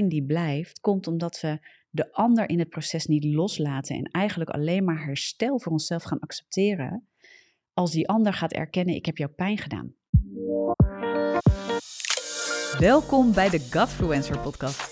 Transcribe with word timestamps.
die 0.00 0.24
blijft, 0.24 0.80
komt 0.80 1.06
omdat 1.06 1.40
we 1.40 1.58
de 1.90 2.12
ander 2.12 2.48
in 2.48 2.58
het 2.58 2.68
proces 2.68 3.06
niet 3.06 3.24
loslaten 3.24 3.96
en 3.96 4.04
eigenlijk 4.04 4.50
alleen 4.50 4.84
maar 4.84 5.04
herstel 5.04 5.60
voor 5.60 5.72
onszelf 5.72 6.02
gaan 6.02 6.20
accepteren 6.20 7.06
als 7.74 7.90
die 7.90 8.08
ander 8.08 8.32
gaat 8.32 8.52
erkennen, 8.52 8.94
ik 8.94 9.06
heb 9.06 9.16
jou 9.16 9.30
pijn 9.30 9.58
gedaan. 9.58 9.94
Welkom 12.78 13.32
bij 13.32 13.50
de 13.50 13.68
Godfluencer 13.70 14.38
podcast. 14.38 14.91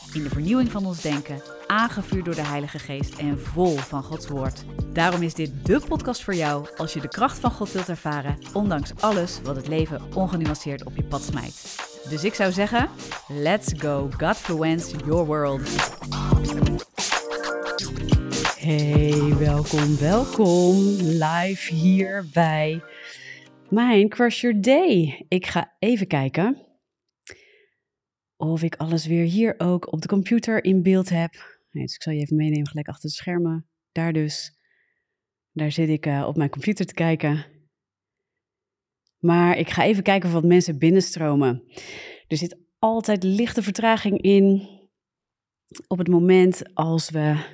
in 0.13 0.23
de 0.23 0.29
vernieuwing 0.29 0.71
van 0.71 0.85
ons 0.85 1.01
denken, 1.01 1.41
aangevuurd 1.67 2.25
door 2.25 2.35
de 2.35 2.45
Heilige 2.45 2.79
Geest 2.79 3.17
en 3.17 3.39
vol 3.39 3.75
van 3.75 4.03
Gods 4.03 4.27
Woord. 4.27 4.63
Daarom 4.93 5.21
is 5.21 5.33
dit 5.33 5.65
de 5.65 5.81
podcast 5.87 6.23
voor 6.23 6.35
jou 6.35 6.67
als 6.77 6.93
je 6.93 7.01
de 7.01 7.07
kracht 7.07 7.39
van 7.39 7.51
God 7.51 7.71
wilt 7.71 7.89
ervaren, 7.89 8.37
ondanks 8.53 8.91
alles 8.99 9.41
wat 9.43 9.55
het 9.55 9.67
leven 9.67 10.01
ongenuanceerd 10.15 10.83
op 10.83 10.95
je 10.95 11.03
pad 11.03 11.21
smijt. 11.21 11.75
Dus 12.09 12.23
ik 12.23 12.33
zou 12.33 12.51
zeggen, 12.51 12.89
let's 13.27 13.73
go, 13.77 14.09
Godfluence 14.17 14.97
your 15.05 15.25
world. 15.25 15.61
Hey, 18.57 19.35
welkom, 19.39 19.97
welkom, 19.97 20.77
live 21.01 21.73
hier 21.73 22.25
bij 22.33 22.83
mijn 23.69 24.09
Crush 24.09 24.41
Your 24.41 24.61
Day. 24.61 25.25
Ik 25.27 25.45
ga 25.45 25.71
even 25.79 26.07
kijken 26.07 26.57
of 28.41 28.63
ik 28.63 28.75
alles 28.75 29.05
weer 29.05 29.23
hier 29.23 29.55
ook 29.57 29.91
op 29.91 30.01
de 30.01 30.07
computer 30.07 30.63
in 30.63 30.83
beeld 30.83 31.09
heb. 31.09 31.59
dus 31.71 31.95
ik 31.95 32.01
zal 32.01 32.13
je 32.13 32.19
even 32.19 32.35
meenemen 32.35 32.67
gelijk 32.67 32.87
achter 32.87 33.09
de 33.09 33.15
schermen. 33.15 33.67
Daar 33.91 34.13
dus. 34.13 34.59
Daar 35.51 35.71
zit 35.71 35.89
ik 35.89 36.05
uh, 36.05 36.25
op 36.27 36.35
mijn 36.35 36.49
computer 36.49 36.85
te 36.85 36.93
kijken. 36.93 37.45
Maar 39.19 39.57
ik 39.57 39.69
ga 39.69 39.83
even 39.83 40.03
kijken 40.03 40.27
of 40.27 40.35
wat 40.35 40.43
mensen 40.43 40.77
binnenstromen. 40.77 41.63
Er 42.27 42.37
zit 42.37 42.57
altijd 42.79 43.23
lichte 43.23 43.63
vertraging 43.63 44.21
in 44.21 44.69
op 45.87 45.97
het 45.97 46.07
moment 46.07 46.73
als 46.73 47.09
we 47.09 47.45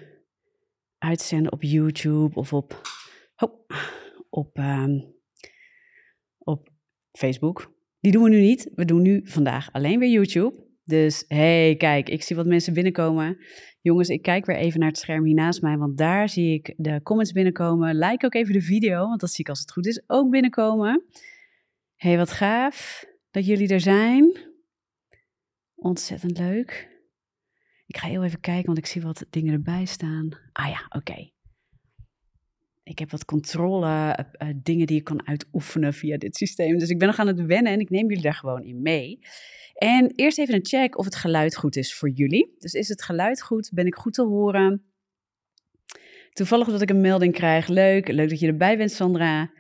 uitzenden 0.98 1.52
op 1.52 1.64
YouTube 1.64 2.36
of 2.36 2.54
op, 2.54 2.82
oh, 3.38 3.68
op, 4.30 4.58
uh, 4.58 5.02
op 6.38 6.70
Facebook. 7.12 7.76
Die 8.00 8.12
doen 8.12 8.24
we 8.24 8.30
nu 8.30 8.42
niet. 8.42 8.72
We 8.76 8.86
doen 8.86 9.02
nu 9.02 9.22
vandaag 9.24 9.72
alleen 9.72 10.00
weer 10.00 10.10
YouTube. 10.10 10.67
Dus 10.88 11.26
hey, 11.28 11.76
kijk, 11.78 12.10
ik 12.10 12.24
zie 12.24 12.36
wat 12.36 12.46
mensen 12.46 12.74
binnenkomen. 12.74 13.38
Jongens, 13.82 14.10
ik 14.10 14.22
kijk 14.22 14.46
weer 14.46 14.56
even 14.56 14.80
naar 14.80 14.90
het 14.90 14.98
scherm 14.98 15.26
hier 15.26 15.36
naast 15.36 15.62
mij, 15.62 15.78
want 15.78 15.98
daar 15.98 16.30
zie 16.30 16.54
ik 16.54 16.74
de 16.78 17.02
comments 17.04 17.32
binnenkomen. 17.32 17.98
Like 17.98 18.26
ook 18.26 18.34
even 18.34 18.54
de 18.54 18.62
video, 18.62 19.08
want 19.08 19.20
dat 19.20 19.30
zie 19.32 19.44
ik 19.44 19.50
als 19.50 19.60
het 19.60 19.72
goed 19.72 19.88
is 19.88 20.04
ook 20.08 20.30
binnenkomen. 20.30 21.04
hey, 21.96 22.18
wat 22.18 22.32
gaaf 22.32 23.06
dat 23.32 23.46
jullie 23.46 23.70
er 23.70 23.80
zijn. 23.80 24.38
Ontzettend 25.76 26.38
leuk. 26.38 26.96
Ik 27.86 27.98
ga 27.98 28.08
heel 28.08 28.24
even 28.24 28.40
kijken, 28.40 28.66
want 28.66 28.78
ik 28.78 28.86
zie 28.86 29.02
wat 29.02 29.26
dingen 29.30 29.54
erbij 29.54 29.86
staan. 29.86 30.30
Ah 30.52 30.70
ja, 30.70 30.86
oké. 30.90 31.32
Ik 32.88 33.00
heb 33.00 33.12
wat 33.12 33.26
controle, 33.26 33.88
uh, 33.88 34.14
uh, 34.50 34.56
dingen 34.64 34.88
die 34.88 34.98
ik 34.98 35.04
kan 35.04 35.28
uitoefenen 35.28 35.94
via 35.94 36.18
dit 36.18 36.36
systeem. 36.36 36.78
Dus 36.78 36.90
ik 36.90 37.00
ben 37.00 37.08
nog 37.08 37.20
aan 37.20 37.28
het 37.28 37.46
wennen 37.46 37.72
en 37.72 37.80
ik 37.80 37.90
neem 37.90 38.08
jullie 38.08 38.24
daar 38.24 38.34
gewoon 38.34 38.64
in 38.64 38.82
mee. 38.82 39.20
En 39.74 40.12
eerst 40.16 40.40
even 40.40 40.54
een 40.54 40.66
check 40.66 40.98
of 40.98 41.06
het 41.06 41.16
geluid 41.16 41.56
goed 41.56 41.76
is 41.76 41.96
voor 41.96 42.10
jullie. 42.10 42.56
Dus 42.58 42.74
is 42.74 42.88
het 42.88 43.04
geluid 43.04 43.42
goed? 43.42 43.70
Ben 43.74 43.86
ik 43.86 43.96
goed 43.96 44.14
te 44.14 44.24
horen? 44.24 44.84
Toevallig 46.34 46.68
dat 46.68 46.82
ik 46.82 46.90
een 46.90 47.02
melding 47.02 47.34
krijg. 47.34 47.68
Leuk, 47.68 48.08
leuk 48.08 48.30
dat 48.30 48.40
je 48.40 48.48
erbij 48.48 48.78
bent, 48.78 48.92
Sandra. 48.92 49.52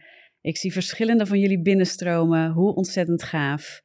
Ik 0.41 0.57
zie 0.57 0.71
verschillende 0.71 1.25
van 1.25 1.39
jullie 1.39 1.61
binnenstromen. 1.61 2.51
Hoe 2.51 2.75
ontzettend 2.75 3.23
gaaf. 3.23 3.81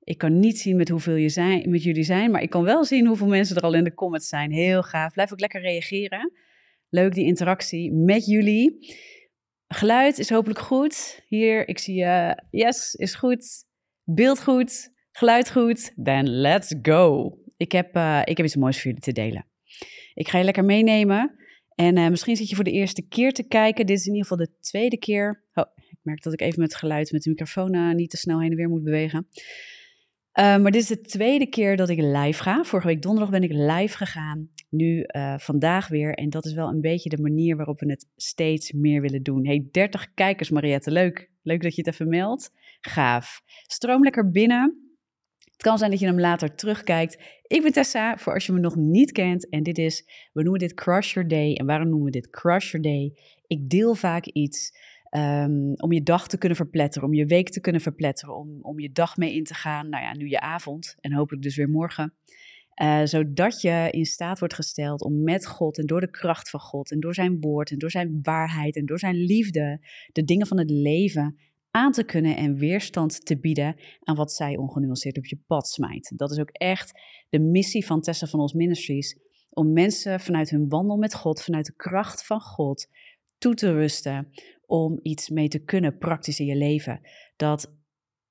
Ik 0.00 0.18
kan 0.18 0.38
niet 0.38 0.58
zien 0.58 0.76
met 0.76 0.88
hoeveel 0.88 1.14
je 1.14 1.28
zijn, 1.28 1.70
met 1.70 1.82
jullie 1.82 2.02
zijn, 2.02 2.30
maar 2.30 2.42
ik 2.42 2.50
kan 2.50 2.62
wel 2.62 2.84
zien 2.84 3.06
hoeveel 3.06 3.26
mensen 3.26 3.56
er 3.56 3.62
al 3.62 3.74
in 3.74 3.84
de 3.84 3.94
comments 3.94 4.28
zijn. 4.28 4.52
Heel 4.52 4.82
gaaf. 4.82 5.12
Blijf 5.12 5.32
ook 5.32 5.40
lekker 5.40 5.60
reageren. 5.60 6.32
Leuk 6.94 7.14
die 7.14 7.24
interactie 7.24 7.92
met 7.92 8.26
jullie. 8.26 8.94
Geluid 9.68 10.18
is 10.18 10.30
hopelijk 10.30 10.58
goed. 10.60 11.22
Hier, 11.26 11.68
ik 11.68 11.78
zie 11.78 11.94
je. 11.94 12.42
yes, 12.50 12.94
is 12.94 13.14
goed. 13.14 13.64
Beeld 14.04 14.42
goed. 14.42 14.92
Geluid 15.10 15.50
goed? 15.50 15.92
Dan 15.96 16.28
let's 16.28 16.74
go. 16.82 17.32
Ik 17.56 17.72
heb, 17.72 17.96
uh, 17.96 18.20
ik 18.24 18.36
heb 18.36 18.46
iets 18.46 18.56
moois 18.56 18.76
voor 18.76 18.84
jullie 18.84 19.00
te 19.00 19.12
delen. 19.12 19.46
Ik 20.14 20.28
ga 20.28 20.38
je 20.38 20.44
lekker 20.44 20.64
meenemen. 20.64 21.34
En 21.74 21.98
uh, 21.98 22.08
misschien 22.08 22.36
zit 22.36 22.48
je 22.48 22.54
voor 22.54 22.64
de 22.64 22.70
eerste 22.70 23.06
keer 23.08 23.32
te 23.32 23.46
kijken. 23.48 23.86
Dit 23.86 23.98
is 23.98 24.06
in 24.06 24.14
ieder 24.14 24.28
geval 24.28 24.46
de 24.46 24.58
tweede 24.60 24.98
keer. 24.98 25.44
Oh, 25.54 25.64
ik 25.76 25.98
merk 26.02 26.22
dat 26.22 26.32
ik 26.32 26.40
even 26.40 26.60
met 26.60 26.74
geluid 26.74 27.12
met 27.12 27.22
de 27.22 27.30
microfoon 27.30 27.96
niet 27.96 28.10
te 28.10 28.16
snel 28.16 28.40
heen 28.40 28.50
en 28.50 28.56
weer 28.56 28.68
moet 28.68 28.84
bewegen. 28.84 29.28
maar 30.32 30.70
dit 30.70 30.82
is 30.82 30.86
de 30.86 31.00
tweede 31.00 31.46
keer 31.46 31.76
dat 31.76 31.88
ik 31.88 31.98
live 31.98 32.42
ga. 32.42 32.64
Vorige 32.64 32.88
week 32.88 33.02
donderdag 33.02 33.30
ben 33.30 33.42
ik 33.42 33.52
live 33.52 33.96
gegaan. 33.96 34.48
Nu 34.74 35.04
vandaag 35.36 35.88
weer. 35.88 36.14
En 36.14 36.30
dat 36.30 36.44
is 36.44 36.52
wel 36.52 36.68
een 36.68 36.80
beetje 36.80 37.08
de 37.08 37.22
manier 37.22 37.56
waarop 37.56 37.80
we 37.80 37.90
het 37.90 38.06
steeds 38.16 38.72
meer 38.72 39.00
willen 39.00 39.22
doen. 39.22 39.46
Hey, 39.46 39.68
30 39.70 40.14
kijkers, 40.14 40.50
Mariette. 40.50 40.90
Leuk. 40.90 41.30
Leuk 41.42 41.62
dat 41.62 41.74
je 41.74 41.82
het 41.82 41.92
even 41.92 42.08
meldt. 42.08 42.52
Gaaf. 42.80 43.42
Stroom 43.66 44.02
lekker 44.02 44.30
binnen. 44.30 44.84
Het 45.38 45.62
kan 45.62 45.78
zijn 45.78 45.90
dat 45.90 46.00
je 46.00 46.06
hem 46.06 46.20
later 46.20 46.54
terugkijkt. 46.54 47.22
Ik 47.46 47.62
ben 47.62 47.72
Tessa, 47.72 48.16
voor 48.16 48.34
als 48.34 48.46
je 48.46 48.52
me 48.52 48.60
nog 48.60 48.76
niet 48.76 49.12
kent. 49.12 49.48
En 49.48 49.62
dit 49.62 49.78
is, 49.78 50.08
we 50.32 50.42
noemen 50.42 50.60
dit 50.60 50.74
Crush 50.74 51.14
Your 51.14 51.28
Day. 51.28 51.54
En 51.54 51.66
waarom 51.66 51.88
noemen 51.88 52.04
we 52.04 52.10
dit 52.10 52.30
Crush 52.30 52.72
Your 52.72 52.86
Day? 52.86 53.12
Ik 53.46 53.70
deel 53.70 53.94
vaak 53.94 54.26
iets 54.26 54.76
um, 55.10 55.72
om 55.76 55.92
je 55.92 56.02
dag 56.02 56.28
te 56.28 56.38
kunnen 56.38 56.56
verpletteren, 56.56 57.08
om 57.08 57.14
je 57.14 57.26
week 57.26 57.48
te 57.48 57.60
kunnen 57.60 57.80
verpletteren, 57.80 58.36
om, 58.36 58.58
om 58.62 58.80
je 58.80 58.92
dag 58.92 59.16
mee 59.16 59.34
in 59.34 59.44
te 59.44 59.54
gaan. 59.54 59.88
Nou 59.88 60.04
ja, 60.04 60.16
nu 60.16 60.28
je 60.28 60.40
avond 60.40 60.96
en 61.00 61.12
hopelijk 61.12 61.42
dus 61.42 61.56
weer 61.56 61.68
morgen. 61.68 62.14
Uh, 62.82 63.00
zodat 63.04 63.60
je 63.60 63.88
in 63.90 64.04
staat 64.04 64.38
wordt 64.38 64.54
gesteld 64.54 65.02
om 65.02 65.22
met 65.22 65.46
God 65.46 65.78
en 65.78 65.86
door 65.86 66.00
de 66.00 66.10
kracht 66.10 66.50
van 66.50 66.60
God 66.60 66.90
en 66.90 67.00
door 67.00 67.14
zijn 67.14 67.40
woord 67.40 67.70
en 67.70 67.78
door 67.78 67.90
zijn 67.90 68.18
waarheid 68.22 68.76
en 68.76 68.86
door 68.86 68.98
zijn 68.98 69.16
liefde 69.16 69.86
de 70.12 70.24
dingen 70.24 70.46
van 70.46 70.58
het 70.58 70.70
leven 70.70 71.38
aan 71.70 71.92
te 71.92 72.04
kunnen 72.04 72.36
en 72.36 72.56
weerstand 72.56 73.26
te 73.26 73.38
bieden 73.38 73.76
aan 74.02 74.16
wat 74.16 74.32
zij 74.32 74.56
ongenuanceerd 74.56 75.18
op 75.18 75.26
je 75.26 75.38
pad 75.46 75.68
smijt. 75.68 76.12
Dat 76.16 76.30
is 76.30 76.38
ook 76.38 76.50
echt 76.50 77.00
de 77.28 77.38
missie 77.38 77.86
van 77.86 78.00
Tessa 78.00 78.26
van 78.26 78.40
ons 78.40 78.52
Ministries. 78.52 79.18
Om 79.50 79.72
mensen 79.72 80.20
vanuit 80.20 80.50
hun 80.50 80.68
wandel 80.68 80.96
met 80.96 81.14
God, 81.14 81.42
vanuit 81.42 81.66
de 81.66 81.74
kracht 81.76 82.26
van 82.26 82.40
God, 82.40 82.86
toe 83.38 83.54
te 83.54 83.72
rusten. 83.72 84.32
Om 84.66 84.98
iets 85.02 85.28
mee 85.28 85.48
te 85.48 85.64
kunnen 85.64 85.98
praktisch 85.98 86.40
in 86.40 86.46
je 86.46 86.56
leven. 86.56 87.00
Dat 87.36 87.74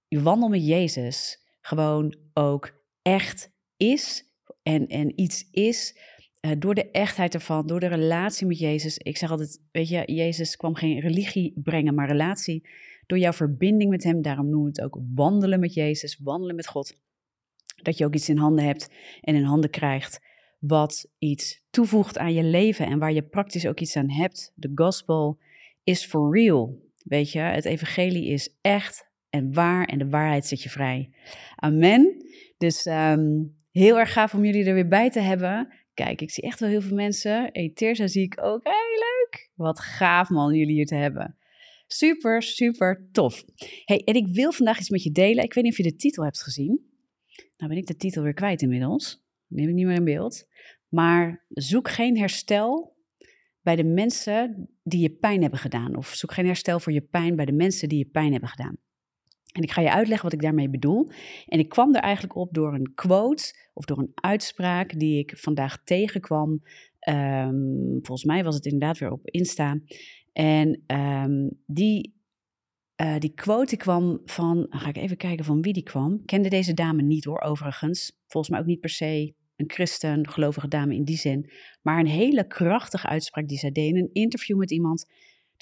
je 0.08 0.22
wandel 0.22 0.50
met 0.50 0.66
Jezus 0.66 1.46
gewoon 1.62 2.18
ook 2.34 2.84
echt 3.02 3.52
is 3.78 4.33
en, 4.64 4.88
en 4.88 5.20
iets 5.20 5.48
is 5.52 5.98
uh, 6.46 6.52
door 6.58 6.76
de 6.76 6.92
echtheid 6.92 7.34
ervan, 7.34 7.68
door 7.68 7.80
de 7.80 7.88
relatie 7.88 8.48
met 8.48 8.60
Jezus. 8.60 8.98
Ik 8.98 9.18
zeg 9.18 9.32
altijd, 9.32 9.62
weet 9.72 9.90
je, 9.90 10.04
Jezus 10.06 10.56
kwam 10.56 10.76
geen 10.76 11.00
religie 11.00 11.54
brengen, 11.56 11.96
maar 11.96 12.08
relatie 12.08 12.70
door 13.06 13.18
jouw 13.18 13.34
verbinding 13.34 13.90
met 13.90 14.04
Hem. 14.04 14.22
Daarom 14.22 14.50
noemen 14.50 14.72
we 14.72 14.82
het 14.82 14.94
ook 14.94 15.04
wandelen 15.16 15.60
met 15.60 15.74
Jezus, 15.74 16.20
wandelen 16.24 16.56
met 16.56 16.68
God. 16.68 17.02
Dat 17.82 17.98
je 17.98 18.06
ook 18.06 18.16
iets 18.16 18.30
in 18.30 18.38
handen 18.38 18.66
hebt 18.66 18.90
en 19.22 19.36
in 19.36 19.44
handen 19.44 19.70
krijgt 19.70 20.22
wat 20.60 21.10
iets 21.18 21.64
toevoegt 21.70 22.18
aan 22.18 22.34
je 22.34 22.44
leven 22.44 22.86
en 22.86 23.00
waar 23.00 23.14
je 23.14 23.24
praktisch 23.24 23.68
ook 23.68 23.80
iets 23.80 23.96
aan 23.96 24.10
hebt. 24.10 24.52
De 24.56 24.72
gospel 24.76 25.40
is 25.84 26.06
for 26.06 26.38
real. 26.38 26.82
Weet 27.04 27.32
je, 27.32 27.40
het 27.40 27.66
evangelie 27.66 28.26
is 28.28 28.58
echt 28.62 29.12
en 29.30 29.54
waar 29.54 29.86
en 29.86 29.98
de 29.98 30.10
waarheid 30.10 30.46
zet 30.46 30.64
je 30.64 30.70
vrij. 30.70 31.10
Amen. 31.56 32.26
Dus 32.58 32.86
um, 32.86 33.56
heel 33.74 34.00
erg 34.00 34.14
gaaf 34.14 34.34
om 34.34 34.46
jullie 34.46 34.66
er 34.66 34.74
weer 34.74 34.88
bij 34.88 35.10
te 35.10 35.20
hebben. 35.20 35.74
Kijk, 35.94 36.22
ik 36.22 36.32
zie 36.32 36.44
echt 36.44 36.60
wel 36.60 36.70
heel 36.70 36.82
veel 36.82 36.96
mensen. 36.96 37.50
Hey, 37.52 37.72
zie 38.08 38.24
ik 38.24 38.40
ook. 38.42 38.64
Hey, 38.64 38.74
leuk. 38.74 39.52
Wat 39.56 39.80
gaaf 39.80 40.30
man, 40.30 40.56
jullie 40.56 40.74
hier 40.74 40.86
te 40.86 40.96
hebben. 40.96 41.38
Super, 41.88 42.44
super 42.44 43.08
tof. 43.12 43.44
Hey, 43.86 44.02
en 44.04 44.14
ik 44.14 44.28
wil 44.28 44.52
vandaag 44.52 44.80
iets 44.80 44.90
met 44.90 45.04
je 45.04 45.12
delen. 45.12 45.44
Ik 45.44 45.54
weet 45.54 45.64
niet 45.64 45.72
of 45.72 45.78
je 45.78 45.92
de 45.92 45.96
titel 45.96 46.24
hebt 46.24 46.44
gezien. 46.44 46.92
Nou 47.58 47.70
ben 47.70 47.78
ik 47.78 47.88
de 47.88 47.96
titel 47.96 48.24
weer 48.24 48.34
kwijt 48.34 48.62
inmiddels. 48.62 49.24
Neem 49.48 49.68
ik 49.68 49.74
niet 49.74 49.86
meer 49.86 49.96
in 49.96 50.04
beeld. 50.04 50.48
Maar 50.88 51.46
zoek 51.50 51.90
geen 51.90 52.18
herstel 52.18 52.96
bij 53.62 53.76
de 53.76 53.84
mensen 53.84 54.70
die 54.84 55.02
je 55.02 55.10
pijn 55.10 55.42
hebben 55.42 55.60
gedaan. 55.60 55.96
Of 55.96 56.08
zoek 56.08 56.34
geen 56.34 56.46
herstel 56.46 56.80
voor 56.80 56.94
je 56.94 57.02
pijn 57.02 57.36
bij 57.36 57.46
de 57.46 57.52
mensen 57.52 57.90
die 57.90 57.98
je 57.98 58.10
pijn 58.10 58.32
hebben 58.32 58.50
gedaan. 58.50 58.78
En 59.54 59.62
ik 59.62 59.72
ga 59.72 59.82
je 59.82 59.92
uitleggen 59.92 60.24
wat 60.24 60.34
ik 60.34 60.42
daarmee 60.42 60.70
bedoel. 60.70 61.10
En 61.46 61.60
ik 61.60 61.70
kwam 61.70 61.96
er 61.96 62.02
eigenlijk 62.02 62.36
op 62.36 62.54
door 62.54 62.74
een 62.74 62.92
quote 62.94 63.70
of 63.74 63.86
door 63.86 63.98
een 63.98 64.12
uitspraak 64.14 65.00
die 65.00 65.20
ik 65.20 65.38
vandaag 65.38 65.84
tegenkwam. 65.84 66.64
Um, 67.10 68.00
volgens 68.02 68.24
mij 68.24 68.44
was 68.44 68.56
het 68.56 68.66
inderdaad 68.66 68.98
weer 68.98 69.12
op 69.12 69.30
Insta. 69.30 69.80
En 70.34 70.84
um, 70.88 71.50
die 71.66 72.22
Uh, 73.02 73.18
die 73.20 73.34
quote 73.34 73.78
kwam 73.78 74.22
van, 74.26 74.66
ga 74.70 74.90
ik 74.90 74.98
even 74.98 75.18
kijken 75.18 75.46
van 75.46 75.62
wie 75.62 75.74
die 75.74 75.84
kwam. 75.84 76.26
Kende 76.26 76.50
deze 76.50 76.74
dame 76.74 77.02
niet 77.02 77.26
hoor, 77.26 77.42
overigens. 77.42 78.20
Volgens 78.28 78.52
mij 78.54 78.60
ook 78.62 78.68
niet 78.68 78.80
per 78.80 78.90
se 78.90 79.34
een 79.56 79.72
christen, 79.72 80.30
gelovige 80.30 80.68
dame 80.68 80.96
in 80.96 81.04
die 81.04 81.18
zin. 81.18 81.50
Maar 81.82 82.00
een 82.00 82.08
hele 82.08 82.48
krachtige 82.48 83.08
uitspraak 83.08 83.48
die 83.48 83.58
zij 83.58 83.72
deed 83.72 83.90
in 83.90 83.98
een 83.98 84.10
interview 84.12 84.58
met 84.58 84.72
iemand. 84.72 85.06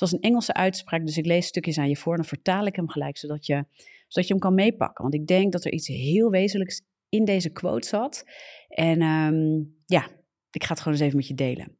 Het 0.01 0.09
was 0.09 0.19
een 0.19 0.29
Engelse 0.29 0.53
uitspraak, 0.53 1.05
dus 1.05 1.17
ik 1.17 1.25
lees 1.25 1.47
stukjes 1.47 1.77
aan 1.77 1.89
je 1.89 1.95
voor. 1.95 2.15
Dan 2.15 2.25
vertaal 2.25 2.65
ik 2.65 2.75
hem 2.75 2.89
gelijk, 2.89 3.17
zodat 3.17 3.45
je, 3.45 3.65
zodat 4.07 4.27
je 4.27 4.33
hem 4.33 4.39
kan 4.39 4.53
meepakken. 4.53 5.01
Want 5.03 5.13
ik 5.15 5.27
denk 5.27 5.51
dat 5.51 5.65
er 5.65 5.71
iets 5.71 5.87
heel 5.87 6.29
wezenlijks 6.29 6.81
in 7.09 7.25
deze 7.25 7.49
quote 7.49 7.87
zat. 7.87 8.25
En 8.67 9.01
um, 9.01 9.75
ja, 9.85 10.07
ik 10.51 10.63
ga 10.63 10.69
het 10.69 10.79
gewoon 10.79 10.93
eens 10.93 11.05
even 11.05 11.17
met 11.17 11.27
je 11.27 11.33
delen. 11.33 11.77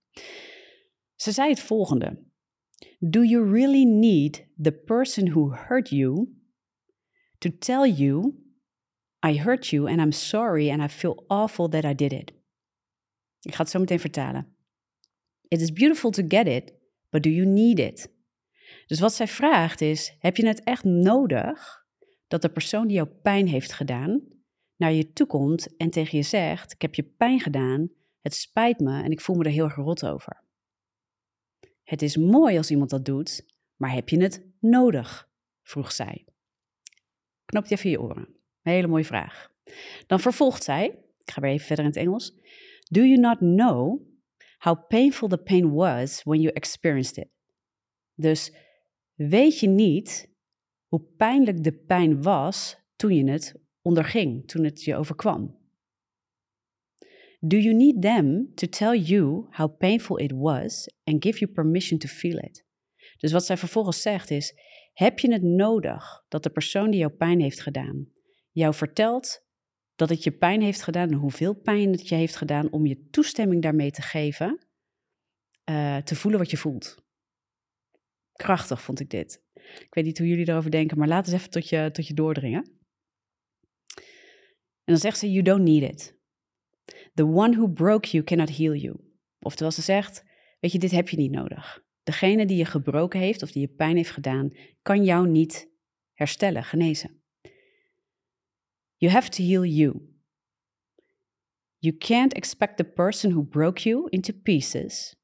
Ze 1.15 1.31
zei 1.31 1.49
het 1.49 1.59
volgende. 1.59 2.23
Do 2.99 3.23
you 3.23 3.51
really 3.51 3.83
need 3.83 4.47
the 4.61 4.71
person 4.71 5.29
who 5.29 5.53
hurt 5.53 5.89
you 5.89 6.29
to 7.37 7.49
tell 7.59 7.91
you, 7.91 8.35
I 9.27 9.39
hurt 9.39 9.67
you 9.67 9.89
and 9.89 9.99
I'm 9.99 10.11
sorry 10.11 10.71
and 10.71 10.81
I 10.81 10.87
feel 10.87 11.23
awful 11.27 11.69
that 11.69 11.83
I 11.83 11.95
did 11.95 12.11
it? 12.11 12.33
Ik 13.41 13.53
ga 13.53 13.61
het 13.61 13.71
zo 13.71 13.79
meteen 13.79 13.99
vertalen. 13.99 14.55
It 15.47 15.61
is 15.61 15.71
beautiful 15.71 16.11
to 16.11 16.23
get 16.27 16.47
it, 16.47 16.73
but 17.11 17.23
do 17.23 17.29
you 17.29 17.47
need 17.47 17.79
it? 17.79 18.13
Dus 18.85 18.99
wat 18.99 19.13
zij 19.13 19.27
vraagt 19.27 19.81
is: 19.81 20.15
heb 20.19 20.37
je 20.37 20.47
het 20.47 20.63
echt 20.63 20.83
nodig 20.83 21.85
dat 22.27 22.41
de 22.41 22.49
persoon 22.49 22.87
die 22.87 22.95
jou 22.95 23.07
pijn 23.07 23.47
heeft 23.47 23.73
gedaan 23.73 24.21
naar 24.75 24.93
je 24.93 25.11
toe 25.11 25.27
komt 25.27 25.75
en 25.77 25.89
tegen 25.89 26.17
je 26.17 26.23
zegt: 26.23 26.73
Ik 26.73 26.81
heb 26.81 26.95
je 26.95 27.03
pijn 27.03 27.39
gedaan, 27.39 27.89
het 28.21 28.35
spijt 28.35 28.79
me 28.79 29.03
en 29.03 29.11
ik 29.11 29.21
voel 29.21 29.35
me 29.35 29.43
er 29.43 29.51
heel 29.51 29.69
gerot 29.69 30.05
over? 30.05 30.43
Het 31.83 32.01
is 32.01 32.17
mooi 32.17 32.57
als 32.57 32.71
iemand 32.71 32.89
dat 32.89 33.05
doet, 33.05 33.45
maar 33.75 33.93
heb 33.93 34.09
je 34.09 34.21
het 34.21 34.45
nodig? 34.59 35.29
vroeg 35.63 35.91
zij. 35.91 36.25
Knop 37.45 37.65
je 37.65 37.75
even 37.75 37.89
je 37.89 38.01
oren. 38.01 38.27
Een 38.63 38.71
hele 38.71 38.87
mooie 38.87 39.05
vraag. 39.05 39.51
Dan 40.07 40.19
vervolgt 40.19 40.63
zij, 40.63 40.85
ik 41.23 41.31
ga 41.31 41.41
weer 41.41 41.51
even 41.51 41.65
verder 41.65 41.85
in 41.85 41.91
het 41.91 41.99
Engels. 41.99 42.33
Do 42.83 43.01
you 43.01 43.19
not 43.19 43.37
know 43.37 44.10
how 44.63 44.75
painful 44.87 45.29
the 45.29 45.37
pain 45.37 45.71
was 45.73 46.21
when 46.23 46.41
you 46.41 46.51
experienced 46.53 47.17
it? 47.17 47.29
Dus 48.15 48.51
weet 49.13 49.59
je 49.59 49.67
niet 49.67 50.29
hoe 50.87 51.01
pijnlijk 51.17 51.63
de 51.63 51.73
pijn 51.73 52.21
was 52.21 52.75
toen 52.95 53.15
je 53.15 53.31
het 53.31 53.55
onderging, 53.81 54.47
toen 54.47 54.63
het 54.63 54.83
je 54.83 54.95
overkwam? 54.95 55.59
Do 57.39 57.57
you 57.57 57.73
need 57.73 58.01
them 58.01 58.53
to 58.55 58.67
tell 58.67 58.97
you 58.97 59.47
how 59.49 59.77
painful 59.77 60.19
it 60.19 60.31
was 60.31 60.89
and 61.03 61.23
give 61.23 61.39
you 61.39 61.51
permission 61.51 61.99
to 61.99 62.07
feel 62.07 62.37
it? 62.37 62.65
Dus 63.17 63.31
wat 63.31 63.45
zij 63.45 63.57
vervolgens 63.57 64.01
zegt 64.01 64.31
is: 64.31 64.53
heb 64.93 65.19
je 65.19 65.31
het 65.31 65.43
nodig 65.43 66.25
dat 66.27 66.43
de 66.43 66.49
persoon 66.49 66.91
die 66.91 66.99
jou 66.99 67.11
pijn 67.11 67.39
heeft 67.39 67.61
gedaan 67.61 68.07
jou 68.51 68.73
vertelt 68.73 69.45
dat 70.01 70.09
het 70.09 70.23
je 70.23 70.31
pijn 70.31 70.61
heeft 70.61 70.81
gedaan 70.81 71.07
en 71.07 71.17
hoeveel 71.17 71.53
pijn 71.53 71.91
het 71.91 72.07
je 72.07 72.15
heeft 72.15 72.35
gedaan 72.35 72.71
om 72.71 72.85
je 72.85 73.07
toestemming 73.09 73.61
daarmee 73.61 73.91
te 73.91 74.01
geven, 74.01 74.67
uh, 75.69 75.97
te 75.97 76.15
voelen 76.15 76.39
wat 76.39 76.51
je 76.51 76.57
voelt? 76.57 77.05
Krachtig 78.33 78.81
vond 78.81 78.99
ik 78.99 79.09
dit. 79.09 79.43
Ik 79.53 79.93
weet 79.93 80.03
niet 80.03 80.17
hoe 80.17 80.27
jullie 80.27 80.49
erover 80.49 80.71
denken, 80.71 80.97
maar 80.97 81.07
laat 81.07 81.25
eens 81.25 81.35
even 81.35 81.49
tot 81.49 81.69
je, 81.69 81.89
tot 81.91 82.07
je 82.07 82.13
doordringen. 82.13 82.63
En 84.83 84.93
dan 84.93 84.97
zegt 84.97 85.17
ze: 85.17 85.31
You 85.31 85.43
don't 85.43 85.63
need 85.63 85.91
it. 85.91 86.19
The 87.13 87.25
one 87.25 87.55
who 87.55 87.67
broke 87.67 88.09
you 88.09 88.23
cannot 88.23 88.57
heal 88.57 88.75
you. 88.75 88.95
Oftewel, 89.39 89.71
ze 89.71 89.81
zegt, 89.81 90.23
weet 90.59 90.71
je, 90.71 90.79
dit 90.79 90.91
heb 90.91 91.09
je 91.09 91.17
niet 91.17 91.31
nodig. 91.31 91.83
Degene 92.03 92.45
die 92.45 92.57
je 92.57 92.65
gebroken 92.65 93.19
heeft 93.19 93.43
of 93.43 93.51
die 93.51 93.61
je 93.61 93.73
pijn 93.73 93.95
heeft 93.95 94.11
gedaan, 94.11 94.53
kan 94.81 95.03
jou 95.03 95.27
niet 95.27 95.69
herstellen, 96.13 96.63
genezen. 96.63 97.20
You 99.01 99.13
have 99.13 99.29
to 99.29 99.43
heal 99.43 99.65
you. 99.65 100.09
You 101.79 101.97
can't 101.97 102.33
expect 102.33 102.77
the 102.77 102.83
person 102.83 103.31
who 103.31 103.43
broke 103.43 103.89
you 103.89 104.07
into 104.09 104.33
pieces 104.33 105.15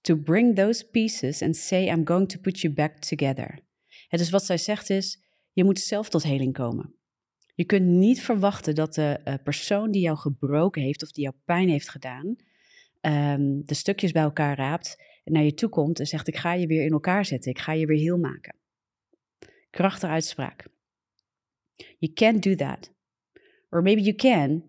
to 0.00 0.16
bring 0.16 0.54
those 0.54 0.90
pieces 0.90 1.42
and 1.42 1.56
say 1.56 1.88
I'm 1.88 2.04
going 2.04 2.28
to 2.28 2.38
put 2.38 2.62
you 2.62 2.74
back 2.74 2.98
together. 2.98 3.60
Het 4.08 4.20
is 4.20 4.30
wat 4.30 4.44
zij 4.44 4.58
zegt 4.58 4.90
is, 4.90 5.22
je 5.52 5.64
moet 5.64 5.78
zelf 5.78 6.08
tot 6.08 6.22
heling 6.22 6.52
komen. 6.52 6.94
Je 7.54 7.64
kunt 7.64 7.86
niet 7.86 8.22
verwachten 8.22 8.74
dat 8.74 8.94
de 8.94 9.20
uh, 9.24 9.34
persoon 9.44 9.90
die 9.90 10.02
jou 10.02 10.16
gebroken 10.16 10.82
heeft 10.82 11.02
of 11.02 11.12
die 11.12 11.24
jou 11.24 11.36
pijn 11.44 11.68
heeft 11.68 11.88
gedaan, 11.88 12.26
um, 13.00 13.64
de 13.64 13.74
stukjes 13.74 14.12
bij 14.12 14.22
elkaar 14.22 14.56
raapt 14.56 15.02
en 15.24 15.32
naar 15.32 15.42
je 15.42 15.54
toe 15.54 15.68
komt 15.68 16.00
en 16.00 16.06
zegt: 16.06 16.28
Ik 16.28 16.36
ga 16.36 16.52
je 16.52 16.66
weer 16.66 16.84
in 16.84 16.92
elkaar 16.92 17.24
zetten, 17.24 17.50
ik 17.50 17.58
ga 17.58 17.72
je 17.72 17.86
weer 17.86 17.98
heel 17.98 18.18
maken. 18.18 18.56
Krachtige 19.70 20.12
uitspraak. 20.12 20.68
You 21.98 22.12
can't 22.12 22.42
do 22.42 22.54
that. 22.54 22.98
Or 23.70 23.82
maybe 23.82 24.02
you 24.02 24.14
can, 24.14 24.64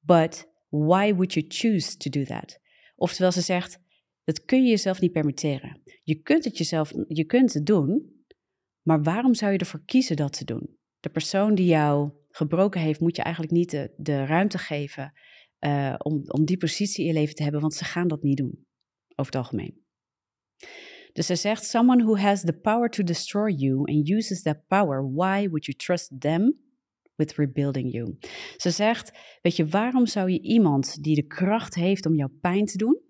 but 0.00 0.46
why 0.68 1.12
would 1.12 1.32
you 1.32 1.46
choose 1.48 1.96
to 1.96 2.10
do 2.10 2.24
that? 2.24 2.58
Oftewel, 2.96 3.32
ze 3.32 3.40
zegt: 3.40 3.78
Dat 4.24 4.44
kun 4.44 4.62
je 4.62 4.70
jezelf 4.70 5.00
niet 5.00 5.12
permitteren. 5.12 5.82
Je 6.02 6.14
kunt 6.14 6.44
het 6.44 6.58
jezelf, 6.58 6.92
je 7.08 7.24
kunt 7.24 7.52
het 7.52 7.66
doen, 7.66 8.14
maar 8.82 9.02
waarom 9.02 9.34
zou 9.34 9.52
je 9.52 9.58
ervoor 9.58 9.84
kiezen 9.84 10.16
dat 10.16 10.32
te 10.32 10.44
doen? 10.44 10.78
De 11.00 11.08
persoon 11.08 11.54
die 11.54 11.66
jou 11.66 12.10
gebroken 12.28 12.80
heeft, 12.80 13.00
moet 13.00 13.16
je 13.16 13.22
eigenlijk 13.22 13.54
niet 13.54 13.90
de, 13.96 14.24
ruimte 14.24 14.58
geven 14.58 15.12
uh, 15.60 15.94
om, 15.98 16.22
om 16.26 16.44
die 16.44 16.56
positie 16.56 17.04
in 17.04 17.12
je 17.12 17.18
leven 17.18 17.34
te 17.34 17.42
hebben, 17.42 17.60
want 17.60 17.74
ze 17.74 17.84
gaan 17.84 18.08
dat 18.08 18.22
niet 18.22 18.36
doen, 18.36 18.66
over 19.14 19.32
het 19.32 19.34
algemeen. 19.34 19.82
Dus 21.12 21.26
ze 21.26 21.34
zegt, 21.34 21.64
someone 21.64 22.02
who 22.02 22.16
has 22.16 22.40
the 22.40 22.52
power 22.52 22.90
to 22.90 23.02
destroy 23.02 23.52
you 23.52 23.76
and 23.76 24.08
uses 24.08 24.42
that 24.42 24.66
power, 24.66 25.12
why 25.12 25.48
would 25.48 25.64
you 25.64 25.76
trust 25.76 26.20
them 26.20 26.63
with 27.16 27.34
rebuilding 27.34 27.92
you? 27.92 28.16
Ze 28.56 28.70
zegt, 28.70 29.12
weet 29.42 29.56
je, 29.56 29.66
waarom 29.66 30.06
zou 30.06 30.30
je 30.30 30.40
iemand 30.40 31.02
die 31.02 31.14
de 31.14 31.26
kracht 31.26 31.74
heeft 31.74 32.06
om 32.06 32.14
jouw 32.14 32.32
pijn 32.40 32.64
te 32.64 32.76
doen, 32.76 33.00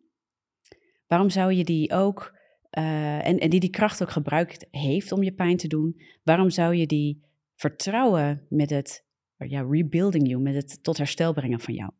waarom 1.06 1.30
zou 1.30 1.52
je 1.52 1.64
die 1.64 1.92
ook, 1.92 2.36
uh, 2.78 3.26
en, 3.26 3.38
en 3.38 3.50
die 3.50 3.60
die 3.60 3.70
kracht 3.70 4.02
ook 4.02 4.10
gebruikt 4.10 4.66
heeft 4.70 5.12
om 5.12 5.22
je 5.22 5.32
pijn 5.32 5.56
te 5.56 5.68
doen, 5.68 6.00
waarom 6.22 6.50
zou 6.50 6.74
je 6.74 6.86
die 6.86 7.22
vertrouwen 7.54 8.46
met 8.48 8.70
het 8.70 9.04
ja, 9.36 9.66
rebuilding 9.70 10.28
you, 10.28 10.42
met 10.42 10.54
het 10.54 10.82
tot 10.82 10.96
herstel 10.96 11.32
brengen 11.32 11.60
van 11.60 11.74
jou. 11.74 11.90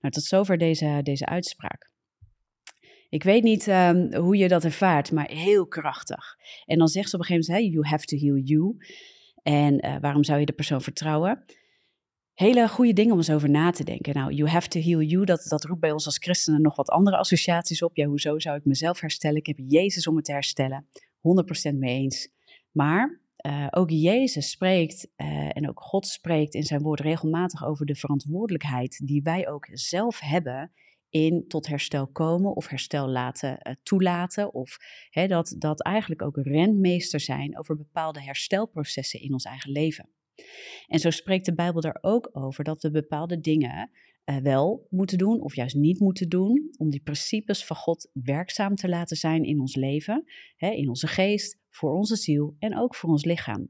Nou, 0.00 0.14
tot 0.14 0.24
zover 0.24 0.58
deze, 0.58 1.00
deze 1.02 1.26
uitspraak. 1.26 1.90
Ik 3.08 3.22
weet 3.22 3.42
niet 3.42 3.66
um, 3.66 4.14
hoe 4.14 4.36
je 4.36 4.48
dat 4.48 4.64
ervaart, 4.64 5.12
maar 5.12 5.30
heel 5.30 5.66
krachtig. 5.66 6.36
En 6.64 6.78
dan 6.78 6.88
zegt 6.88 7.08
ze 7.08 7.14
op 7.14 7.20
een 7.20 7.26
gegeven 7.26 7.52
moment, 7.52 7.66
hey, 7.66 7.74
you 7.74 7.88
have 7.88 8.04
to 8.04 8.16
heal 8.16 8.36
you. 8.36 8.76
En 9.42 9.86
uh, 9.86 9.96
waarom 10.00 10.24
zou 10.24 10.40
je 10.40 10.46
de 10.46 10.52
persoon 10.52 10.82
vertrouwen? 10.82 11.44
Hele 12.34 12.68
goede 12.68 12.92
dingen 12.92 13.12
om 13.12 13.18
eens 13.18 13.30
over 13.30 13.50
na 13.50 13.70
te 13.70 13.84
denken. 13.84 14.14
Nou, 14.14 14.32
you 14.32 14.48
have 14.48 14.68
to 14.68 14.80
heal 14.80 15.02
you, 15.02 15.24
dat, 15.24 15.44
dat 15.48 15.64
roept 15.64 15.80
bij 15.80 15.92
ons 15.92 16.06
als 16.06 16.18
christenen 16.18 16.62
nog 16.62 16.76
wat 16.76 16.88
andere 16.88 17.16
associaties 17.16 17.82
op. 17.82 17.96
Ja, 17.96 18.06
hoezo 18.06 18.38
zou 18.38 18.56
ik 18.56 18.64
mezelf 18.64 19.00
herstellen? 19.00 19.36
Ik 19.36 19.46
heb 19.46 19.56
Jezus 19.58 20.06
om 20.06 20.16
het 20.16 20.24
te 20.24 20.32
herstellen. 20.32 20.86
100% 21.72 21.74
mee 21.74 21.98
eens. 21.98 22.28
Maar 22.70 23.20
uh, 23.46 23.66
ook 23.70 23.90
Jezus 23.90 24.50
spreekt 24.50 25.08
uh, 25.16 25.56
en 25.56 25.68
ook 25.68 25.80
God 25.80 26.06
spreekt 26.06 26.54
in 26.54 26.62
zijn 26.62 26.82
woord 26.82 27.00
regelmatig 27.00 27.66
over 27.66 27.86
de 27.86 27.94
verantwoordelijkheid 27.94 29.00
die 29.06 29.22
wij 29.22 29.48
ook 29.48 29.68
zelf 29.72 30.20
hebben 30.20 30.72
in 31.10 31.44
tot 31.48 31.66
herstel 31.66 32.06
komen 32.06 32.56
of 32.56 32.66
herstel 32.66 33.08
laten 33.08 33.50
uh, 33.50 33.74
toelaten. 33.82 34.54
Of 34.54 34.76
hè, 35.10 35.26
dat, 35.26 35.54
dat 35.58 35.82
eigenlijk 35.82 36.22
ook 36.22 36.36
rentmeester 36.36 37.20
zijn 37.20 37.58
over 37.58 37.76
bepaalde 37.76 38.22
herstelprocessen 38.22 39.20
in 39.20 39.32
ons 39.32 39.44
eigen 39.44 39.72
leven. 39.72 40.08
En 40.86 40.98
zo 40.98 41.10
spreekt 41.10 41.44
de 41.44 41.54
Bijbel 41.54 41.80
daar 41.80 41.98
ook 42.00 42.28
over 42.32 42.64
dat 42.64 42.82
we 42.82 42.90
bepaalde 42.90 43.40
dingen 43.40 43.90
uh, 44.24 44.36
wel 44.36 44.86
moeten 44.90 45.18
doen 45.18 45.40
of 45.40 45.54
juist 45.54 45.74
niet 45.74 46.00
moeten 46.00 46.28
doen, 46.28 46.74
om 46.76 46.90
die 46.90 47.02
principes 47.02 47.64
van 47.64 47.76
God 47.76 48.10
werkzaam 48.12 48.74
te 48.74 48.88
laten 48.88 49.16
zijn 49.16 49.44
in 49.44 49.60
ons 49.60 49.74
leven, 49.74 50.24
hè, 50.56 50.70
in 50.70 50.88
onze 50.88 51.06
geest, 51.06 51.58
voor 51.70 51.92
onze 51.92 52.16
ziel 52.16 52.56
en 52.58 52.78
ook 52.78 52.94
voor 52.94 53.10
ons 53.10 53.24
lichaam. 53.24 53.68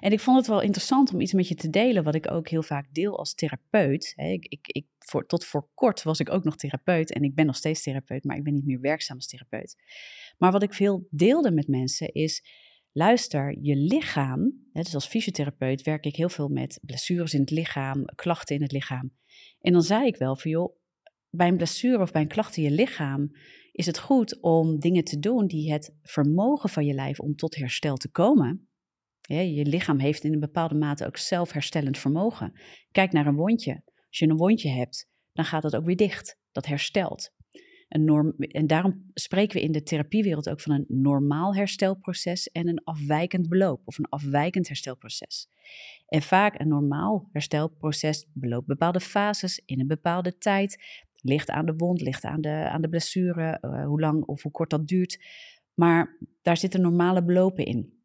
En 0.00 0.12
ik 0.12 0.20
vond 0.20 0.36
het 0.36 0.46
wel 0.46 0.60
interessant 0.60 1.12
om 1.14 1.20
iets 1.20 1.32
met 1.32 1.48
je 1.48 1.54
te 1.54 1.70
delen, 1.70 2.04
wat 2.04 2.14
ik 2.14 2.30
ook 2.30 2.48
heel 2.48 2.62
vaak 2.62 2.94
deel 2.94 3.18
als 3.18 3.34
therapeut. 3.34 4.12
Ik, 4.16 4.46
ik, 4.46 4.66
ik, 4.66 4.86
voor, 4.98 5.26
tot 5.26 5.44
voor 5.44 5.68
kort 5.74 6.02
was 6.02 6.20
ik 6.20 6.30
ook 6.30 6.44
nog 6.44 6.56
therapeut 6.56 7.12
en 7.12 7.22
ik 7.22 7.34
ben 7.34 7.46
nog 7.46 7.56
steeds 7.56 7.82
therapeut, 7.82 8.24
maar 8.24 8.36
ik 8.36 8.44
ben 8.44 8.54
niet 8.54 8.66
meer 8.66 8.80
werkzaam 8.80 9.16
als 9.16 9.26
therapeut. 9.26 9.76
Maar 10.38 10.52
wat 10.52 10.62
ik 10.62 10.74
veel 10.74 11.06
deelde 11.10 11.50
met 11.50 11.68
mensen 11.68 12.12
is, 12.12 12.44
luister, 12.92 13.58
je 13.60 13.76
lichaam, 13.76 14.68
dus 14.72 14.94
als 14.94 15.06
fysiotherapeut 15.06 15.82
werk 15.82 16.04
ik 16.04 16.16
heel 16.16 16.28
veel 16.28 16.48
met 16.48 16.78
blessures 16.82 17.34
in 17.34 17.40
het 17.40 17.50
lichaam, 17.50 18.04
klachten 18.04 18.56
in 18.56 18.62
het 18.62 18.72
lichaam. 18.72 19.12
En 19.60 19.72
dan 19.72 19.82
zei 19.82 20.06
ik 20.06 20.16
wel 20.16 20.36
van 20.36 20.50
joh, 20.50 20.76
bij 21.30 21.48
een 21.48 21.56
blessure 21.56 22.02
of 22.02 22.12
bij 22.12 22.22
een 22.22 22.28
klacht 22.28 22.56
in 22.56 22.62
je 22.62 22.70
lichaam 22.70 23.30
is 23.72 23.86
het 23.86 23.98
goed 23.98 24.40
om 24.40 24.78
dingen 24.78 25.04
te 25.04 25.18
doen 25.18 25.46
die 25.46 25.72
het 25.72 25.94
vermogen 26.02 26.68
van 26.68 26.86
je 26.86 26.94
lijf 26.94 27.20
om 27.20 27.36
tot 27.36 27.56
herstel 27.56 27.96
te 27.96 28.10
komen. 28.10 28.67
Je 29.34 29.64
lichaam 29.64 29.98
heeft 29.98 30.24
in 30.24 30.32
een 30.32 30.40
bepaalde 30.40 30.74
mate 30.74 31.06
ook 31.06 31.16
zelfherstellend 31.16 31.98
vermogen. 31.98 32.52
Kijk 32.90 33.12
naar 33.12 33.26
een 33.26 33.36
wondje. 33.36 33.82
Als 34.08 34.18
je 34.18 34.28
een 34.28 34.36
wondje 34.36 34.70
hebt, 34.70 35.08
dan 35.32 35.44
gaat 35.44 35.62
het 35.62 35.76
ook 35.76 35.84
weer 35.84 35.96
dicht. 35.96 36.38
Dat 36.52 36.66
herstelt. 36.66 37.36
Een 37.88 38.04
norm, 38.04 38.34
en 38.38 38.66
daarom 38.66 39.10
spreken 39.14 39.56
we 39.56 39.62
in 39.62 39.72
de 39.72 39.82
therapiewereld 39.82 40.48
ook 40.48 40.60
van 40.60 40.72
een 40.72 40.84
normaal 40.88 41.54
herstelproces 41.54 42.48
en 42.48 42.68
een 42.68 42.84
afwijkend 42.84 43.48
beloop 43.48 43.80
of 43.84 43.98
een 43.98 44.08
afwijkend 44.08 44.68
herstelproces. 44.68 45.48
En 46.06 46.22
vaak 46.22 46.60
een 46.60 46.68
normaal 46.68 47.28
herstelproces 47.32 48.26
beloopt 48.32 48.66
bepaalde 48.66 49.00
fases 49.00 49.62
in 49.64 49.80
een 49.80 49.86
bepaalde 49.86 50.38
tijd. 50.38 50.84
Ligt 51.20 51.50
aan 51.50 51.66
de 51.66 51.74
wond, 51.76 52.00
ligt 52.00 52.24
aan 52.24 52.40
de, 52.40 52.48
aan 52.48 52.82
de 52.82 52.88
blessure, 52.88 53.58
uh, 53.60 53.86
hoe 53.86 54.00
lang 54.00 54.24
of 54.24 54.42
hoe 54.42 54.52
kort 54.52 54.70
dat 54.70 54.86
duurt. 54.86 55.24
Maar 55.74 56.18
daar 56.42 56.56
zitten 56.56 56.80
normale 56.80 57.24
belopen 57.24 57.64
in. 57.64 57.97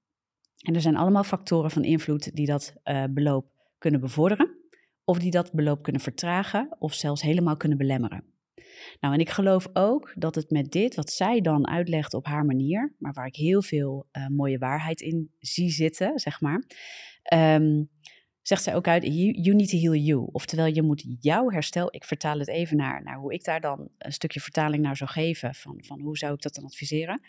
En 0.64 0.76
er 0.76 0.82
zijn 0.82 0.96
allemaal 0.96 1.24
factoren 1.24 1.72
van 1.72 1.84
invloed 1.84 2.36
die 2.36 2.46
dat 2.46 2.74
uh, 2.84 3.04
beloop 3.10 3.46
kunnen 3.78 4.00
bevorderen, 4.00 4.58
of 5.04 5.20
die 5.20 5.32
dat 5.32 5.54
beloop 5.54 5.84
kunnen 5.84 6.02
vertragen, 6.02 6.76
of 6.80 6.94
zelfs 6.94 7.22
helemaal 7.22 7.58
kunnen 7.58 7.78
belemmeren. 7.78 8.24
Nou, 9.00 9.14
en 9.14 9.20
ik 9.20 9.30
geloof 9.30 9.68
ook 9.74 10.14
dat 10.16 10.36
het 10.36 10.50
met 10.50 10.72
dit, 10.72 10.96
wat 10.96 11.12
zij 11.12 11.42
dan 11.42 11.68
uitlegt 11.68 12.14
op 12.14 12.26
haar 12.26 12.46
manier, 12.46 12.96
maar 12.98 13.14
waar 13.14 13.26
ik 13.26 13.36
heel 13.36 13.62
veel 13.62 14.08
uh, 14.12 14.28
mooie 14.28 14.58
waarheid 14.58 15.02
in 15.02 15.32
zie 15.40 15.70
zitten, 15.70 16.20
zeg 16.20 16.42
maar, 16.42 16.64
um, 17.34 17.90
zegt 18.42 18.64
zij 18.64 18.76
ook 18.76 18.88
uit, 18.88 19.04
you, 19.04 19.32
you, 19.32 19.56
need 19.56 19.70
to 19.70 19.78
heal 19.78 19.96
you. 19.96 20.30
Oftewel, 20.32 20.66
je 20.66 20.82
moet 20.82 21.06
jouw 21.20 21.50
herstel, 21.50 21.88
ik 21.96 22.04
vertaal 22.04 22.40
het 22.40 22.48
even 22.48 22.78
naar, 22.78 23.04
naar 23.04 23.18
hoe 23.18 23.34
ik 23.34 23.44
daar 23.44 23.62
dan 23.62 23.90
een 23.98 24.12
stukje 24.12 24.40
vertaling 24.40 24.84
naar 24.84 24.98
zou 24.98 25.10
geven, 25.10 25.56
van, 25.56 25.84
van 25.86 26.02
hoe 26.02 26.18
zou 26.18 26.34
ik 26.34 26.42
dat 26.42 26.56
dan 26.56 26.64
adviseren. 26.64 27.22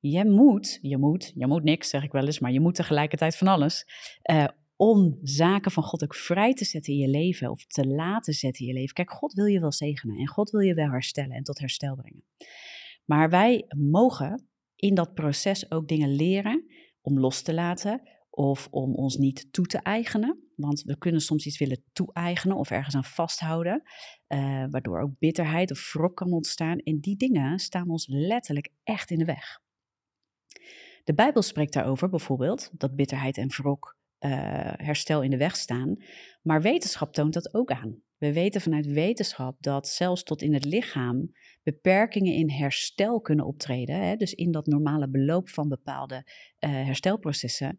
Je 0.00 0.24
moet, 0.24 0.78
je 0.82 0.96
moet, 0.96 1.32
je 1.34 1.46
moet 1.46 1.62
niks, 1.62 1.88
zeg 1.88 2.02
ik 2.02 2.12
wel 2.12 2.26
eens, 2.26 2.38
maar 2.38 2.52
je 2.52 2.60
moet 2.60 2.74
tegelijkertijd 2.74 3.36
van 3.36 3.46
alles. 3.48 3.86
Uh, 4.30 4.46
om 4.76 5.18
zaken 5.22 5.70
van 5.70 5.82
God 5.82 6.02
ook 6.02 6.14
vrij 6.14 6.54
te 6.54 6.64
zetten 6.64 6.92
in 6.92 6.98
je 6.98 7.08
leven 7.08 7.50
of 7.50 7.66
te 7.66 7.86
laten 7.86 8.32
zetten 8.32 8.60
in 8.60 8.72
je 8.72 8.78
leven. 8.78 8.94
Kijk, 8.94 9.10
God 9.10 9.32
wil 9.32 9.44
je 9.44 9.60
wel 9.60 9.72
zegenen 9.72 10.16
en 10.16 10.28
God 10.28 10.50
wil 10.50 10.60
je 10.60 10.74
wel 10.74 10.90
herstellen 10.90 11.36
en 11.36 11.42
tot 11.42 11.58
herstel 11.58 11.96
brengen. 11.96 12.24
Maar 13.04 13.30
wij 13.30 13.64
mogen 13.76 14.48
in 14.76 14.94
dat 14.94 15.14
proces 15.14 15.70
ook 15.70 15.88
dingen 15.88 16.14
leren 16.14 16.64
om 17.00 17.18
los 17.18 17.42
te 17.42 17.54
laten 17.54 18.02
of 18.30 18.68
om 18.70 18.94
ons 18.94 19.16
niet 19.16 19.52
toe 19.52 19.66
te 19.66 19.78
eigenen. 19.78 20.48
Want 20.56 20.82
we 20.82 20.98
kunnen 20.98 21.20
soms 21.20 21.46
iets 21.46 21.58
willen 21.58 21.84
toe-eigenen 21.92 22.56
of 22.56 22.70
ergens 22.70 22.94
aan 22.94 23.04
vasthouden, 23.04 23.82
uh, 24.28 24.64
waardoor 24.70 25.00
ook 25.00 25.18
bitterheid 25.18 25.70
of 25.70 25.92
wrok 25.92 26.16
kan 26.16 26.32
ontstaan. 26.32 26.78
En 26.78 27.00
die 27.00 27.16
dingen 27.16 27.58
staan 27.58 27.90
ons 27.90 28.06
letterlijk 28.08 28.68
echt 28.82 29.10
in 29.10 29.18
de 29.18 29.24
weg. 29.24 29.60
De 31.04 31.14
Bijbel 31.14 31.42
spreekt 31.42 31.72
daarover 31.72 32.08
bijvoorbeeld 32.08 32.70
dat 32.72 32.96
bitterheid 32.96 33.38
en 33.38 33.48
wrok 33.48 33.98
uh, 34.20 34.30
herstel 34.76 35.22
in 35.22 35.30
de 35.30 35.36
weg 35.36 35.56
staan. 35.56 35.96
Maar 36.42 36.62
wetenschap 36.62 37.12
toont 37.12 37.34
dat 37.34 37.54
ook 37.54 37.70
aan. 37.70 38.02
We 38.16 38.32
weten 38.32 38.60
vanuit 38.60 38.86
wetenschap 38.86 39.62
dat 39.62 39.88
zelfs 39.88 40.22
tot 40.22 40.42
in 40.42 40.54
het 40.54 40.64
lichaam 40.64 41.32
beperkingen 41.62 42.34
in 42.34 42.50
herstel 42.50 43.20
kunnen 43.20 43.46
optreden. 43.46 44.06
Hè, 44.06 44.16
dus 44.16 44.34
in 44.34 44.50
dat 44.50 44.66
normale 44.66 45.08
beloop 45.08 45.48
van 45.48 45.68
bepaalde 45.68 46.16
uh, 46.16 46.70
herstelprocessen. 46.70 47.78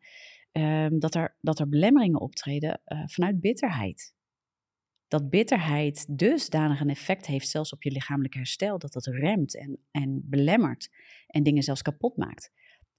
Um, 0.51 0.99
dat, 0.99 1.15
er, 1.15 1.37
dat 1.41 1.59
er 1.59 1.69
belemmeringen 1.69 2.21
optreden 2.21 2.81
uh, 2.85 3.03
vanuit 3.05 3.39
bitterheid. 3.39 4.13
Dat 5.07 5.29
bitterheid 5.29 6.17
dusdanig 6.17 6.79
een 6.79 6.89
effect 6.89 7.25
heeft, 7.25 7.49
zelfs 7.49 7.73
op 7.73 7.83
je 7.83 7.91
lichamelijk 7.91 8.33
herstel, 8.33 8.77
dat 8.77 8.93
dat 8.93 9.05
remt 9.05 9.57
en, 9.57 9.79
en 9.91 10.21
belemmert 10.23 10.89
en 11.27 11.43
dingen 11.43 11.63
zelfs 11.63 11.81
kapot 11.81 12.17
maakt. 12.17 12.51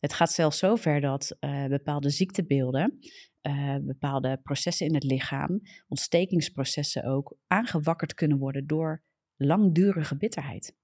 Het 0.02 0.12
gaat 0.12 0.32
zelfs 0.32 0.59
zo 0.59 0.75
ver 0.75 1.00
dat 1.00 1.37
uh, 1.40 1.66
bepaalde 1.66 2.11
ziektebeelden, 2.11 2.99
uh, 3.42 3.76
bepaalde 3.80 4.40
processen 4.42 4.87
in 4.87 4.94
het 4.94 5.04
lichaam, 5.04 5.61
ontstekingsprocessen 5.88 7.04
ook, 7.04 7.37
aangewakkerd 7.47 8.14
kunnen 8.14 8.38
worden 8.38 8.66
door 8.66 9.02
langdurige 9.37 10.16
bitterheid. 10.16 10.75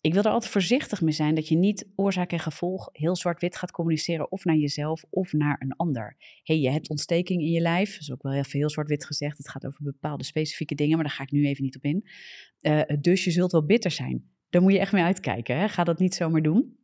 Ik 0.00 0.12
wil 0.12 0.22
er 0.22 0.30
altijd 0.30 0.52
voorzichtig 0.52 1.00
mee 1.00 1.12
zijn 1.12 1.34
dat 1.34 1.48
je 1.48 1.56
niet 1.56 1.88
oorzaak 1.96 2.32
en 2.32 2.38
gevolg 2.38 2.88
heel 2.92 3.16
zwart-wit 3.16 3.56
gaat 3.56 3.70
communiceren 3.70 4.32
of 4.32 4.44
naar 4.44 4.56
jezelf 4.56 5.04
of 5.10 5.32
naar 5.32 5.56
een 5.58 5.76
ander. 5.76 6.16
hey, 6.42 6.58
je 6.58 6.70
hebt 6.70 6.90
ontsteking 6.90 7.42
in 7.42 7.50
je 7.50 7.60
lijf, 7.60 7.92
dat 7.92 8.00
is 8.00 8.12
ook 8.12 8.22
wel 8.22 8.32
even 8.32 8.58
heel 8.58 8.70
zwart-wit 8.70 9.04
gezegd. 9.04 9.38
Het 9.38 9.48
gaat 9.48 9.66
over 9.66 9.82
bepaalde 9.82 10.24
specifieke 10.24 10.74
dingen, 10.74 10.94
maar 10.94 11.04
daar 11.04 11.14
ga 11.14 11.22
ik 11.22 11.30
nu 11.30 11.46
even 11.46 11.64
niet 11.64 11.76
op 11.76 11.84
in. 11.84 12.08
Uh, 12.60 12.82
dus 13.00 13.24
je 13.24 13.30
zult 13.30 13.52
wel 13.52 13.64
bitter 13.64 13.90
zijn. 13.90 14.30
Daar 14.50 14.62
moet 14.62 14.72
je 14.72 14.78
echt 14.78 14.92
mee 14.92 15.04
uitkijken. 15.04 15.58
Hè? 15.58 15.68
Ga 15.68 15.84
dat 15.84 15.98
niet 15.98 16.14
zomaar 16.14 16.42
doen. 16.42 16.82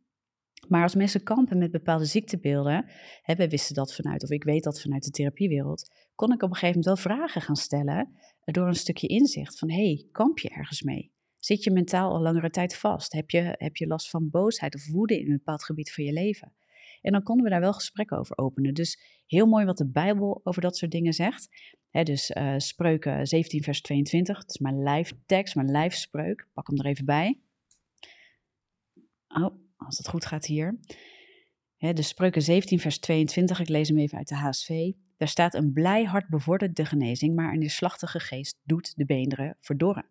Maar 0.70 0.82
als 0.82 0.94
mensen 0.94 1.22
kampen 1.22 1.58
met 1.58 1.70
bepaalde 1.70 2.04
ziektebeelden, 2.04 2.90
hè, 3.22 3.34
wij 3.34 3.48
wisten 3.48 3.74
dat 3.74 3.94
vanuit, 3.94 4.22
of 4.22 4.30
ik 4.30 4.44
weet 4.44 4.64
dat 4.64 4.80
vanuit 4.80 5.04
de 5.04 5.10
therapiewereld, 5.10 5.90
kon 6.14 6.32
ik 6.32 6.42
op 6.42 6.50
een 6.50 6.56
gegeven 6.56 6.80
moment 6.80 7.04
wel 7.04 7.16
vragen 7.16 7.40
gaan 7.40 7.56
stellen 7.56 8.14
door 8.44 8.66
een 8.66 8.74
stukje 8.74 9.06
inzicht 9.06 9.58
van, 9.58 9.70
hey, 9.70 10.06
kamp 10.12 10.38
je 10.38 10.48
ergens 10.48 10.82
mee? 10.82 11.12
Zit 11.38 11.64
je 11.64 11.70
mentaal 11.70 12.12
al 12.12 12.20
langere 12.20 12.50
tijd 12.50 12.76
vast? 12.76 13.12
Heb 13.12 13.30
je, 13.30 13.54
heb 13.58 13.76
je 13.76 13.86
last 13.86 14.10
van 14.10 14.30
boosheid 14.30 14.74
of 14.74 14.90
woede 14.90 15.18
in 15.18 15.26
een 15.26 15.36
bepaald 15.36 15.64
gebied 15.64 15.92
van 15.92 16.04
je 16.04 16.12
leven? 16.12 16.52
En 17.00 17.12
dan 17.12 17.22
konden 17.22 17.44
we 17.44 17.50
daar 17.50 17.60
wel 17.60 17.72
gesprekken 17.72 18.18
over 18.18 18.38
openen. 18.38 18.74
Dus 18.74 19.22
heel 19.26 19.46
mooi 19.46 19.64
wat 19.64 19.78
de 19.78 19.90
Bijbel 19.90 20.40
over 20.44 20.62
dat 20.62 20.76
soort 20.76 20.90
dingen 20.90 21.12
zegt. 21.12 21.48
dus 21.90 22.30
uh, 22.30 22.54
Spreuken 22.56 23.26
17, 23.26 23.62
vers 23.62 23.80
22. 23.80 24.38
Het 24.38 24.50
is 24.50 24.58
mijn 24.58 24.82
live 24.82 25.14
tekst, 25.26 25.54
mijn 25.54 25.70
live 25.70 25.96
spreuk. 25.96 26.48
Pak 26.52 26.66
hem 26.66 26.78
er 26.78 26.86
even 26.86 27.04
bij. 27.04 27.40
Oh, 29.28 29.69
als 29.86 29.98
het 29.98 30.08
goed 30.08 30.26
gaat 30.26 30.46
hier. 30.46 30.78
de 31.78 32.02
Spreuken 32.02 32.42
17, 32.42 32.80
vers 32.80 32.98
22, 32.98 33.60
ik 33.60 33.68
lees 33.68 33.88
hem 33.88 33.98
even 33.98 34.18
uit 34.18 34.28
de 34.28 34.34
HSV. 34.34 34.92
Daar 35.16 35.28
staat: 35.28 35.54
Een 35.54 35.72
blij 35.72 36.04
hart 36.04 36.28
bevordert 36.28 36.76
de 36.76 36.84
genezing, 36.84 37.34
maar 37.34 37.52
een 37.52 37.58
neerslachtige 37.58 38.20
geest 38.20 38.58
doet 38.62 38.96
de 38.96 39.04
beenderen 39.04 39.56
verdorren. 39.60 40.06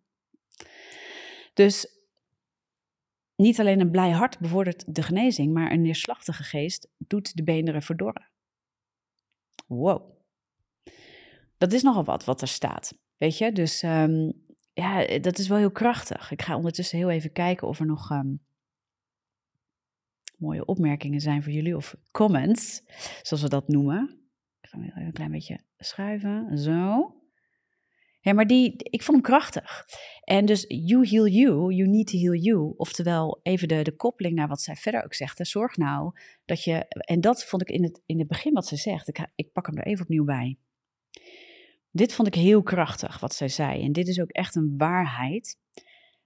Dus 1.54 2.00
niet 3.36 3.60
alleen 3.60 3.80
een 3.80 3.92
blij 3.92 4.12
hart 4.12 4.40
bevordert 4.40 4.96
de 4.96 5.04
genezing, 5.04 5.54
maar 5.54 5.72
een 5.72 5.82
neerslachtige 5.82 6.44
geest 6.44 6.88
doet 6.98 7.36
de 7.36 7.44
beenderen 7.44 7.82
verdorren. 7.82 8.30
Wow. 9.68 10.18
Dat 11.58 11.74
is 11.74 11.84
nogal 11.84 12.04
wat 12.04 12.26
wat 12.26 12.42
er 12.42 12.48
staat. 12.48 12.94
Weet 13.18 13.38
je, 13.38 13.52
dus 13.52 13.84
um, 13.84 14.34
ja, 14.74 15.20
dat 15.20 15.38
is 15.38 15.48
wel 15.48 15.58
heel 15.58 15.72
krachtig. 15.72 16.32
Ik 16.32 16.42
ga 16.42 16.56
ondertussen 16.56 16.98
heel 16.98 17.10
even 17.10 17.32
kijken 17.32 17.68
of 17.68 17.80
er 17.80 17.86
nog 17.86 18.10
um, 18.10 18.40
mooie 20.40 20.66
opmerkingen 20.66 21.22
zijn 21.22 21.44
voor 21.44 21.52
jullie, 21.52 21.76
of 21.76 21.96
comments, 22.12 22.84
zoals 23.22 23.44
we 23.44 23.50
dat 23.50 23.68
noemen. 23.68 24.20
Ik 24.62 24.70
ga 24.70 24.80
hem 24.80 25.06
een 25.06 25.14
klein 25.14 25.32
beetje 25.32 25.60
schuiven, 25.78 26.58
zo. 26.58 27.14
Ja, 28.22 28.34
maar 28.34 28.48
die, 28.48 28.74
ik 28.76 29.04
vond 29.04 29.18
hem 29.18 29.26
krachtig. 29.26 29.86
En 30.24 30.46
dus 30.46 30.66
you 30.68 31.08
heal 31.08 31.28
you, 31.28 31.74
you 31.74 31.90
need 31.90 32.08
to 32.08 32.18
heal 32.18 32.36
you. 32.36 32.74
Oftewel, 32.78 33.40
even 33.44 33.68
de, 33.68 33.82
de 33.82 33.96
koppeling 33.96 34.36
naar 34.36 34.48
wat 34.48 34.62
zij 34.62 34.76
verder 34.76 35.04
ook 35.04 35.14
zegt. 35.14 35.38
Hè. 35.38 35.46
Zorg 35.46 35.78
nou 35.78 36.12
dat 36.46 36.64
je, 36.64 36.86
en 36.88 37.22
dat 37.22 37.46
vond 37.46 37.62
ik 37.62 37.70
in 37.70 37.84
het, 37.84 38.02
in 38.06 38.20
het 38.20 38.28
begin 38.28 38.54
wat 38.54 38.68
ze 38.68 38.76
zegt. 38.76 39.08
Ik, 39.08 39.28
ik 39.36 39.52
pak 39.52 39.66
hem 39.66 39.78
er 39.78 39.86
even 39.86 40.04
opnieuw 40.04 40.26
bij. 40.26 40.58
Dit 41.92 42.14
vond 42.14 42.28
ik 42.28 42.36
heel 42.36 42.64
krachtig, 42.64 43.20
wat 43.20 43.36
zij 43.36 43.48
zei. 43.48 43.84
En 43.84 43.92
dit 43.92 44.08
is 44.08 44.22
ook 44.22 44.30
echt 44.30 44.56
een 44.56 44.74
waarheid. 44.78 45.58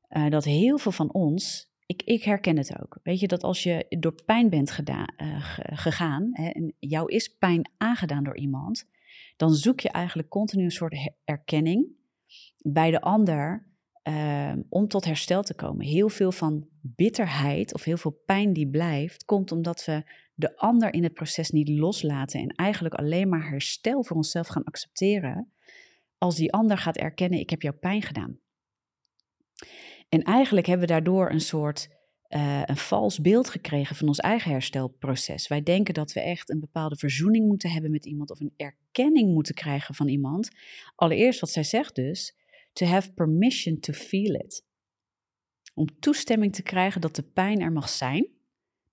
Uh, 0.10 0.30
dat 0.30 0.44
heel 0.44 0.78
veel 0.78 0.92
van 0.92 1.14
ons 1.14 1.72
ik, 1.86 2.02
ik, 2.04 2.24
herken 2.24 2.58
het 2.58 2.82
ook. 2.82 3.00
Weet 3.04 3.20
je, 3.20 3.28
dat 3.28 3.44
als 3.44 3.64
je 3.64 3.86
door 4.00 4.24
pijn 4.26 4.50
bent 4.50 4.72
gedaan, 4.72 5.14
uh, 5.18 5.36
gegaan, 5.58 6.30
hè, 6.32 6.50
en 6.50 6.74
jou 6.80 7.12
is 7.12 7.28
pijn 7.28 7.72
aangedaan 7.78 8.24
door 8.24 8.38
iemand, 8.38 8.90
dan 9.38 9.54
zoek 9.54 9.80
je 9.80 9.90
eigenlijk 9.90 10.30
continu 10.30 10.64
een 10.64 10.72
soort 10.72 11.14
erkenning 11.24 11.88
bij 12.58 12.92
de 12.92 13.02
ander 13.02 13.72
uh, 14.10 14.54
om 14.70 14.88
tot 14.88 15.06
herstel 15.06 15.44
te 15.44 15.56
komen. 15.56 15.86
Heel 15.86 16.10
veel 16.10 16.32
van 16.32 16.68
bitterheid 16.82 17.74
of 17.74 17.84
heel 17.84 17.98
veel 17.98 18.22
pijn 18.26 18.54
die 18.54 18.70
blijft, 18.70 19.26
komt 19.26 19.52
omdat 19.52 19.86
we 19.86 20.04
de 20.34 20.58
ander 20.58 20.94
in 20.94 21.04
het 21.04 21.14
proces 21.14 21.50
niet 21.50 21.70
loslaten 21.70 22.40
en 22.40 22.50
eigenlijk 22.50 22.96
alleen 22.96 23.30
maar 23.30 23.50
herstel 23.50 24.04
voor 24.04 24.16
onszelf 24.16 24.48
gaan 24.48 24.64
accepteren 24.64 25.54
als 26.24 26.36
die 26.36 26.54
ander 26.54 26.78
gaat 26.78 26.98
erkennen, 26.98 27.40
ik 27.40 27.50
heb 27.50 27.62
jou 27.62 27.76
pijn 27.76 28.02
gedaan. 28.02 28.40
En 30.14 30.24
eigenlijk 30.24 30.66
hebben 30.66 30.88
we 30.88 30.94
daardoor 30.94 31.32
een 31.32 31.42
soort 31.42 31.90
uh, 32.30 32.62
een 32.66 32.78
vals 32.78 33.22
beeld 33.22 33.50
gekregen 33.50 33.96
van 33.96 34.08
ons 34.08 34.20
eigen 34.20 34.52
herstelproces. 34.52 35.48
Wij 35.48 35.64
denken 35.64 35.94
dat 35.94 36.14
we 36.14 36.20
echt 36.20 36.50
een 36.50 36.60
bepaalde 36.60 36.96
verzoening 36.96 37.48
moeten 37.48 37.70
hebben 37.70 37.92
met 37.92 38.06
iemand 38.06 38.32
of 38.32 38.40
een 38.40 38.54
erkenning 38.58 39.34
moeten 39.34 39.56
krijgen 39.56 39.96
van 39.96 40.08
iemand. 40.08 40.50
Allereerst 40.96 41.40
wat 41.40 41.50
zij 41.50 41.64
zegt 41.64 41.96
dus, 41.96 42.36
to 42.74 42.86
have 42.86 43.14
permission 43.14 43.80
to 43.80 43.94
feel 43.94 44.34
it. 44.34 44.66
Om 45.74 46.00
toestemming 46.00 46.56
te 46.56 46.64
krijgen 46.64 47.02
dat 47.02 47.16
de 47.16 47.24
pijn 47.24 47.62
er 47.62 47.72
mag 47.72 47.90
zijn. 47.90 48.28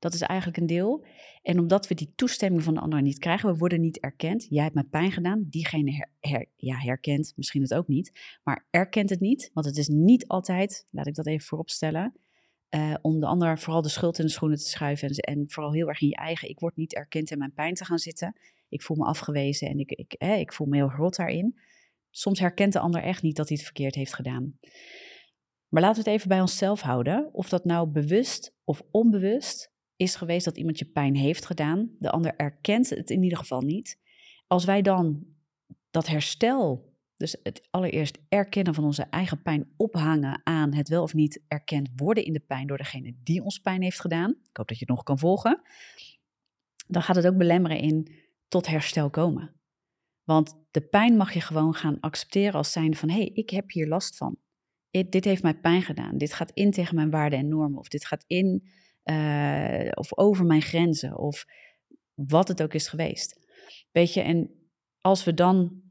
Dat 0.00 0.14
is 0.14 0.20
eigenlijk 0.20 0.58
een 0.60 0.66
deel. 0.66 1.04
En 1.42 1.58
omdat 1.58 1.88
we 1.88 1.94
die 1.94 2.12
toestemming 2.14 2.62
van 2.62 2.74
de 2.74 2.80
ander 2.80 3.02
niet 3.02 3.18
krijgen, 3.18 3.52
we 3.52 3.58
worden 3.58 3.80
niet 3.80 4.00
erkend. 4.00 4.46
Jij 4.48 4.62
hebt 4.62 4.74
mij 4.74 4.84
pijn 4.84 5.12
gedaan, 5.12 5.46
diegene 5.48 6.06
her, 6.20 6.46
ja, 6.56 6.76
herkent 6.76 7.32
misschien 7.36 7.62
het 7.62 7.74
ook 7.74 7.88
niet, 7.88 8.38
maar 8.42 8.66
erkent 8.70 9.10
het 9.10 9.20
niet. 9.20 9.50
Want 9.52 9.66
het 9.66 9.76
is 9.76 9.88
niet 9.88 10.26
altijd, 10.28 10.86
laat 10.90 11.06
ik 11.06 11.14
dat 11.14 11.26
even 11.26 11.46
vooropstellen, 11.46 12.14
uh, 12.70 12.94
om 13.00 13.20
de 13.20 13.26
ander 13.26 13.58
vooral 13.58 13.82
de 13.82 13.88
schuld 13.88 14.18
in 14.18 14.24
de 14.24 14.30
schoenen 14.30 14.58
te 14.58 14.68
schuiven 14.68 15.08
en, 15.08 15.16
en, 15.16 15.50
vooral 15.50 15.72
heel 15.72 15.88
erg 15.88 16.00
in 16.00 16.08
je 16.08 16.16
eigen, 16.16 16.48
ik 16.48 16.58
word 16.58 16.76
niet 16.76 16.94
erkend 16.94 17.30
in 17.30 17.38
mijn 17.38 17.54
pijn 17.54 17.74
te 17.74 17.84
gaan 17.84 17.98
zitten. 17.98 18.36
Ik 18.68 18.82
voel 18.82 18.96
me 18.96 19.04
afgewezen 19.04 19.68
en 19.68 19.78
ik, 19.78 19.90
ik, 19.90 20.14
ik 20.14 20.52
voel 20.52 20.66
me 20.66 20.76
heel 20.76 20.90
rot 20.90 21.16
daarin. 21.16 21.60
Soms 22.10 22.38
herkent 22.38 22.72
de 22.72 22.78
ander 22.78 23.02
echt 23.02 23.22
niet 23.22 23.36
dat 23.36 23.48
hij 23.48 23.56
het 23.56 23.66
verkeerd 23.66 23.94
heeft 23.94 24.14
gedaan. 24.14 24.58
Maar 25.68 25.82
laten 25.82 26.02
we 26.02 26.10
het 26.10 26.18
even 26.18 26.28
bij 26.28 26.40
onszelf 26.40 26.80
houden. 26.80 27.28
Of 27.32 27.48
dat 27.48 27.64
nou 27.64 27.88
bewust 27.88 28.54
of 28.64 28.82
onbewust 28.90 29.69
is 30.00 30.16
geweest 30.16 30.44
dat 30.44 30.56
iemand 30.56 30.78
je 30.78 30.84
pijn 30.84 31.16
heeft 31.16 31.46
gedaan. 31.46 31.90
De 31.98 32.10
ander 32.10 32.36
erkent 32.36 32.90
het 32.90 33.10
in 33.10 33.22
ieder 33.22 33.38
geval 33.38 33.60
niet. 33.60 33.98
Als 34.46 34.64
wij 34.64 34.82
dan 34.82 35.26
dat 35.90 36.06
herstel, 36.06 36.94
dus 37.16 37.36
het 37.42 37.68
allereerst 37.70 38.18
erkennen 38.28 38.74
van 38.74 38.84
onze 38.84 39.02
eigen 39.02 39.42
pijn, 39.42 39.72
ophangen 39.76 40.40
aan 40.44 40.74
het 40.74 40.88
wel 40.88 41.02
of 41.02 41.14
niet 41.14 41.44
erkend 41.48 41.88
worden 41.96 42.24
in 42.24 42.32
de 42.32 42.40
pijn 42.40 42.66
door 42.66 42.76
degene 42.76 43.14
die 43.22 43.42
ons 43.42 43.58
pijn 43.58 43.82
heeft 43.82 44.00
gedaan. 44.00 44.30
Ik 44.30 44.56
hoop 44.56 44.68
dat 44.68 44.78
je 44.78 44.84
het 44.84 44.94
nog 44.94 45.02
kan 45.02 45.18
volgen. 45.18 45.62
Dan 46.86 47.02
gaat 47.02 47.16
het 47.16 47.26
ook 47.26 47.36
belemmeren 47.36 47.78
in 47.78 48.12
tot 48.48 48.66
herstel 48.66 49.10
komen. 49.10 49.54
Want 50.24 50.54
de 50.70 50.80
pijn 50.80 51.16
mag 51.16 51.32
je 51.32 51.40
gewoon 51.40 51.74
gaan 51.74 52.00
accepteren 52.00 52.54
als 52.54 52.72
zijn 52.72 52.96
van 52.96 53.08
hé, 53.08 53.16
hey, 53.16 53.30
ik 53.34 53.50
heb 53.50 53.70
hier 53.70 53.88
last 53.88 54.16
van. 54.16 54.38
Dit, 54.90 55.24
heeft 55.24 55.42
mij 55.42 55.60
pijn 55.60 55.82
gedaan. 55.82 56.18
Dit 56.18 56.32
gaat 56.32 56.50
in 56.54 56.70
tegen 56.70 56.94
mijn 56.94 57.10
waarden 57.10 57.38
en 57.38 57.48
normen. 57.48 57.78
Of 57.78 57.88
dit 57.88 58.06
gaat 58.06 58.24
in 58.26 58.68
uh, 59.10 59.90
of 59.94 60.18
over 60.18 60.44
mijn 60.44 60.62
grenzen. 60.62 61.18
Of 61.18 61.44
wat 62.14 62.48
het 62.48 62.62
ook 62.62 62.74
is 62.74 62.88
geweest. 62.88 63.38
Weet 63.90 64.14
je, 64.14 64.20
en 64.20 64.50
als 65.00 65.24
we 65.24 65.34
dan 65.34 65.82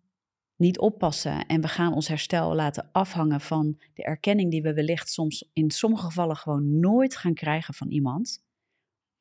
niet 0.56 0.80
oppassen 0.80 1.46
en 1.46 1.62
we 1.62 1.68
gaan 1.68 1.94
ons 1.94 2.08
herstel 2.08 2.56
laten 2.56 2.90
afhangen 2.92 3.42
van 3.42 3.80
de 3.94 4.04
erkenning 4.04 4.52
die 4.52 4.62
we 4.62 4.74
wellicht 4.74 5.10
soms 5.10 5.50
in 5.54 5.72
sommige 5.72 6.04
gevallen 6.04 6.36
gewoon 6.36 6.80
nooit 6.80 7.16
gaan 7.16 7.34
krijgen 7.34 7.74
van 7.74 7.90
iemand, 7.90 8.44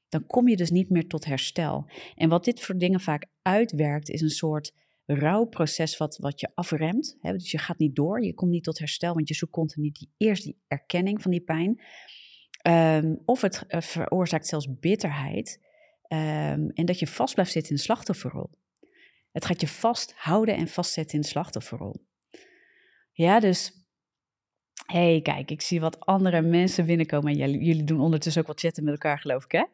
dan 0.09 0.27
kom 0.27 0.49
je 0.49 0.57
dus 0.57 0.71
niet 0.71 0.91
meer 0.91 1.07
tot 1.07 1.25
herstel. 1.25 1.91
En 2.15 2.29
wat 2.29 2.45
dit 2.45 2.61
voor 2.61 2.79
dingen 2.79 3.01
vaak 3.01 3.27
uitwerkt, 3.43 4.09
is 4.09 4.21
een 4.21 4.31
soort 4.31 4.73
rouwproces 5.07 5.97
wat, 5.97 6.17
wat 6.17 6.41
je 6.41 6.51
afremt. 6.55 7.17
Hè? 7.21 7.33
Dus 7.33 7.51
je 7.51 7.59
gaat 7.59 7.79
niet 7.79 7.97
door, 7.97 8.25
je 8.25 8.35
komt 8.35 8.51
niet 8.51 8.65
tot 8.65 8.79
herstel, 8.79 9.15
want 9.15 9.29
je 9.29 9.35
zoekt 9.35 9.53
continu 9.53 9.91
die, 9.91 10.11
eerst 10.17 10.45
die 10.45 10.59
erkenning 10.67 11.23
van 11.23 11.31
die 11.31 11.41
pijn. 11.41 11.81
Ehm, 12.69 13.15
of 13.25 13.41
het 13.41 13.65
uh, 13.69 13.81
veroorzaakt 13.81 14.47
zelfs 14.47 14.79
bitterheid 14.81 15.61
um, 16.09 16.71
en 16.71 16.85
dat 16.85 16.99
je 16.99 17.07
vast 17.07 17.35
blijft 17.35 17.53
zitten 17.53 17.71
in 17.71 17.77
de 17.77 17.83
slachtofferrol. 17.83 18.51
Het 19.33 19.45
gaat 19.45 19.61
je 19.61 19.69
vasthouden 19.69 20.57
en 20.57 20.69
vastzetten 20.69 21.15
in 21.15 21.21
de 21.21 21.27
slachtofferrol. 21.27 22.07
Ja, 23.13 23.41
dus 23.41 23.73
hey, 24.87 25.21
kijk, 25.23 25.51
ik 25.51 25.61
zie 25.61 25.81
wat 25.81 26.01
andere 26.01 26.41
mensen 26.41 26.87
binnenkomen. 26.87 27.33
En 27.33 27.39
jullie, 27.39 27.85
doen 27.85 28.01
ondertussen 28.01 28.43
ook 28.43 28.49
wat 28.49 28.61
chatten 28.61 28.85
met 28.85 28.93
elkaar, 28.93 29.19
geloof 29.19 29.45
ik, 29.45 29.53
hè? 29.53 29.65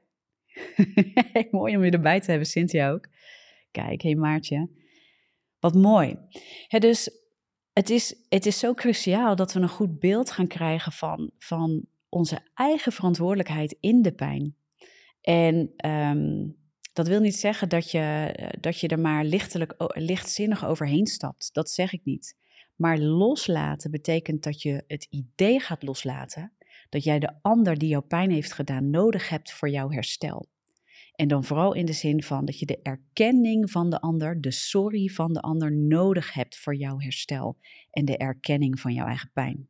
mooi 1.58 1.76
om 1.76 1.84
je 1.84 1.90
erbij 1.90 2.20
te 2.20 2.30
hebben, 2.30 2.48
Cynthia 2.48 2.90
ook. 2.90 3.08
Kijk, 3.70 4.02
hey 4.02 4.14
Maartje. 4.14 4.68
Wat 5.60 5.74
mooi. 5.74 6.18
dus 6.68 7.10
het 7.72 7.90
is, 7.90 8.14
het 8.28 8.46
is 8.46 8.58
zo 8.58 8.74
cruciaal 8.74 9.36
dat 9.36 9.52
we 9.52 9.60
een 9.60 9.68
goed 9.68 9.98
beeld 9.98 10.30
gaan 10.30 10.46
krijgen 10.46 10.92
van, 10.92 11.30
van 11.38 11.92
onze 12.14 12.40
eigen 12.54 12.92
verantwoordelijkheid 12.92 13.76
in 13.80 14.02
de 14.02 14.12
pijn. 14.12 14.56
En 15.20 15.72
ehm, 15.76 16.48
dat 16.92 17.08
wil 17.08 17.20
niet 17.20 17.36
zeggen 17.36 17.68
dat 17.68 17.90
je, 17.90 18.34
dat 18.60 18.80
je 18.80 18.88
er 18.88 19.00
maar 19.00 19.24
lichtelijk, 19.24 19.74
lichtzinnig 19.94 20.66
overheen 20.66 21.06
stapt. 21.06 21.50
Dat 21.52 21.70
zeg 21.70 21.92
ik 21.92 22.04
niet. 22.04 22.36
Maar 22.76 22.98
loslaten 22.98 23.90
betekent 23.90 24.42
dat 24.42 24.62
je 24.62 24.84
het 24.86 25.06
idee 25.10 25.60
gaat 25.60 25.82
loslaten 25.82 26.52
dat 26.88 27.04
jij 27.04 27.18
de 27.18 27.32
ander 27.42 27.78
die 27.78 27.88
jouw 27.88 28.02
pijn 28.02 28.30
heeft 28.30 28.52
gedaan 28.52 28.90
nodig 28.90 29.28
hebt 29.28 29.52
voor 29.52 29.68
jouw 29.68 29.90
herstel. 29.90 30.48
En 31.14 31.28
dan 31.28 31.44
vooral 31.44 31.74
in 31.74 31.86
de 31.86 31.92
zin 31.92 32.22
van 32.22 32.44
dat 32.44 32.58
je 32.58 32.66
de 32.66 32.80
erkenning 32.82 33.70
van 33.70 33.90
de 33.90 34.00
ander, 34.00 34.40
de 34.40 34.50
sorry 34.50 35.08
van 35.08 35.32
de 35.32 35.40
ander 35.40 35.72
nodig 35.72 36.32
hebt 36.32 36.56
voor 36.56 36.76
jouw 36.76 36.98
herstel 36.98 37.58
en 37.90 38.04
de 38.04 38.16
erkenning 38.16 38.80
van 38.80 38.92
jouw 38.92 39.06
eigen 39.06 39.30
pijn. 39.32 39.68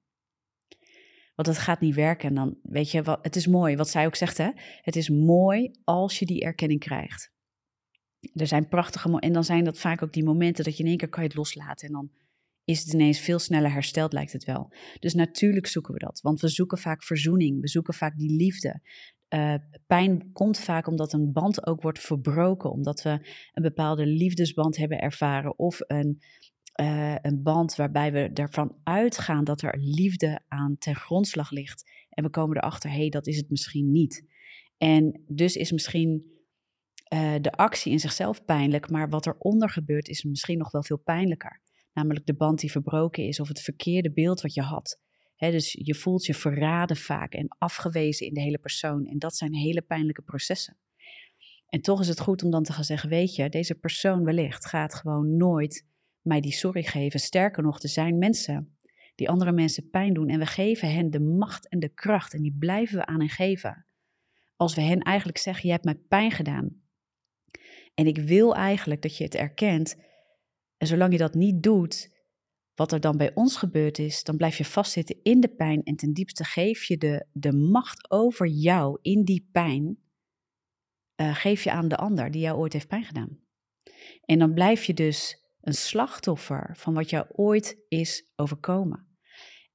Want 1.35 1.49
het 1.49 1.59
gaat 1.59 1.81
niet 1.81 1.95
werken. 1.95 2.29
En 2.29 2.35
dan 2.35 2.59
weet 2.62 2.91
je, 2.91 3.03
wat, 3.03 3.19
het 3.23 3.37
is 3.37 3.47
mooi, 3.47 3.76
wat 3.76 3.88
zij 3.88 4.07
ook 4.07 4.17
zegt, 4.17 4.38
hè? 4.38 4.50
Het 4.81 4.97
is 4.97 5.09
mooi 5.09 5.71
als 5.85 6.19
je 6.19 6.26
die 6.26 6.41
erkenning 6.41 6.81
krijgt. 6.81 7.33
Er 8.35 8.47
zijn 8.47 8.69
prachtige 8.69 9.19
en 9.19 9.33
dan 9.33 9.45
zijn 9.45 9.64
dat 9.64 9.79
vaak 9.79 10.03
ook 10.03 10.12
die 10.12 10.25
momenten 10.25 10.64
dat 10.64 10.76
je 10.76 10.83
in 10.83 10.88
één 10.88 10.99
keer 10.99 11.09
kan 11.09 11.23
je 11.23 11.29
het 11.29 11.38
loslaten 11.38 11.87
en 11.87 11.93
dan 11.93 12.11
is 12.64 12.85
het 12.85 12.93
ineens 12.93 13.19
veel 13.19 13.38
sneller 13.38 13.73
hersteld, 13.73 14.12
lijkt 14.12 14.32
het 14.32 14.45
wel. 14.45 14.73
Dus 15.00 15.15
natuurlijk 15.15 15.67
zoeken 15.67 15.93
we 15.93 15.99
dat, 15.99 16.21
want 16.21 16.41
we 16.41 16.49
zoeken 16.49 16.78
vaak 16.78 17.02
verzoening, 17.02 17.61
we 17.61 17.69
zoeken 17.69 17.95
vaak 17.95 18.17
die 18.17 18.37
liefde. 18.37 18.80
Uh, 19.35 19.54
pijn 19.87 20.32
komt 20.32 20.58
vaak 20.58 20.87
omdat 20.87 21.13
een 21.13 21.32
band 21.32 21.67
ook 21.67 21.82
wordt 21.82 22.00
verbroken, 22.00 22.71
omdat 22.71 23.02
we 23.02 23.11
een 23.52 23.63
bepaalde 23.63 24.06
liefdesband 24.06 24.76
hebben 24.76 25.00
ervaren 25.00 25.58
of 25.58 25.78
een, 25.80 26.23
uh, 26.80 27.15
een 27.23 27.43
band 27.43 27.76
waarbij 27.76 28.13
we 28.13 28.30
ervan 28.34 28.76
uitgaan 28.82 29.45
dat 29.45 29.63
er 29.63 29.78
liefde 29.78 30.41
aan 30.49 30.78
ten 30.78 30.95
grondslag 30.95 31.50
ligt. 31.50 31.91
En 32.10 32.25
we 32.25 32.30
komen 32.30 32.56
erachter, 32.56 32.91
hé, 32.91 32.97
hey, 32.97 33.08
dat 33.08 33.26
is 33.26 33.37
het 33.37 33.50
misschien 33.50 33.91
niet. 33.91 34.26
En 34.78 35.23
dus 35.26 35.56
is 35.56 35.73
misschien 35.73 36.32
uh, 37.15 37.34
de 37.41 37.52
actie 37.52 37.93
in 37.93 38.00
zichzelf 38.00 38.45
pijnlijk, 38.45 38.91
maar 38.91 39.08
wat 39.08 39.26
eronder 39.26 39.71
gebeurt 39.71 40.08
is 40.08 40.23
misschien 40.23 40.58
nog 40.58 40.71
wel 40.71 40.82
veel 40.82 40.99
pijnlijker. 40.99 41.60
Namelijk 41.93 42.26
de 42.26 42.34
band 42.34 42.60
die 42.60 42.71
verbroken 42.71 43.25
is 43.26 43.41
of 43.41 43.49
het 43.49 43.60
verkeerde 43.60 44.13
beeld 44.13 44.41
wat 44.41 44.54
je 44.54 44.63
had. 44.63 45.00
dus 45.37 45.73
je 45.73 45.95
voelt 45.95 46.26
je 46.26 46.34
verraden 46.34 46.97
vaak 46.97 47.32
en 47.32 47.56
afgewezen 47.58 48.26
in 48.26 48.34
de 48.34 48.41
hele 48.41 48.58
persoon. 48.58 49.06
En 49.06 49.19
dat 49.19 49.37
zijn 49.37 49.54
hele 49.54 49.82
pijnlijke 49.82 50.23
processen. 50.23 50.78
En 51.69 51.80
toch 51.80 52.00
is 52.00 52.08
het 52.08 52.21
goed 52.21 52.43
om 52.43 52.50
dan 52.50 52.63
te 52.63 52.73
gaan 52.73 52.84
zeggen: 52.84 53.08
Weet 53.08 53.34
je, 53.34 53.49
deze 53.49 53.75
persoon 53.75 54.25
wellicht 54.25 54.67
gaat 54.67 54.95
gewoon 54.95 55.37
nooit 55.37 55.87
mij 56.25 56.41
die 56.41 56.52
sorry 56.52 56.82
geven. 56.82 57.21
Sterker 57.21 57.63
nog, 57.63 57.82
er 57.82 57.89
zijn 57.89 58.19
mensen 58.19 58.78
die 59.15 59.28
andere 59.28 59.52
mensen 59.52 59.91
pijn 59.91 60.15
doen. 60.15 60.28
En 60.28 60.39
we 60.39 60.47
geven 60.47 60.93
hen 60.95 61.10
de 61.10 61.21
macht 61.21 61.69
en 61.69 61.78
de 61.78 61.89
kracht. 61.89 62.34
En 62.34 62.43
die 62.43 62.56
blijven 62.58 62.97
we 62.97 63.06
aan 63.06 63.21
hen 63.21 63.28
geven. 63.28 63.87
Als 64.56 64.75
we 64.75 64.80
hen 64.80 65.00
eigenlijk 65.00 65.39
zeggen: 65.39 65.67
Je 65.67 65.73
hebt 65.73 65.84
mij 65.84 65.99
pijn 66.08 66.30
gedaan. 66.30 66.82
En 67.95 68.06
ik 68.06 68.19
wil 68.19 68.54
eigenlijk 68.54 69.02
dat 69.02 69.17
je 69.17 69.25
het 69.25 69.34
erkent 69.34 69.97
en 70.76 70.87
zolang 70.87 71.13
je 71.13 71.19
dat 71.19 71.34
niet 71.34 71.63
doet, 71.63 72.13
wat 72.75 72.93
er 72.93 73.00
dan 73.00 73.17
bij 73.17 73.34
ons 73.34 73.56
gebeurd 73.56 73.99
is, 73.99 74.25
dan 74.25 74.37
blijf 74.37 74.56
je 74.56 74.65
vastzitten 74.65 75.23
in 75.23 75.41
de 75.41 75.49
pijn 75.49 75.82
en 75.82 75.97
ten 75.97 76.13
diepste 76.13 76.45
geef 76.45 76.84
je 76.84 76.99
de, 76.99 77.26
de 77.32 77.52
macht 77.52 78.10
over 78.10 78.47
jou 78.47 78.99
in 79.02 79.25
die 79.25 79.49
pijn, 79.52 79.99
uh, 81.17 81.37
geef 81.37 81.65
je 81.65 81.71
aan 81.71 81.89
de 81.89 81.97
ander 81.97 82.30
die 82.30 82.41
jou 82.41 82.58
ooit 82.58 82.73
heeft 82.73 82.89
pijn 82.89 83.04
gedaan. 83.04 83.39
En 84.25 84.39
dan 84.39 84.54
blijf 84.54 84.84
je 84.84 84.95
dus 84.95 85.44
een 85.65 85.75
slachtoffer 85.75 86.71
van 86.77 86.95
wat 86.95 87.11
jou 87.11 87.27
ooit 87.33 87.79
is 87.89 88.27
overkomen. 88.37 89.07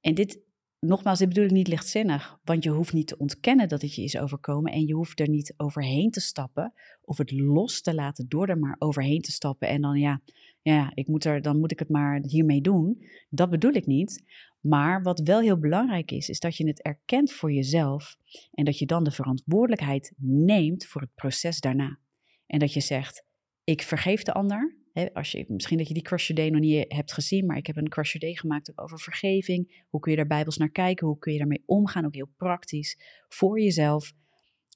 En 0.00 0.14
dit, 0.14 0.40
nogmaals, 0.78 1.18
dit 1.18 1.28
bedoel 1.28 1.44
ik 1.44 1.50
niet 1.50 1.68
lichtzinnig, 1.68 2.38
want 2.44 2.64
je 2.64 2.70
hoeft 2.70 2.92
niet 2.92 3.06
te 3.06 3.18
ontkennen 3.18 3.68
dat 3.68 3.82
het 3.82 3.94
je 3.94 4.02
is 4.02 4.18
overkomen 4.18 4.72
en 4.72 4.86
je 4.86 4.94
hoeft 4.94 5.20
er 5.20 5.28
niet 5.28 5.54
overheen 5.56 6.10
te 6.10 6.20
stappen 6.20 6.72
of 7.02 7.18
het 7.18 7.30
los 7.30 7.80
te 7.80 7.94
laten 7.94 8.28
door 8.28 8.48
er 8.48 8.58
maar 8.58 8.76
overheen 8.78 9.20
te 9.20 9.32
stappen 9.32 9.68
en 9.68 9.80
dan 9.80 9.98
ja, 9.98 10.20
ja, 10.62 10.92
ik 10.94 11.06
moet 11.06 11.24
er, 11.24 11.42
dan 11.42 11.58
moet 11.58 11.72
ik 11.72 11.78
het 11.78 11.88
maar 11.88 12.20
hiermee 12.22 12.60
doen. 12.60 13.04
Dat 13.28 13.50
bedoel 13.50 13.72
ik 13.72 13.86
niet. 13.86 14.24
Maar 14.60 15.02
wat 15.02 15.20
wel 15.20 15.40
heel 15.40 15.58
belangrijk 15.58 16.10
is, 16.10 16.28
is 16.28 16.40
dat 16.40 16.56
je 16.56 16.66
het 16.66 16.82
erkent 16.82 17.32
voor 17.32 17.52
jezelf 17.52 18.16
en 18.52 18.64
dat 18.64 18.78
je 18.78 18.86
dan 18.86 19.04
de 19.04 19.10
verantwoordelijkheid 19.10 20.12
neemt 20.16 20.86
voor 20.86 21.00
het 21.00 21.14
proces 21.14 21.60
daarna. 21.60 21.98
En 22.46 22.58
dat 22.58 22.72
je 22.72 22.80
zegt, 22.80 23.24
ik 23.64 23.82
vergeef 23.82 24.22
de 24.22 24.32
ander. 24.32 24.79
Als 25.12 25.32
je, 25.32 25.44
misschien 25.48 25.78
dat 25.78 25.88
je 25.88 25.94
die 25.94 26.02
Crush 26.02 26.30
Day 26.30 26.50
nog 26.50 26.60
niet 26.60 26.84
hebt 26.88 27.12
gezien, 27.12 27.46
maar 27.46 27.56
ik 27.56 27.66
heb 27.66 27.76
een 27.76 27.88
Crush 27.88 28.14
Day 28.14 28.34
gemaakt 28.34 28.78
over 28.78 28.98
vergeving. 28.98 29.84
Hoe 29.88 30.00
kun 30.00 30.10
je 30.10 30.16
daar 30.16 30.26
bijbels 30.26 30.56
naar 30.56 30.70
kijken? 30.70 31.06
Hoe 31.06 31.18
kun 31.18 31.32
je 31.32 31.38
daarmee 31.38 31.62
omgaan? 31.66 32.04
Ook 32.04 32.14
heel 32.14 32.32
praktisch 32.36 32.98
voor 33.28 33.60
jezelf. 33.60 34.12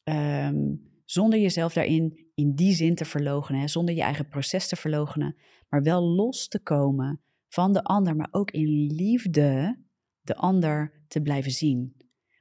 Um, 0.05 0.93
zonder 1.05 1.39
jezelf 1.39 1.73
daarin 1.73 2.31
in 2.35 2.55
die 2.55 2.75
zin 2.75 2.95
te 2.95 3.05
verlogenen, 3.05 3.69
zonder 3.69 3.95
je 3.95 4.03
eigen 4.03 4.29
proces 4.29 4.69
te 4.69 4.77
verlogenen, 4.77 5.37
maar 5.69 5.83
wel 5.83 6.03
los 6.03 6.49
te 6.49 6.63
komen 6.63 7.21
van 7.49 7.73
de 7.73 7.83
ander, 7.83 8.17
maar 8.17 8.29
ook 8.31 8.51
in 8.51 8.93
liefde 8.93 9.83
de 10.21 10.37
ander 10.37 11.05
te 11.09 11.21
blijven 11.21 11.51
zien. 11.51 11.97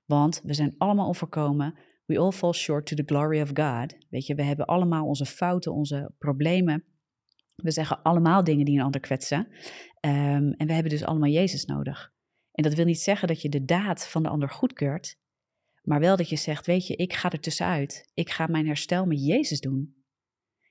Want 0.05 0.41
we 0.43 0.53
zijn 0.53 0.75
allemaal 0.77 1.07
onvoorkomen. 1.07 1.77
We 2.05 2.19
all 2.19 2.31
fall 2.31 2.51
short 2.51 2.85
to 2.85 2.95
the 2.95 3.03
glory 3.05 3.41
of 3.41 3.51
God. 3.53 3.95
Weet 4.09 4.25
je, 4.25 4.35
we 4.35 4.43
hebben 4.43 4.65
allemaal 4.65 5.05
onze 5.05 5.25
fouten, 5.25 5.73
onze 5.73 6.11
problemen. 6.17 6.83
We 7.55 7.71
zeggen 7.71 8.01
allemaal 8.01 8.43
dingen 8.43 8.65
die 8.65 8.77
een 8.77 8.85
ander 8.85 9.01
kwetsen. 9.01 9.47
Ehm, 9.99 10.51
en 10.57 10.67
we 10.67 10.73
hebben 10.73 10.91
dus 10.91 11.03
allemaal 11.03 11.29
Jezus 11.29 11.65
nodig. 11.65 12.11
En 12.51 12.63
dat 12.63 12.73
wil 12.73 12.85
niet 12.85 13.01
zeggen 13.01 13.27
dat 13.27 13.41
je 13.41 13.49
de 13.49 13.65
daad 13.65 14.07
van 14.07 14.23
de 14.23 14.29
ander 14.29 14.49
goedkeurt, 14.49 15.15
maar 15.81 15.99
wel 15.99 16.15
dat 16.15 16.29
je 16.29 16.35
zegt, 16.35 16.65
weet 16.65 16.87
je, 16.87 16.95
ik 16.95 17.13
ga 17.13 17.31
er 17.31 17.39
tussenuit. 17.39 18.09
Ik 18.13 18.29
ga 18.29 18.47
mijn 18.47 18.65
herstel 18.65 19.05
met 19.05 19.25
Jezus 19.25 19.59
doen. 19.59 20.03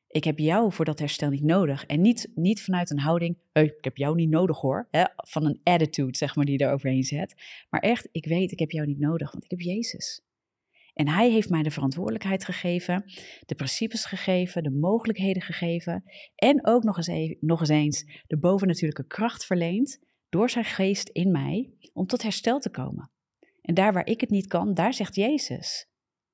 Ik 0.09 0.25
heb 0.25 0.39
jou 0.39 0.73
voor 0.73 0.85
dat 0.85 0.99
herstel 0.99 1.31
niet 1.31 1.43
nodig. 1.43 1.87
En 1.87 2.01
niet, 2.01 2.31
niet 2.35 2.63
vanuit 2.63 2.91
een 2.91 2.99
houding, 2.99 3.37
ik 3.53 3.85
heb 3.85 3.97
jou 3.97 4.15
niet 4.15 4.31
nodig 4.31 4.61
hoor. 4.61 4.89
Hè? 4.91 5.05
Van 5.17 5.45
een 5.47 5.61
attitude, 5.63 6.17
zeg 6.17 6.37
maar, 6.37 6.45
die 6.45 6.59
je 6.59 6.65
er 6.65 6.73
overheen 6.73 7.03
zet. 7.03 7.35
Maar 7.71 7.81
echt, 7.81 8.09
ik 8.13 8.25
weet, 8.25 8.53
ik 8.53 8.59
heb 8.59 8.71
jou 8.71 8.87
niet 8.87 8.99
nodig, 8.99 9.33
want 9.33 9.45
ik 9.45 9.51
heb 9.51 9.61
Jezus. 9.61 10.21
En 10.95 11.09
hij 11.09 11.31
heeft 11.31 11.51
mij 11.51 11.63
de 11.63 11.71
verantwoordelijkheid 11.71 12.45
gegeven, 12.45 13.05
de 13.47 13.55
principes 13.55 14.05
gegeven, 14.05 14.63
de 14.63 14.71
mogelijkheden 14.71 15.43
gegeven. 15.43 16.05
En 16.35 16.67
ook 16.67 16.83
nog 16.83 16.97
eens, 16.97 17.07
even, 17.07 17.37
nog 17.41 17.61
eens 17.61 17.69
eens 17.69 18.23
de 18.27 18.39
bovennatuurlijke 18.39 19.07
kracht 19.07 19.45
verleend 19.45 19.99
door 20.29 20.51
zijn 20.51 20.65
geest 20.65 21.09
in 21.09 21.31
mij 21.31 21.71
om 21.93 22.07
tot 22.07 22.23
herstel 22.23 22.59
te 22.59 22.71
komen. 22.71 23.11
En 23.61 23.75
daar 23.75 23.93
waar 23.93 24.07
ik 24.07 24.21
het 24.21 24.31
niet 24.31 24.47
kan, 24.47 24.75
daar 24.75 24.95
zegt 24.95 25.15
Jezus. 25.15 25.87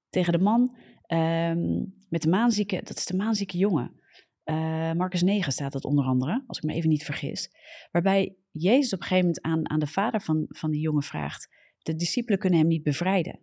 Tegen 0.08 0.32
de 0.32 0.38
man 0.38 0.76
ehm, 1.02 1.84
met 2.08 2.22
de 2.22 2.28
maanzieke, 2.28 2.80
dat 2.84 2.96
is 2.96 3.06
de 3.06 3.16
maanzieke 3.16 3.58
jongen. 3.58 4.00
Uh, 4.44 4.92
Marcus 4.92 5.22
9 5.22 5.52
staat 5.52 5.72
dat 5.72 5.84
onder 5.84 6.04
andere, 6.04 6.44
als 6.46 6.58
ik 6.58 6.64
me 6.64 6.72
even 6.72 6.88
niet 6.88 7.04
vergis. 7.04 7.50
Waarbij 7.90 8.36
Jezus 8.50 8.92
op 8.92 9.00
een 9.00 9.06
gegeven 9.06 9.26
moment 9.26 9.44
aan, 9.44 9.70
aan 9.70 9.78
de 9.78 9.86
vader 9.86 10.20
van, 10.20 10.44
van 10.48 10.70
die 10.70 10.80
jongen 10.80 11.02
vraagt: 11.02 11.48
De 11.78 11.94
discipelen 11.94 12.38
kunnen 12.38 12.58
hem 12.58 12.68
niet 12.68 12.82
bevrijden. 12.82 13.40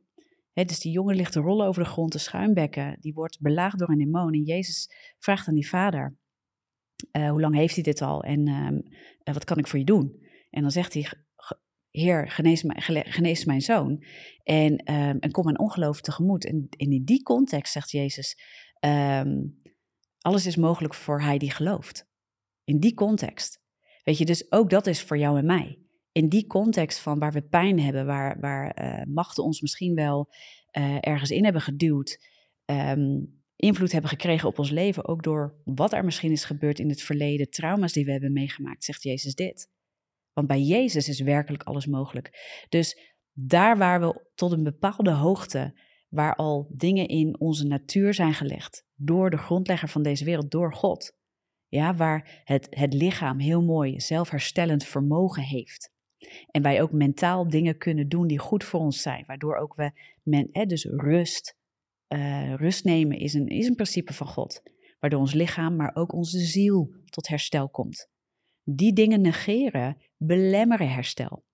Dus 0.63 0.79
die 0.79 0.91
jongen 0.91 1.15
ligt 1.15 1.31
te 1.31 1.39
rollen 1.39 1.67
over 1.67 1.83
de 1.83 1.89
grond, 1.89 2.11
te 2.11 2.17
schuimbekken. 2.17 2.97
Die 2.99 3.13
wordt 3.13 3.39
belaagd 3.39 3.79
door 3.79 3.89
een 3.89 3.97
demon. 3.97 4.33
En 4.33 4.43
Jezus 4.43 4.89
vraagt 5.19 5.47
aan 5.47 5.53
die 5.53 5.67
vader: 5.67 6.17
uh, 7.11 7.29
Hoe 7.29 7.41
lang 7.41 7.55
heeft 7.55 7.75
hij 7.75 7.83
dit 7.83 8.01
al? 8.01 8.23
En 8.23 8.47
uh, 8.47 9.33
wat 9.33 9.43
kan 9.43 9.57
ik 9.57 9.67
voor 9.67 9.79
je 9.79 9.85
doen? 9.85 10.23
En 10.49 10.61
dan 10.61 10.71
zegt 10.71 10.93
hij: 10.93 11.07
Heer, 11.89 12.31
genees, 12.31 12.63
mijn, 12.63 12.81
genees 13.05 13.45
mijn 13.45 13.61
zoon. 13.61 14.03
En, 14.43 14.93
um, 14.93 15.19
en 15.19 15.31
kom 15.31 15.43
mijn 15.43 15.59
ongeloof 15.59 16.01
tegemoet. 16.01 16.45
En, 16.45 16.67
in 16.69 17.03
die 17.03 17.23
context 17.23 17.73
zegt 17.73 17.91
Jezus: 17.91 18.37
um, 18.79 19.61
Alles 20.19 20.45
is 20.45 20.55
mogelijk 20.55 20.93
voor 20.93 21.21
hij 21.21 21.37
die 21.37 21.51
gelooft. 21.51 22.07
In 22.63 22.79
die 22.79 22.93
context. 22.93 23.63
Weet 24.03 24.17
je, 24.17 24.25
dus 24.25 24.51
ook 24.51 24.69
dat 24.69 24.87
is 24.87 25.01
voor 25.01 25.17
jou 25.17 25.37
en 25.37 25.45
mij. 25.45 25.84
In 26.15 26.29
die 26.29 26.47
context 26.47 26.99
van 26.99 27.19
waar 27.19 27.31
we 27.31 27.41
pijn 27.41 27.79
hebben, 27.79 28.05
waar, 28.05 28.39
waar 28.39 28.81
uh, 28.81 29.13
machten 29.13 29.43
ons 29.43 29.61
misschien 29.61 29.95
wel 29.95 30.29
uh, 30.77 30.97
ergens 30.99 31.31
in 31.31 31.43
hebben 31.43 31.61
geduwd, 31.61 32.19
um, 32.65 33.43
invloed 33.55 33.91
hebben 33.91 34.09
gekregen 34.09 34.47
op 34.47 34.59
ons 34.59 34.69
leven, 34.69 35.07
ook 35.07 35.23
door 35.23 35.61
wat 35.63 35.93
er 35.93 36.05
misschien 36.05 36.31
is 36.31 36.45
gebeurd 36.45 36.79
in 36.79 36.89
het 36.89 37.01
verleden, 37.01 37.49
trauma's 37.49 37.93
die 37.93 38.05
we 38.05 38.11
hebben 38.11 38.33
meegemaakt, 38.33 38.83
zegt 38.83 39.03
Jezus 39.03 39.35
dit. 39.35 39.69
Want 40.33 40.47
bij 40.47 40.61
Jezus 40.61 41.09
is 41.09 41.19
werkelijk 41.19 41.63
alles 41.63 41.85
mogelijk. 41.85 42.63
Dus 42.69 43.13
daar 43.31 43.77
waar 43.77 43.99
we 43.99 44.25
tot 44.35 44.51
een 44.51 44.63
bepaalde 44.63 45.11
hoogte, 45.11 45.79
waar 46.09 46.35
al 46.35 46.67
dingen 46.69 47.07
in 47.07 47.39
onze 47.39 47.67
natuur 47.67 48.13
zijn 48.13 48.33
gelegd, 48.33 48.85
door 48.95 49.29
de 49.29 49.37
grondlegger 49.37 49.89
van 49.89 50.03
deze 50.03 50.25
wereld, 50.25 50.51
door 50.51 50.73
God, 50.73 51.17
ja, 51.67 51.95
waar 51.95 52.41
het, 52.43 52.67
het 52.69 52.93
lichaam 52.93 53.39
heel 53.39 53.61
mooi 53.63 53.99
zelfherstellend 53.99 54.83
vermogen 54.83 55.43
heeft. 55.43 55.93
En 56.51 56.61
wij 56.61 56.81
ook 56.81 56.91
mentaal 56.91 57.49
dingen 57.49 57.77
kunnen 57.77 58.09
doen 58.09 58.27
die 58.27 58.39
goed 58.39 58.63
voor 58.63 58.79
ons 58.79 59.01
zijn, 59.01 59.23
waardoor 59.27 59.55
ook 59.55 59.75
we, 59.75 59.91
men, 60.23 60.49
hè, 60.51 60.65
dus 60.65 60.83
rust, 60.83 61.57
uh, 62.07 62.53
rust 62.53 62.83
nemen 62.83 63.19
is 63.19 63.33
een, 63.33 63.47
is 63.47 63.67
een 63.67 63.75
principe 63.75 64.13
van 64.13 64.27
God. 64.27 64.63
Waardoor 64.99 65.19
ons 65.19 65.33
lichaam, 65.33 65.75
maar 65.75 65.95
ook 65.95 66.13
onze 66.13 66.39
ziel 66.39 66.93
tot 67.05 67.27
herstel 67.27 67.69
komt. 67.69 68.09
Die 68.63 68.93
dingen 68.93 69.21
negeren 69.21 69.97
belemmeren 70.17 70.91
herstel. 70.91 71.45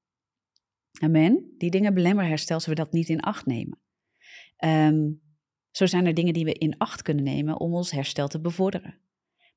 Amen. 1.00 1.54
Die 1.58 1.72
dingen 1.72 1.94
belemmeren 1.94 2.30
herstel, 2.30 2.56
als 2.56 2.66
we 2.66 2.76
dat 2.76 2.92
niet 2.92 3.10
in 3.10 3.20
acht 3.20 3.46
nemen. 3.46 3.80
Um, 4.66 5.22
zo 5.72 5.86
zijn 5.86 6.06
er 6.06 6.14
dingen 6.14 6.34
die 6.34 6.46
we 6.46 6.54
in 6.54 6.78
acht 6.78 7.02
kunnen 7.02 7.24
nemen 7.24 7.60
om 7.60 7.74
ons 7.74 7.92
herstel 7.92 8.28
te 8.28 8.42
bevorderen. 8.42 9.00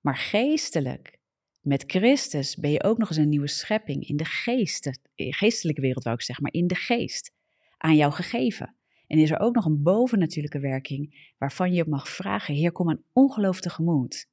Maar 0.00 0.16
geestelijk, 0.16 1.18
met 1.64 1.84
Christus, 1.86 2.56
ben 2.56 2.70
je 2.70 2.82
ook 2.82 2.98
nog 2.98 3.08
eens 3.08 3.18
een 3.18 3.28
nieuwe 3.28 3.48
schepping 3.48 4.08
in 4.08 4.16
de 4.16 4.24
geest, 4.24 5.00
geestelijke 5.14 5.80
wereld 5.80 6.04
wou 6.04 6.16
ik 6.16 6.22
zeggen, 6.22 6.44
maar 6.44 6.52
in 6.52 6.66
de 6.66 6.74
geest, 6.74 7.32
aan 7.76 7.96
jou 7.96 8.12
gegeven. 8.12 8.76
En 9.06 9.18
is 9.18 9.30
er 9.30 9.40
ook 9.40 9.54
nog 9.54 9.64
een 9.64 9.82
bovennatuurlijke 9.82 10.60
werking 10.60 11.32
waarvan 11.38 11.72
je 11.72 11.84
mag 11.88 12.08
vragen, 12.08 12.54
Heer, 12.54 12.72
kom 12.72 12.88
een 12.88 13.04
ongeloof 13.12 13.60
tegemoet. 13.60 14.26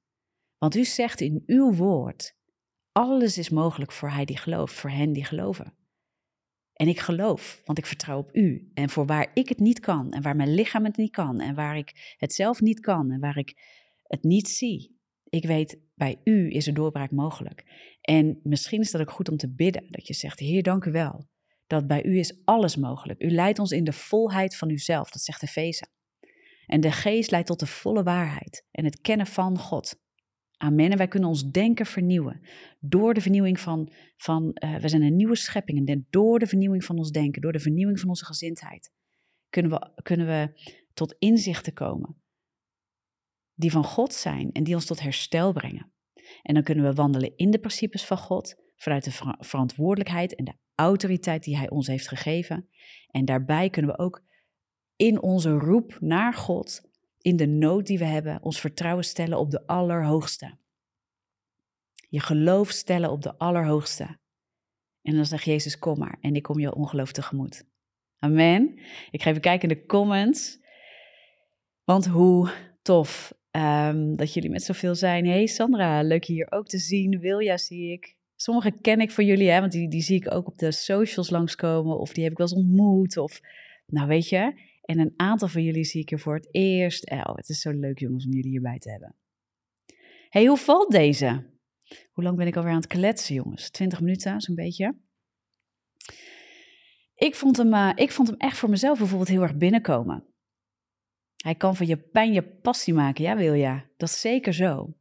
Want 0.57 0.75
u 0.75 0.85
zegt 0.85 1.21
in 1.21 1.43
uw 1.45 1.73
woord, 1.73 2.35
alles 2.91 3.37
is 3.37 3.49
mogelijk 3.49 3.91
voor 3.91 4.09
hij 4.09 4.25
die 4.25 4.37
gelooft, 4.37 4.73
voor 4.73 4.89
hen 4.89 5.13
die 5.13 5.25
geloven. 5.25 5.73
En 6.73 6.87
ik 6.87 6.99
geloof, 6.99 7.61
want 7.65 7.77
ik 7.77 7.85
vertrouw 7.85 8.17
op 8.17 8.35
u. 8.35 8.71
En 8.73 8.89
voor 8.89 9.05
waar 9.05 9.31
ik 9.33 9.49
het 9.49 9.59
niet 9.59 9.79
kan, 9.79 10.11
en 10.11 10.21
waar 10.21 10.35
mijn 10.35 10.53
lichaam 10.53 10.83
het 10.83 10.97
niet 10.97 11.11
kan, 11.11 11.39
en 11.39 11.55
waar 11.55 11.77
ik 11.77 12.15
het 12.17 12.33
zelf 12.33 12.61
niet 12.61 12.79
kan, 12.79 13.11
en 13.11 13.19
waar 13.19 13.37
ik 13.37 13.53
het 14.03 14.23
niet 14.23 14.47
zie. 14.47 14.99
Ik 15.31 15.45
weet, 15.45 15.79
bij 15.95 16.21
u 16.23 16.51
is 16.51 16.67
er 16.67 16.73
doorbraak 16.73 17.11
mogelijk. 17.11 17.63
En 18.01 18.39
misschien 18.43 18.81
is 18.81 18.91
dat 18.91 19.01
ook 19.01 19.11
goed 19.11 19.29
om 19.29 19.37
te 19.37 19.53
bidden, 19.53 19.85
dat 19.89 20.07
je 20.07 20.13
zegt, 20.13 20.39
Heer, 20.39 20.63
dank 20.63 20.85
u 20.85 20.91
wel. 20.91 21.27
Dat 21.67 21.87
bij 21.87 22.03
u 22.03 22.17
is 22.17 22.41
alles 22.45 22.75
mogelijk. 22.75 23.23
U 23.23 23.31
leidt 23.31 23.59
ons 23.59 23.71
in 23.71 23.83
de 23.83 23.93
volheid 23.93 24.57
van 24.57 24.69
uzelf, 24.69 25.09
dat 25.09 25.21
zegt 25.21 25.43
Efeze. 25.43 25.85
En 26.65 26.81
de 26.81 26.91
geest 26.91 27.31
leidt 27.31 27.47
tot 27.47 27.59
de 27.59 27.67
volle 27.67 28.03
waarheid 28.03 28.65
en 28.71 28.85
het 28.85 29.01
kennen 29.01 29.27
van 29.27 29.57
God. 29.57 29.99
Amen. 30.57 30.91
En 30.91 30.97
wij 30.97 31.07
kunnen 31.07 31.29
ons 31.29 31.51
denken 31.51 31.85
vernieuwen. 31.85 32.41
Door 32.79 33.13
de 33.13 33.21
vernieuwing 33.21 33.59
van, 33.59 33.91
van 34.17 34.57
uh, 34.63 34.75
we 34.75 34.89
zijn 34.89 35.01
een 35.01 35.15
nieuwe 35.15 35.35
schepping. 35.35 35.87
En 35.87 36.07
door 36.09 36.39
de 36.39 36.47
vernieuwing 36.47 36.83
van 36.83 36.97
ons 36.97 37.11
denken, 37.11 37.41
door 37.41 37.51
de 37.51 37.59
vernieuwing 37.59 37.99
van 37.99 38.09
onze 38.09 38.25
gezindheid, 38.25 38.91
kunnen 39.49 39.71
we, 39.71 40.01
kunnen 40.01 40.27
we 40.27 40.61
tot 40.93 41.15
inzichten 41.19 41.73
komen. 41.73 42.20
Die 43.53 43.71
van 43.71 43.83
God 43.83 44.13
zijn 44.13 44.51
en 44.51 44.63
die 44.63 44.75
ons 44.75 44.85
tot 44.85 45.01
herstel 45.01 45.51
brengen. 45.51 45.91
En 46.41 46.53
dan 46.53 46.63
kunnen 46.63 46.83
we 46.83 46.93
wandelen 46.93 47.35
in 47.35 47.51
de 47.51 47.59
principes 47.59 48.05
van 48.05 48.17
God, 48.17 48.55
vanuit 48.75 49.03
de 49.03 49.11
ver 49.11 49.35
verantwoordelijkheid 49.39 50.35
en 50.35 50.45
de 50.45 50.53
autoriteit 50.75 51.43
die 51.43 51.57
Hij 51.57 51.69
ons 51.69 51.87
heeft 51.87 52.07
gegeven. 52.07 52.69
En 53.07 53.25
daarbij 53.25 53.69
kunnen 53.69 53.91
we 53.91 53.97
ook 53.97 54.23
in 54.95 55.21
onze 55.21 55.51
roep 55.51 55.97
naar 55.99 56.33
God 56.33 56.89
in 57.17 57.35
de 57.35 57.47
nood 57.47 57.87
die 57.87 57.97
we 57.97 58.05
hebben, 58.05 58.43
ons 58.43 58.59
vertrouwen 58.59 59.03
stellen 59.03 59.37
op 59.37 59.51
de 59.51 59.67
Allerhoogste. 59.67 60.57
Je 62.09 62.19
geloof 62.19 62.69
stellen 62.69 63.11
op 63.11 63.21
de 63.21 63.37
Allerhoogste. 63.37 64.19
En 65.01 65.15
dan 65.15 65.25
zegt 65.25 65.43
Jezus, 65.43 65.79
kom 65.79 65.99
maar 65.99 66.17
en 66.21 66.35
ik 66.35 66.43
kom 66.43 66.59
je 66.59 66.75
ongeloof 66.75 67.11
tegemoet. 67.11 67.65
Amen. 68.19 68.79
Ik 69.11 69.21
ga 69.21 69.29
even 69.29 69.41
kijken 69.41 69.69
in 69.69 69.75
de 69.75 69.85
comments. 69.85 70.59
Want 71.83 72.05
hoe 72.05 72.51
tof 72.81 73.33
um, 73.51 74.15
dat 74.15 74.33
jullie 74.33 74.49
met 74.49 74.63
zoveel 74.63 74.95
zijn. 74.95 75.25
Hey 75.25 75.45
Sandra, 75.45 76.01
leuk 76.03 76.23
je 76.23 76.33
hier 76.33 76.51
ook 76.51 76.67
te 76.67 76.77
zien. 76.77 77.19
Wilja 77.19 77.57
zie 77.57 77.91
ik. 77.91 78.15
Sommige 78.35 78.71
ken 78.81 78.99
ik 78.99 79.11
van 79.11 79.25
jullie, 79.25 79.49
hè, 79.49 79.59
want 79.59 79.71
die, 79.71 79.89
die 79.89 80.01
zie 80.01 80.15
ik 80.15 80.33
ook 80.33 80.47
op 80.47 80.57
de 80.57 80.71
socials 80.71 81.29
langskomen. 81.29 81.99
Of 81.99 82.13
die 82.13 82.23
heb 82.23 82.31
ik 82.31 82.37
wel 82.37 82.47
eens 82.47 82.57
ontmoet. 82.57 83.17
Of, 83.17 83.41
nou 83.85 84.07
weet 84.07 84.29
je, 84.29 84.53
en 84.81 84.99
een 84.99 85.13
aantal 85.15 85.47
van 85.47 85.63
jullie 85.63 85.83
zie 85.83 86.01
ik 86.01 86.09
hier 86.09 86.19
voor 86.19 86.35
het 86.35 86.47
eerst. 86.51 87.11
Oh, 87.11 87.35
het 87.35 87.49
is 87.49 87.61
zo 87.61 87.71
leuk 87.71 87.99
jongens 87.99 88.25
om 88.25 88.31
jullie 88.31 88.51
hierbij 88.51 88.77
te 88.77 88.89
hebben. 88.89 89.15
hey, 90.29 90.45
hoe 90.45 90.57
valt 90.57 90.91
deze? 90.91 91.49
Hoe 92.11 92.23
lang 92.23 92.37
ben 92.37 92.47
ik 92.47 92.55
alweer 92.55 92.71
aan 92.71 92.77
het 92.77 92.87
kletsen 92.87 93.35
jongens? 93.35 93.69
20 93.69 94.01
minuten, 94.01 94.41
zo'n 94.41 94.55
beetje. 94.55 94.95
Ik 97.15 97.35
vond, 97.35 97.57
hem, 97.57 97.73
uh, 97.73 97.91
ik 97.95 98.11
vond 98.11 98.27
hem 98.27 98.37
echt 98.37 98.57
voor 98.57 98.69
mezelf 98.69 98.97
bijvoorbeeld 98.97 99.29
heel 99.29 99.41
erg 99.41 99.55
binnenkomen. 99.55 100.30
Hij 101.41 101.55
kan 101.55 101.75
van 101.75 101.87
je 101.87 101.97
pijn 101.97 102.33
je 102.33 102.43
passie 102.43 102.93
maken, 102.93 103.23
ja 103.23 103.35
wil 103.35 103.53
ja. 103.53 103.85
Dat 103.97 104.09
is 104.09 104.19
zeker 104.19 104.53
zo. 104.53 104.93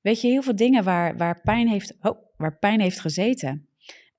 Weet 0.00 0.20
je, 0.20 0.28
heel 0.28 0.42
veel 0.42 0.56
dingen 0.56 0.84
waar, 0.84 1.16
waar, 1.16 1.40
pijn, 1.40 1.68
heeft, 1.68 1.96
oh, 2.00 2.18
waar 2.36 2.58
pijn 2.58 2.80
heeft 2.80 3.00
gezeten. 3.00 3.68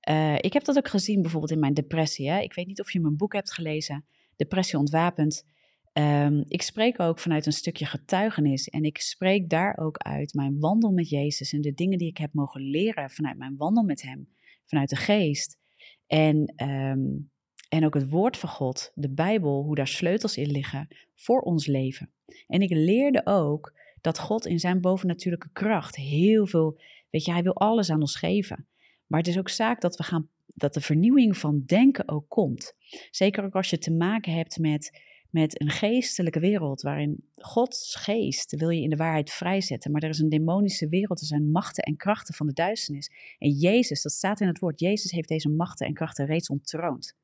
Uh, 0.08 0.34
ik 0.34 0.52
heb 0.52 0.64
dat 0.64 0.76
ook 0.76 0.88
gezien 0.88 1.22
bijvoorbeeld 1.22 1.52
in 1.52 1.58
mijn 1.58 1.74
depressie. 1.74 2.30
Hè? 2.30 2.40
Ik 2.40 2.54
weet 2.54 2.66
niet 2.66 2.80
of 2.80 2.92
je 2.92 3.00
mijn 3.00 3.16
boek 3.16 3.32
hebt 3.32 3.52
gelezen 3.52 4.04
depressie 4.36 4.78
ontwapend. 4.78 5.44
Um, 5.92 6.44
ik 6.48 6.62
spreek 6.62 7.00
ook 7.00 7.18
vanuit 7.18 7.46
een 7.46 7.52
stukje 7.52 7.86
getuigenis 7.86 8.68
en 8.68 8.84
ik 8.84 8.98
spreek 8.98 9.50
daar 9.50 9.76
ook 9.78 9.96
uit 9.96 10.34
mijn 10.34 10.58
wandel 10.58 10.90
met 10.90 11.08
Jezus 11.08 11.52
en 11.52 11.60
de 11.60 11.74
dingen 11.74 11.98
die 11.98 12.08
ik 12.08 12.16
heb 12.16 12.32
mogen 12.32 12.60
leren 12.60 13.10
vanuit 13.10 13.38
mijn 13.38 13.56
wandel 13.56 13.82
met 13.82 14.02
Hem, 14.02 14.28
vanuit 14.64 14.88
de 14.88 14.96
geest. 14.96 15.58
En, 16.06 16.52
um, 16.66 17.32
en 17.74 17.84
ook 17.84 17.94
het 17.94 18.10
woord 18.10 18.36
van 18.36 18.48
God, 18.48 18.92
de 18.94 19.10
Bijbel, 19.10 19.62
hoe 19.62 19.74
daar 19.74 19.88
sleutels 19.88 20.36
in 20.36 20.50
liggen 20.50 20.88
voor 21.14 21.40
ons 21.40 21.66
leven. 21.66 22.10
En 22.46 22.60
ik 22.60 22.70
leerde 22.70 23.26
ook 23.26 23.74
dat 24.00 24.18
God 24.18 24.46
in 24.46 24.58
zijn 24.58 24.80
bovennatuurlijke 24.80 25.48
kracht 25.52 25.96
heel 25.96 26.46
veel, 26.46 26.80
weet 27.10 27.24
je, 27.24 27.32
Hij 27.32 27.42
wil 27.42 27.54
alles 27.54 27.90
aan 27.90 28.00
ons 28.00 28.16
geven. 28.16 28.66
Maar 29.06 29.18
het 29.18 29.28
is 29.28 29.38
ook 29.38 29.48
zaak 29.48 29.80
dat 29.80 29.96
we 29.96 30.02
gaan 30.02 30.28
dat 30.46 30.74
de 30.74 30.80
vernieuwing 30.80 31.36
van 31.36 31.62
denken 31.66 32.08
ook 32.08 32.28
komt. 32.28 32.74
Zeker 33.10 33.44
ook 33.44 33.54
als 33.54 33.70
je 33.70 33.78
te 33.78 33.92
maken 33.92 34.32
hebt 34.32 34.58
met, 34.58 35.00
met 35.30 35.60
een 35.60 35.70
geestelijke 35.70 36.40
wereld, 36.40 36.82
waarin 36.82 37.28
Gods 37.34 37.96
geest 37.96 38.56
wil 38.56 38.70
je 38.70 38.82
in 38.82 38.90
de 38.90 38.96
waarheid 38.96 39.30
vrijzetten. 39.30 39.90
Maar 39.90 40.02
er 40.02 40.08
is 40.08 40.18
een 40.18 40.28
demonische 40.28 40.88
wereld, 40.88 41.20
er 41.20 41.26
zijn 41.26 41.50
machten 41.50 41.82
en 41.82 41.96
krachten 41.96 42.34
van 42.34 42.46
de 42.46 42.52
duisternis. 42.52 43.10
En 43.38 43.50
Jezus, 43.50 44.02
dat 44.02 44.12
staat 44.12 44.40
in 44.40 44.46
het 44.46 44.58
woord, 44.58 44.80
Jezus 44.80 45.10
heeft 45.10 45.28
deze 45.28 45.48
machten 45.48 45.86
en 45.86 45.94
krachten 45.94 46.26
reeds 46.26 46.48
ontroond. 46.48 47.16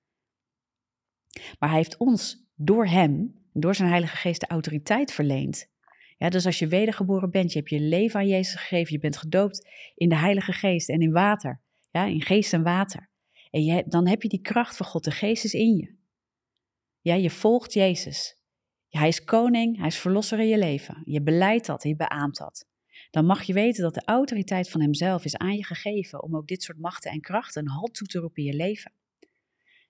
Maar 1.59 1.69
hij 1.69 1.79
heeft 1.79 1.97
ons 1.97 2.45
door 2.55 2.87
hem, 2.87 3.35
door 3.53 3.75
zijn 3.75 3.89
Heilige 3.89 4.17
Geest, 4.17 4.41
de 4.41 4.47
autoriteit 4.47 5.13
verleend. 5.13 5.69
Ja, 6.17 6.29
dus 6.29 6.47
als 6.47 6.59
je 6.59 6.67
wedergeboren 6.67 7.31
bent, 7.31 7.53
je 7.53 7.59
hebt 7.59 7.71
je 7.71 7.81
leven 7.81 8.21
aan 8.21 8.27
Jezus 8.27 8.55
gegeven, 8.55 8.93
je 8.93 8.99
bent 8.99 9.17
gedoopt 9.17 9.69
in 9.95 10.09
de 10.09 10.17
Heilige 10.17 10.53
Geest 10.53 10.89
en 10.89 11.01
in 11.01 11.13
water, 11.13 11.61
ja, 11.91 12.05
in 12.05 12.23
geest 12.23 12.53
en 12.53 12.63
water. 12.63 13.09
En 13.51 13.85
dan 13.87 14.07
heb 14.07 14.23
je 14.23 14.29
die 14.29 14.41
kracht 14.41 14.77
van 14.77 14.87
God, 14.87 15.05
de 15.05 15.11
geest 15.11 15.45
is 15.45 15.55
in 15.55 15.77
je. 15.77 15.95
Ja, 17.01 17.15
je 17.15 17.31
volgt 17.31 17.73
Jezus. 17.73 18.39
Hij 18.89 19.09
is 19.09 19.25
koning, 19.25 19.77
hij 19.77 19.87
is 19.87 19.99
verlosser 19.99 20.39
in 20.39 20.49
je 20.49 20.59
leven. 20.59 21.03
Je 21.05 21.23
beleidt 21.23 21.67
dat, 21.67 21.83
je 21.83 21.97
beaamt 21.97 22.37
dat. 22.37 22.67
Dan 23.11 23.27
mag 23.27 23.43
je 23.43 23.53
weten 23.53 23.83
dat 23.83 23.95
de 23.95 24.03
autoriteit 24.05 24.71
van 24.71 24.81
hemzelf 24.81 25.25
is 25.25 25.37
aan 25.37 25.57
je 25.57 25.65
gegeven 25.65 26.23
om 26.23 26.37
ook 26.37 26.47
dit 26.47 26.63
soort 26.63 26.79
machten 26.79 27.11
en 27.11 27.21
krachten 27.21 27.63
een 27.63 27.71
halt 27.71 27.95
toe 27.95 28.07
te 28.07 28.19
roepen 28.19 28.43
in 28.43 28.51
je 28.51 28.57
leven. 28.57 28.93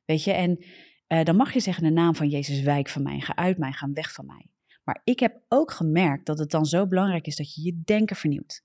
Weet 0.05 0.25
je, 0.25 0.33
en 0.33 0.65
uh, 1.13 1.23
dan 1.23 1.37
mag 1.37 1.53
je 1.53 1.61
zeggen 1.61 1.85
de 1.85 1.91
naam 1.91 2.15
van 2.15 2.29
Jezus 2.29 2.63
wijk 2.63 2.89
van 2.89 3.03
mij, 3.03 3.21
ga 3.21 3.37
uit 3.37 3.59
mij, 3.59 3.73
ga 3.73 3.91
weg 3.93 4.13
van 4.13 4.27
mij. 4.27 4.47
Maar 4.85 5.01
ik 5.05 5.21
heb 5.21 5.41
ook 5.49 5.71
gemerkt 5.71 6.27
dat 6.27 6.39
het 6.39 6.51
dan 6.51 6.65
zo 6.67 6.87
belangrijk 6.87 7.27
is 7.27 7.37
dat 7.37 7.55
je 7.55 7.63
je 7.63 7.81
denken 7.85 8.17
vernieuwt. 8.17 8.63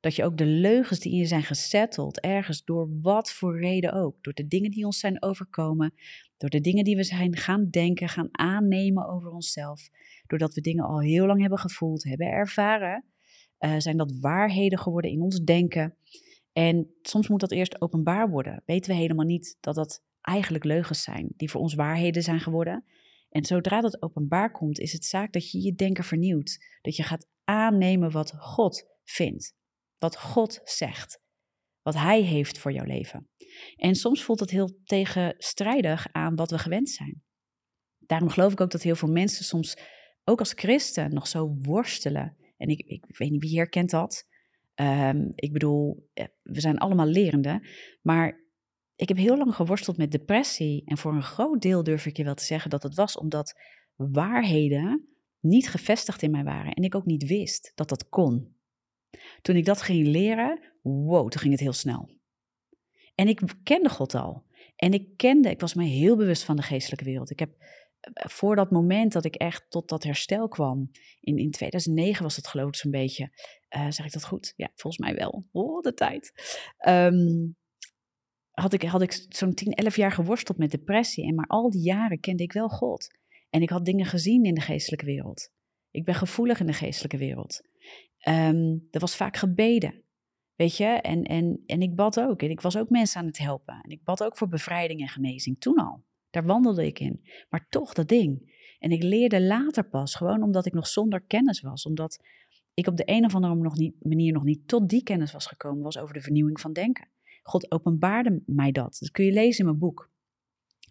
Dat 0.00 0.16
je 0.16 0.24
ook 0.24 0.36
de 0.36 0.46
leugens 0.46 1.00
die 1.00 1.12
in 1.12 1.18
je 1.18 1.26
zijn 1.26 1.42
gesetteld, 1.42 2.20
ergens 2.20 2.64
door 2.64 2.88
wat 3.00 3.32
voor 3.32 3.60
reden 3.60 3.92
ook, 3.92 4.22
door 4.22 4.32
de 4.32 4.46
dingen 4.46 4.70
die 4.70 4.84
ons 4.84 4.98
zijn 4.98 5.22
overkomen, 5.22 5.94
door 6.36 6.50
de 6.50 6.60
dingen 6.60 6.84
die 6.84 6.96
we 6.96 7.02
zijn 7.02 7.36
gaan 7.36 7.68
denken, 7.70 8.08
gaan 8.08 8.28
aannemen 8.30 9.08
over 9.08 9.30
onszelf, 9.30 9.88
doordat 10.26 10.54
we 10.54 10.60
dingen 10.60 10.84
al 10.84 11.00
heel 11.00 11.26
lang 11.26 11.40
hebben 11.40 11.58
gevoeld, 11.58 12.04
hebben 12.04 12.26
ervaren, 12.26 13.04
uh, 13.60 13.74
zijn 13.78 13.96
dat 13.96 14.18
waarheden 14.20 14.78
geworden 14.78 15.10
in 15.10 15.20
ons 15.20 15.40
denken. 15.40 15.96
En 16.52 16.90
soms 17.02 17.28
moet 17.28 17.40
dat 17.40 17.52
eerst 17.52 17.80
openbaar 17.80 18.30
worden. 18.30 18.62
Weten 18.66 18.90
we 18.90 18.96
helemaal 18.96 19.26
niet 19.26 19.56
dat 19.60 19.74
dat 19.74 20.02
eigenlijk 20.22 20.64
leugens 20.64 21.02
zijn, 21.02 21.32
die 21.36 21.50
voor 21.50 21.60
ons 21.60 21.74
waarheden 21.74 22.22
zijn 22.22 22.40
geworden. 22.40 22.84
En 23.28 23.44
zodra 23.44 23.80
dat 23.80 24.02
openbaar 24.02 24.50
komt, 24.50 24.78
is 24.78 24.92
het 24.92 25.04
zaak 25.04 25.32
dat 25.32 25.50
je 25.50 25.62
je 25.62 25.74
denken 25.74 26.04
vernieuwt. 26.04 26.58
Dat 26.80 26.96
je 26.96 27.02
gaat 27.02 27.28
aannemen 27.44 28.10
wat 28.10 28.32
God 28.38 28.84
vindt, 29.04 29.54
wat 29.98 30.18
God 30.18 30.60
zegt, 30.64 31.20
wat 31.82 31.94
Hij 31.94 32.20
heeft 32.20 32.58
voor 32.58 32.72
jouw 32.72 32.84
leven. 32.84 33.28
En 33.76 33.94
soms 33.94 34.22
voelt 34.22 34.40
het 34.40 34.50
heel 34.50 34.80
tegenstrijdig 34.84 36.08
aan 36.12 36.34
wat 36.34 36.50
we 36.50 36.58
gewend 36.58 36.90
zijn. 36.90 37.22
Daarom 37.98 38.28
geloof 38.28 38.52
ik 38.52 38.60
ook 38.60 38.70
dat 38.70 38.82
heel 38.82 38.96
veel 38.96 39.12
mensen 39.12 39.44
soms, 39.44 39.76
ook 40.24 40.38
als 40.38 40.52
christen, 40.52 41.14
nog 41.14 41.26
zo 41.26 41.56
worstelen. 41.60 42.36
En 42.56 42.68
ik, 42.68 42.80
ik 42.80 43.16
weet 43.18 43.30
niet 43.30 43.42
wie 43.42 43.56
herkent 43.56 43.90
dat. 43.90 44.26
Um, 44.74 45.32
ik 45.34 45.52
bedoel, 45.52 46.08
eh, 46.12 46.26
we 46.42 46.60
zijn 46.60 46.78
allemaal 46.78 47.06
lerende. 47.06 47.68
Maar 48.02 48.41
ik 49.02 49.08
heb 49.08 49.16
heel 49.16 49.36
lang 49.36 49.54
geworsteld 49.54 49.96
met 49.96 50.10
depressie. 50.10 50.82
En 50.84 50.98
voor 50.98 51.14
een 51.14 51.22
groot 51.22 51.62
deel 51.62 51.82
durf 51.82 52.06
ik 52.06 52.16
je 52.16 52.24
wel 52.24 52.34
te 52.34 52.44
zeggen 52.44 52.70
dat 52.70 52.82
het 52.82 52.94
was 52.94 53.16
omdat 53.16 53.60
waarheden 53.96 55.08
niet 55.40 55.68
gevestigd 55.68 56.22
in 56.22 56.30
mij 56.30 56.44
waren. 56.44 56.72
En 56.72 56.82
ik 56.82 56.94
ook 56.94 57.04
niet 57.04 57.26
wist 57.26 57.72
dat 57.74 57.88
dat 57.88 58.08
kon. 58.08 58.56
Toen 59.40 59.56
ik 59.56 59.64
dat 59.64 59.82
ging 59.82 60.06
leren, 60.06 60.60
wow, 60.82 61.28
toen 61.28 61.40
ging 61.40 61.52
het 61.52 61.62
heel 61.62 61.72
snel. 61.72 62.10
En 63.14 63.28
ik 63.28 63.40
kende 63.62 63.88
God 63.88 64.14
al. 64.14 64.44
En 64.76 64.92
ik 64.92 65.16
kende, 65.16 65.50
ik 65.50 65.60
was 65.60 65.74
me 65.74 65.84
heel 65.84 66.16
bewust 66.16 66.44
van 66.44 66.56
de 66.56 66.62
geestelijke 66.62 67.04
wereld. 67.04 67.30
Ik 67.30 67.38
heb 67.38 67.54
eh, 68.00 68.26
voor 68.28 68.56
dat 68.56 68.70
moment 68.70 69.12
dat 69.12 69.24
ik 69.24 69.34
echt 69.34 69.64
tot 69.68 69.88
dat 69.88 70.02
herstel 70.02 70.48
kwam, 70.48 70.90
in, 71.20 71.36
in 71.36 71.50
2009 71.50 72.22
was 72.22 72.36
het 72.36 72.46
geloof 72.46 72.68
ik 72.68 72.76
zo'n 72.76 72.90
beetje, 72.90 73.30
uh, 73.76 73.90
zeg 73.90 74.06
ik 74.06 74.12
dat 74.12 74.24
goed? 74.24 74.52
Ja, 74.56 74.70
volgens 74.74 75.06
mij 75.06 75.14
wel. 75.14 75.44
Oh, 75.52 75.80
de 75.80 75.94
tijd. 75.94 76.32
Um, 76.88 77.56
had 78.52 78.72
ik, 78.72 78.82
had 78.82 79.02
ik 79.02 79.26
zo'n 79.28 79.54
10, 79.54 79.72
11 79.72 79.96
jaar 79.96 80.12
geworsteld 80.12 80.58
met 80.58 80.70
depressie. 80.70 81.26
En 81.26 81.34
maar 81.34 81.46
al 81.46 81.70
die 81.70 81.82
jaren 81.82 82.20
kende 82.20 82.42
ik 82.42 82.52
wel 82.52 82.68
God. 82.68 83.08
En 83.50 83.62
ik 83.62 83.70
had 83.70 83.84
dingen 83.84 84.06
gezien 84.06 84.44
in 84.44 84.54
de 84.54 84.60
geestelijke 84.60 85.04
wereld. 85.04 85.50
Ik 85.90 86.04
ben 86.04 86.14
gevoelig 86.14 86.60
in 86.60 86.66
de 86.66 86.72
geestelijke 86.72 87.16
wereld. 87.16 87.60
Um, 88.28 88.88
er 88.90 89.00
was 89.00 89.16
vaak 89.16 89.36
gebeden. 89.36 90.02
Weet 90.54 90.76
je, 90.76 90.84
en, 90.84 91.22
en, 91.22 91.62
en 91.66 91.82
ik 91.82 91.94
bad 91.94 92.20
ook. 92.20 92.42
En 92.42 92.50
ik 92.50 92.60
was 92.60 92.76
ook 92.76 92.90
mensen 92.90 93.20
aan 93.20 93.26
het 93.26 93.38
helpen. 93.38 93.80
En 93.82 93.90
ik 93.90 94.04
bad 94.04 94.24
ook 94.24 94.36
voor 94.36 94.48
bevrijding 94.48 95.00
en 95.00 95.08
genezing 95.08 95.60
toen 95.60 95.76
al. 95.76 96.04
Daar 96.30 96.46
wandelde 96.46 96.86
ik 96.86 96.98
in. 96.98 97.24
Maar 97.48 97.66
toch 97.68 97.92
dat 97.92 98.08
ding. 98.08 98.50
En 98.78 98.90
ik 98.90 99.02
leerde 99.02 99.42
later 99.42 99.88
pas, 99.88 100.14
gewoon 100.14 100.42
omdat 100.42 100.66
ik 100.66 100.72
nog 100.72 100.86
zonder 100.86 101.20
kennis 101.20 101.60
was. 101.60 101.86
Omdat 101.86 102.18
ik 102.74 102.86
op 102.86 102.96
de 102.96 103.02
een 103.06 103.24
of 103.24 103.34
andere 103.34 103.92
manier 104.02 104.32
nog 104.32 104.44
niet 104.44 104.68
tot 104.68 104.88
die 104.88 105.02
kennis 105.02 105.32
was 105.32 105.46
gekomen, 105.46 105.82
was 105.82 105.98
over 105.98 106.14
de 106.14 106.20
vernieuwing 106.20 106.60
van 106.60 106.72
denken. 106.72 107.08
God 107.42 107.70
openbaarde 107.70 108.42
mij 108.46 108.72
dat. 108.72 108.96
Dat 109.00 109.10
kun 109.10 109.24
je 109.24 109.32
lezen 109.32 109.58
in 109.58 109.66
mijn 109.66 109.78
boek. 109.78 110.10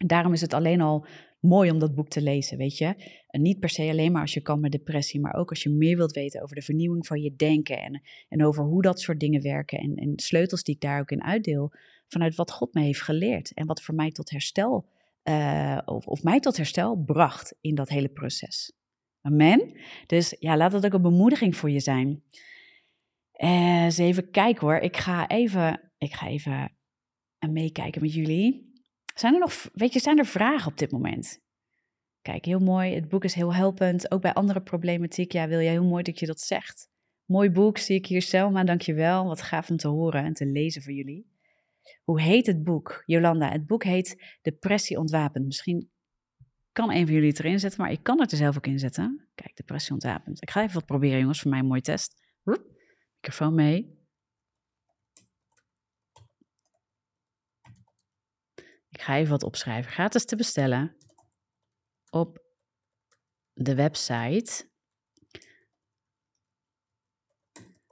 Daarom 0.06 0.32
is 0.32 0.40
het 0.40 0.54
alleen 0.54 0.80
al 0.80 1.06
mooi 1.40 1.70
om 1.70 1.78
dat 1.78 1.94
boek 1.94 2.08
te 2.08 2.22
lezen, 2.22 2.58
weet 2.58 2.78
je. 2.78 2.94
En 3.26 3.42
niet 3.42 3.58
per 3.58 3.68
se 3.68 3.82
alleen 3.82 4.12
maar 4.12 4.20
als 4.20 4.34
je 4.34 4.40
kan 4.40 4.60
met 4.60 4.72
depressie, 4.72 5.20
maar 5.20 5.34
ook 5.34 5.50
als 5.50 5.62
je 5.62 5.70
meer 5.70 5.96
wilt 5.96 6.12
weten 6.12 6.42
over 6.42 6.54
de 6.54 6.62
vernieuwing 6.62 7.06
van 7.06 7.20
je 7.20 7.36
denken 7.36 7.82
en, 7.82 8.02
en 8.28 8.44
over 8.44 8.64
hoe 8.64 8.82
dat 8.82 9.00
soort 9.00 9.20
dingen 9.20 9.42
werken 9.42 9.78
en, 9.78 9.94
en 9.94 10.12
sleutels 10.16 10.62
die 10.62 10.74
ik 10.74 10.80
daar 10.80 11.00
ook 11.00 11.10
in 11.10 11.22
uitdeel, 11.22 11.72
vanuit 12.06 12.34
wat 12.34 12.50
God 12.50 12.74
me 12.74 12.82
heeft 12.82 13.02
geleerd 13.02 13.54
en 13.54 13.66
wat 13.66 13.82
voor 13.82 13.94
mij 13.94 14.10
tot 14.10 14.30
herstel, 14.30 14.88
uh, 15.24 15.78
of, 15.84 16.06
of 16.06 16.22
mij 16.22 16.40
tot 16.40 16.56
herstel 16.56 16.96
bracht 16.96 17.54
in 17.60 17.74
dat 17.74 17.88
hele 17.88 18.08
proces. 18.08 18.72
Amen. 19.20 19.72
Dus 20.06 20.36
ja, 20.38 20.56
laat 20.56 20.72
dat 20.72 20.84
ook 20.84 20.92
een 20.92 21.02
bemoediging 21.02 21.56
voor 21.56 21.70
je 21.70 21.80
zijn. 21.80 22.22
Uh, 23.36 23.84
eens 23.84 23.98
even 23.98 24.30
kijken 24.30 24.66
hoor. 24.66 24.76
Ik 24.76 24.96
ga 24.96 25.28
even, 25.28 25.91
ik 26.02 26.12
ga 26.14 26.26
even 26.26 26.76
meekijken 27.50 28.02
met 28.02 28.14
jullie. 28.14 28.72
Zijn 29.14 29.34
er 29.34 29.40
nog, 29.40 29.68
weet 29.72 29.92
je, 29.92 30.00
zijn 30.00 30.18
er 30.18 30.26
vragen 30.26 30.70
op 30.70 30.78
dit 30.78 30.90
moment? 30.90 31.40
Kijk, 32.22 32.44
heel 32.44 32.58
mooi. 32.58 32.94
Het 32.94 33.08
boek 33.08 33.24
is 33.24 33.34
heel 33.34 33.54
helpend. 33.54 34.10
Ook 34.10 34.20
bij 34.20 34.32
andere 34.32 34.62
problematiek. 34.62 35.32
Ja, 35.32 35.48
wil 35.48 35.60
jij 35.60 35.70
heel 35.70 35.84
mooi 35.84 36.02
dat 36.02 36.18
je 36.18 36.26
dat 36.26 36.40
zegt. 36.40 36.88
Mooi 37.24 37.50
boek, 37.50 37.78
zie 37.78 37.96
ik 37.96 38.06
hier, 38.06 38.22
Selma. 38.22 38.64
Dankjewel. 38.64 39.24
Wat 39.24 39.42
gaaf 39.42 39.70
om 39.70 39.76
te 39.76 39.88
horen 39.88 40.24
en 40.24 40.34
te 40.34 40.46
lezen 40.46 40.82
voor 40.82 40.92
jullie. 40.92 41.30
Hoe 42.04 42.20
heet 42.20 42.46
het 42.46 42.62
boek, 42.62 43.02
Jolanda? 43.06 43.50
Het 43.50 43.66
boek 43.66 43.84
heet 43.84 44.36
Depressie 44.42 44.98
ontwapend. 44.98 45.44
Misschien 45.46 45.90
kan 46.72 46.90
een 46.90 47.04
van 47.04 47.14
jullie 47.14 47.28
het 47.28 47.38
erin 47.38 47.60
zetten, 47.60 47.80
maar 47.80 47.90
ik 47.90 48.02
kan 48.02 48.20
het 48.20 48.30
er 48.30 48.36
zelf 48.36 48.56
ook 48.56 48.66
in 48.66 48.78
zetten. 48.78 49.28
Kijk, 49.34 49.56
Depressie 49.56 49.92
ontwapend. 49.92 50.42
Ik 50.42 50.50
ga 50.50 50.62
even 50.62 50.74
wat 50.74 50.86
proberen, 50.86 51.18
jongens, 51.18 51.40
voor 51.40 51.50
mij 51.50 51.60
een 51.60 51.66
mooie 51.66 51.80
test. 51.80 52.14
Microfoon 52.42 53.54
mee. 53.54 54.00
Ik 58.92 59.00
ga 59.00 59.16
even 59.16 59.30
wat 59.30 59.42
opschrijven. 59.42 59.92
Gratis 59.92 60.24
te 60.24 60.36
bestellen 60.36 60.96
op 62.10 62.44
de 63.52 63.74
website 63.74 64.70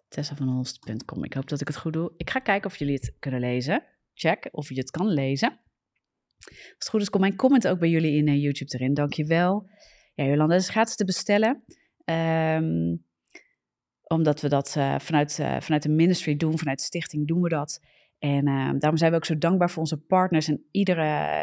tessavanholst.com. 0.08 1.24
Ik 1.24 1.34
hoop 1.34 1.48
dat 1.48 1.60
ik 1.60 1.66
het 1.66 1.76
goed 1.76 1.92
doe. 1.92 2.12
Ik 2.16 2.30
ga 2.30 2.38
kijken 2.38 2.70
of 2.70 2.76
jullie 2.76 2.94
het 2.94 3.16
kunnen 3.18 3.40
lezen. 3.40 3.84
Check 4.14 4.48
of 4.50 4.68
je 4.68 4.74
het 4.74 4.90
kan 4.90 5.06
lezen. 5.06 5.60
Als 6.38 6.74
het 6.78 6.88
goed 6.88 7.00
is, 7.00 7.10
komt 7.10 7.22
mijn 7.22 7.36
comment 7.36 7.68
ook 7.68 7.78
bij 7.78 7.88
jullie 7.88 8.16
in 8.16 8.26
uh, 8.26 8.42
YouTube 8.42 8.74
erin. 8.74 8.94
Dankjewel. 8.94 9.70
Ja, 10.14 10.24
Jolanda, 10.24 10.54
het 10.54 10.62
is 10.62 10.68
gratis 10.68 10.96
te 10.96 11.04
bestellen. 11.04 11.64
Um, 12.04 13.04
omdat 14.02 14.40
we 14.40 14.48
dat 14.48 14.74
uh, 14.78 14.98
vanuit, 14.98 15.38
uh, 15.38 15.60
vanuit 15.60 15.82
de 15.82 15.88
ministry 15.88 16.36
doen, 16.36 16.58
vanuit 16.58 16.78
de 16.78 16.84
stichting 16.84 17.26
doen 17.26 17.42
we 17.42 17.48
dat. 17.48 17.80
En 18.20 18.48
uh, 18.48 18.70
daarom 18.78 18.96
zijn 18.96 19.11
we 19.11 19.16
ook 19.16 19.24
zo 19.24 19.38
dankbaar 19.38 19.70
voor 19.70 19.83
onze 19.83 19.96
partners. 19.96 20.48
En 20.48 20.64
iedere, 20.70 21.02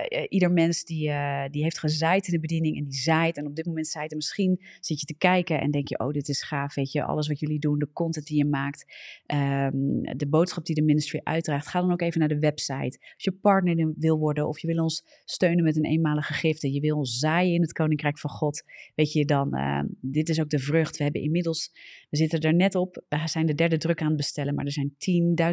uh, 0.09 0.25
ieder 0.29 0.51
mens 0.51 0.83
die, 0.83 1.07
uh, 1.07 1.43
die 1.51 1.63
heeft 1.63 1.79
gezaaid 1.79 2.27
in 2.27 2.33
de 2.33 2.39
bediening 2.39 2.77
en 2.77 2.83
die 2.83 2.99
zaait. 2.99 3.37
En 3.37 3.47
op 3.47 3.55
dit 3.55 3.65
moment 3.65 3.87
zaait 3.87 4.11
en 4.11 4.17
misschien 4.17 4.59
zit 4.79 4.99
je 4.99 5.05
te 5.05 5.17
kijken 5.17 5.59
en 5.59 5.71
denk 5.71 5.87
je, 5.87 5.99
oh 5.99 6.11
dit 6.11 6.27
is 6.27 6.43
gaaf, 6.43 6.75
weet 6.75 6.91
je. 6.91 7.03
Alles 7.03 7.27
wat 7.27 7.39
jullie 7.39 7.59
doen, 7.59 7.79
de 7.79 7.91
content 7.93 8.25
die 8.25 8.37
je 8.37 8.45
maakt, 8.45 8.85
um, 9.27 10.01
de 10.17 10.27
boodschap 10.29 10.65
die 10.65 10.75
de 10.75 10.83
ministry 10.83 11.19
uitdraagt. 11.23 11.67
Ga 11.67 11.81
dan 11.81 11.91
ook 11.91 12.01
even 12.01 12.19
naar 12.19 12.29
de 12.29 12.39
website. 12.39 12.97
Als 13.13 13.23
je 13.23 13.31
partner 13.31 13.93
wil 13.97 14.17
worden 14.17 14.47
of 14.47 14.59
je 14.59 14.67
wil 14.67 14.83
ons 14.83 15.21
steunen 15.25 15.63
met 15.63 15.75
een 15.75 15.85
eenmalige 15.85 16.33
gifte. 16.33 16.73
Je 16.73 16.79
wil 16.79 16.97
ons 16.97 17.17
zaaien 17.17 17.53
in 17.53 17.61
het 17.61 17.73
Koninkrijk 17.73 18.19
van 18.19 18.29
God. 18.29 18.63
Weet 18.95 19.11
je 19.11 19.25
dan, 19.25 19.57
dit 20.01 20.29
is 20.29 20.39
ook 20.39 20.49
de 20.49 20.59
vrucht. 20.59 20.97
We 20.97 21.03
hebben 21.03 21.21
inmiddels, 21.21 21.71
we 22.09 22.17
zitten 22.17 22.39
er 22.39 22.53
net 22.53 22.75
op. 22.75 23.03
We 23.09 23.21
zijn 23.25 23.45
de 23.45 23.55
derde 23.55 23.77
druk 23.77 24.01
aan 24.01 24.07
het 24.07 24.17
bestellen, 24.17 24.55
maar 24.55 24.65
er 24.65 24.71
zijn 24.71 24.95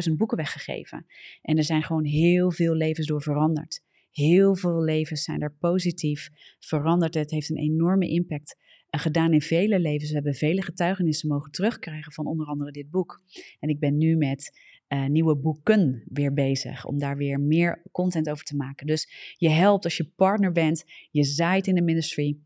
10.000 0.09 0.13
boeken 0.15 0.37
weggegeven. 0.37 1.05
En 1.41 1.57
er 1.57 1.63
zijn 1.63 1.83
gewoon 1.83 2.05
heel 2.05 2.51
veel 2.51 2.73
levens 2.73 3.07
door 3.07 3.21
veranderd. 3.21 3.83
Heel 4.11 4.55
veel 4.55 4.83
levens 4.83 5.23
zijn 5.23 5.41
er 5.41 5.55
positief 5.59 6.29
veranderd. 6.59 7.13
Het 7.13 7.31
heeft 7.31 7.49
een 7.49 7.57
enorme 7.57 8.07
impact 8.07 8.55
uh, 8.89 9.01
gedaan 9.01 9.33
in 9.33 9.41
vele 9.41 9.79
levens. 9.79 10.09
We 10.09 10.15
hebben 10.15 10.33
vele 10.33 10.61
getuigenissen 10.61 11.29
mogen 11.29 11.51
terugkrijgen 11.51 12.11
van 12.11 12.25
onder 12.25 12.47
andere 12.47 12.71
dit 12.71 12.89
boek. 12.89 13.21
En 13.59 13.69
ik 13.69 13.79
ben 13.79 13.97
nu 13.97 14.15
met 14.15 14.59
uh, 14.87 15.05
nieuwe 15.05 15.37
boeken 15.37 16.03
weer 16.09 16.33
bezig 16.33 16.85
om 16.85 16.99
daar 16.99 17.17
weer 17.17 17.39
meer 17.39 17.81
content 17.91 18.29
over 18.29 18.45
te 18.45 18.55
maken. 18.55 18.87
Dus 18.87 19.33
je 19.37 19.49
helpt 19.49 19.83
als 19.83 19.97
je 19.97 20.11
partner 20.15 20.51
bent, 20.51 20.83
je 21.11 21.23
zaait 21.23 21.67
in 21.67 21.75
de 21.75 21.81
ministry. 21.81 22.37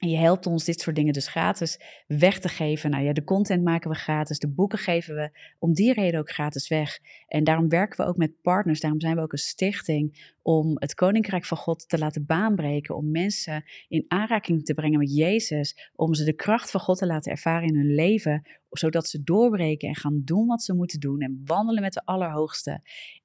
En 0.00 0.08
je 0.08 0.16
helpt 0.16 0.46
ons 0.46 0.64
dit 0.64 0.80
soort 0.80 0.96
dingen 0.96 1.12
dus 1.12 1.28
gratis 1.28 1.80
weg 2.06 2.38
te 2.38 2.48
geven. 2.48 2.90
Nou 2.90 3.04
ja, 3.04 3.12
de 3.12 3.24
content 3.24 3.64
maken 3.64 3.90
we 3.90 3.96
gratis, 3.96 4.38
de 4.38 4.48
boeken 4.48 4.78
geven 4.78 5.14
we 5.14 5.30
om 5.58 5.72
die 5.72 5.92
reden 5.92 6.20
ook 6.20 6.30
gratis 6.30 6.68
weg. 6.68 6.98
En 7.26 7.44
daarom 7.44 7.68
werken 7.68 8.04
we 8.04 8.10
ook 8.10 8.16
met 8.16 8.40
partners, 8.42 8.80
daarom 8.80 9.00
zijn 9.00 9.16
we 9.16 9.22
ook 9.22 9.32
een 9.32 9.38
stichting 9.38 10.34
om 10.42 10.72
het 10.74 10.94
Koninkrijk 10.94 11.44
van 11.44 11.56
God 11.56 11.88
te 11.88 11.98
laten 11.98 12.26
baanbreken, 12.26 12.96
om 12.96 13.10
mensen 13.10 13.64
in 13.88 14.04
aanraking 14.08 14.64
te 14.64 14.74
brengen 14.74 14.98
met 14.98 15.14
Jezus, 15.14 15.90
om 15.94 16.14
ze 16.14 16.24
de 16.24 16.34
kracht 16.34 16.70
van 16.70 16.80
God 16.80 16.98
te 16.98 17.06
laten 17.06 17.32
ervaren 17.32 17.68
in 17.68 17.76
hun 17.76 17.94
leven, 17.94 18.48
zodat 18.70 19.08
ze 19.08 19.22
doorbreken 19.22 19.88
en 19.88 19.96
gaan 19.96 20.22
doen 20.24 20.46
wat 20.46 20.62
ze 20.62 20.74
moeten 20.74 21.00
doen 21.00 21.20
en 21.20 21.42
wandelen 21.44 21.82
met 21.82 21.92
de 21.92 22.04
Allerhoogste 22.04 22.82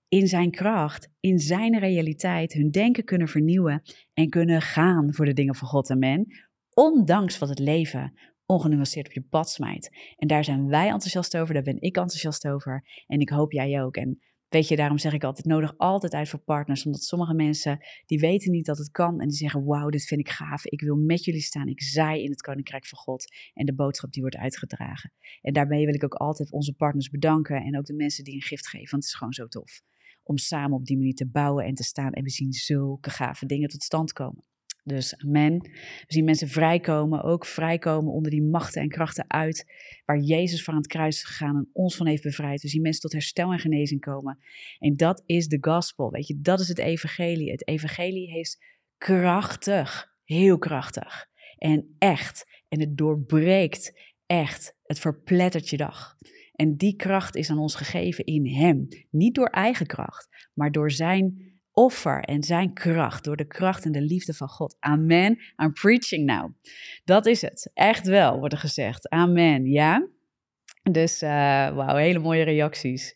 in 0.08 0.28
zijn 0.28 0.52
kracht, 0.52 1.10
in 1.20 1.40
zijn 1.40 1.80
realiteit, 1.80 2.54
hun 2.54 2.72
denken 2.72 3.04
kunnen 3.04 3.28
vernieuwen 3.28 3.82
en 4.14 4.30
kunnen 4.30 4.62
gaan 4.62 5.14
voor 5.14 5.26
de 5.26 5.34
dingen 5.34 5.56
van 5.56 5.68
God. 5.68 5.90
Amen 5.90 6.45
ondanks 6.76 7.38
wat 7.38 7.50
het 7.50 7.60
leven 7.60 8.14
ongenuanceerd 8.46 9.08
op 9.08 9.14
je 9.14 9.22
pad 9.22 9.50
smijt. 9.50 9.98
En 10.16 10.28
daar 10.28 10.44
zijn 10.44 10.68
wij 10.68 10.90
enthousiast 10.90 11.38
over, 11.38 11.54
daar 11.54 11.64
ben 11.64 11.82
ik 11.82 11.96
enthousiast 11.96 12.48
over. 12.48 13.04
En 13.08 13.20
ik 13.20 13.30
hoop 13.30 13.52
jij 13.52 13.82
ook. 13.82 13.96
En 13.96 14.20
weet 14.50 14.68
je, 14.68 14.76
daarom 14.76 14.98
zeg 14.98 15.14
ik 15.14 15.24
altijd, 15.24 15.46
nodig 15.46 15.78
altijd 15.78 16.14
uit 16.14 16.30
voor 16.30 16.40
partners. 16.40 16.86
Omdat 16.86 17.02
sommige 17.04 17.34
mensen, 17.34 17.86
die 18.06 18.20
weten 18.20 18.52
niet 18.52 18.66
dat 18.66 18.78
het 18.78 18.92
kan. 18.92 19.20
En 19.20 19.28
die 19.28 19.38
zeggen, 19.38 19.66
wauw, 19.66 19.90
dit 19.90 20.06
vind 20.06 20.20
ik 20.20 20.30
gaaf. 20.30 20.66
Ik 20.66 20.82
wil 20.82 20.96
met 20.96 21.24
jullie 21.24 21.42
staan. 21.42 21.68
Ik 21.68 21.82
zaai 21.82 22.24
in 22.24 22.30
het 22.30 22.42
Koninkrijk 22.42 22.86
van 22.86 22.98
God. 22.98 23.26
En 23.54 23.66
de 23.66 23.76
boodschap 23.76 24.12
die 24.12 24.22
wordt 24.22 24.38
uitgedragen. 24.38 25.14
En 25.42 25.54
daarmee 25.54 25.86
wil 25.86 25.94
ik 25.94 26.04
ook 26.04 26.16
altijd 26.16 26.52
onze 26.52 26.74
partners 26.74 27.10
bedanken. 27.10 27.64
En 27.64 27.78
ook 27.78 27.86
de 27.86 27.94
mensen 27.94 28.24
die 28.24 28.34
een 28.34 28.42
gift 28.42 28.68
geven. 28.68 28.90
Want 28.90 29.04
het 29.04 29.12
is 29.12 29.18
gewoon 29.18 29.34
zo 29.34 29.48
tof. 29.48 29.82
Om 30.24 30.38
samen 30.38 30.78
op 30.78 30.86
die 30.86 30.98
manier 30.98 31.16
te 31.16 31.28
bouwen 31.28 31.66
en 31.66 31.74
te 31.74 31.84
staan. 31.84 32.12
En 32.12 32.24
we 32.24 32.30
zien 32.30 32.54
zulke 32.54 33.10
gave 33.10 33.46
dingen 33.46 33.70
tot 33.70 33.84
stand 33.84 34.14
komen. 34.14 34.44
Dus 34.88 35.18
amen. 35.18 35.60
We 35.62 36.06
zien 36.08 36.26
mensen 36.26 36.48
vrijkomen, 36.48 37.24
ook 37.24 37.46
vrijkomen 37.46 38.14
onder 38.14 38.32
die 38.32 38.44
machten 38.44 38.82
en 38.82 38.90
krachten 38.90 39.26
uit, 39.28 39.72
waar 40.06 40.20
Jezus 40.20 40.64
voor 40.64 40.74
aan 40.74 40.80
het 40.80 40.90
kruis 40.90 41.16
is 41.16 41.24
gegaan 41.24 41.56
en 41.56 41.70
ons 41.74 41.96
van 41.96 42.08
heeft 42.08 42.24
bevrijd. 42.24 42.62
We 42.62 42.68
zien 42.68 42.82
mensen 42.82 43.02
tot 43.02 43.12
herstel 43.12 43.52
en 43.52 43.60
genezing 43.60 44.02
komen. 44.02 44.40
En 44.80 44.96
dat 44.96 45.24
is 45.26 45.48
de 45.48 45.58
gospel, 45.62 46.12
weet 46.12 46.28
je, 46.28 46.40
dat 46.42 46.60
is 46.60 46.68
het 46.68 46.78
evangelie. 46.78 47.52
Het 47.52 47.68
evangelie 47.68 48.40
is 48.40 48.60
krachtig, 48.98 50.14
heel 50.24 50.58
krachtig 50.58 51.28
en 51.58 51.96
echt. 51.98 52.64
En 52.68 52.80
het 52.80 52.98
doorbreekt 52.98 54.00
echt, 54.26 54.78
het 54.84 55.00
verplettert 55.00 55.70
je 55.70 55.78
dag. 55.78 56.16
En 56.54 56.76
die 56.76 56.96
kracht 56.96 57.36
is 57.36 57.50
aan 57.50 57.60
ons 57.60 57.76
gegeven 57.76 58.26
in 58.26 58.48
Hem. 58.48 58.88
Niet 59.10 59.36
door 59.36 59.50
eigen 59.50 59.86
kracht, 59.86 60.50
maar 60.54 60.72
door 60.72 60.92
Zijn 60.92 61.55
offer 61.76 62.22
en 62.22 62.44
zijn 62.44 62.74
kracht, 62.74 63.24
door 63.24 63.36
de 63.36 63.48
kracht 63.48 63.86
en 63.86 63.92
de 63.92 64.02
liefde 64.02 64.34
van 64.34 64.50
God. 64.50 64.76
Amen. 64.80 65.40
I'm 65.64 65.74
preaching 65.74 66.26
now. 66.26 66.52
Dat 67.04 67.26
is 67.26 67.42
het. 67.42 67.72
Echt 67.74 68.08
wel, 68.08 68.38
wordt 68.40 68.54
er 68.54 68.60
gezegd. 68.60 69.10
Amen. 69.10 69.66
Ja? 69.66 70.08
Dus, 70.92 71.24
uh, 71.24 71.30
wauw, 71.76 71.96
hele 71.96 72.20
mooie 72.20 72.44
reacties. 72.44 73.16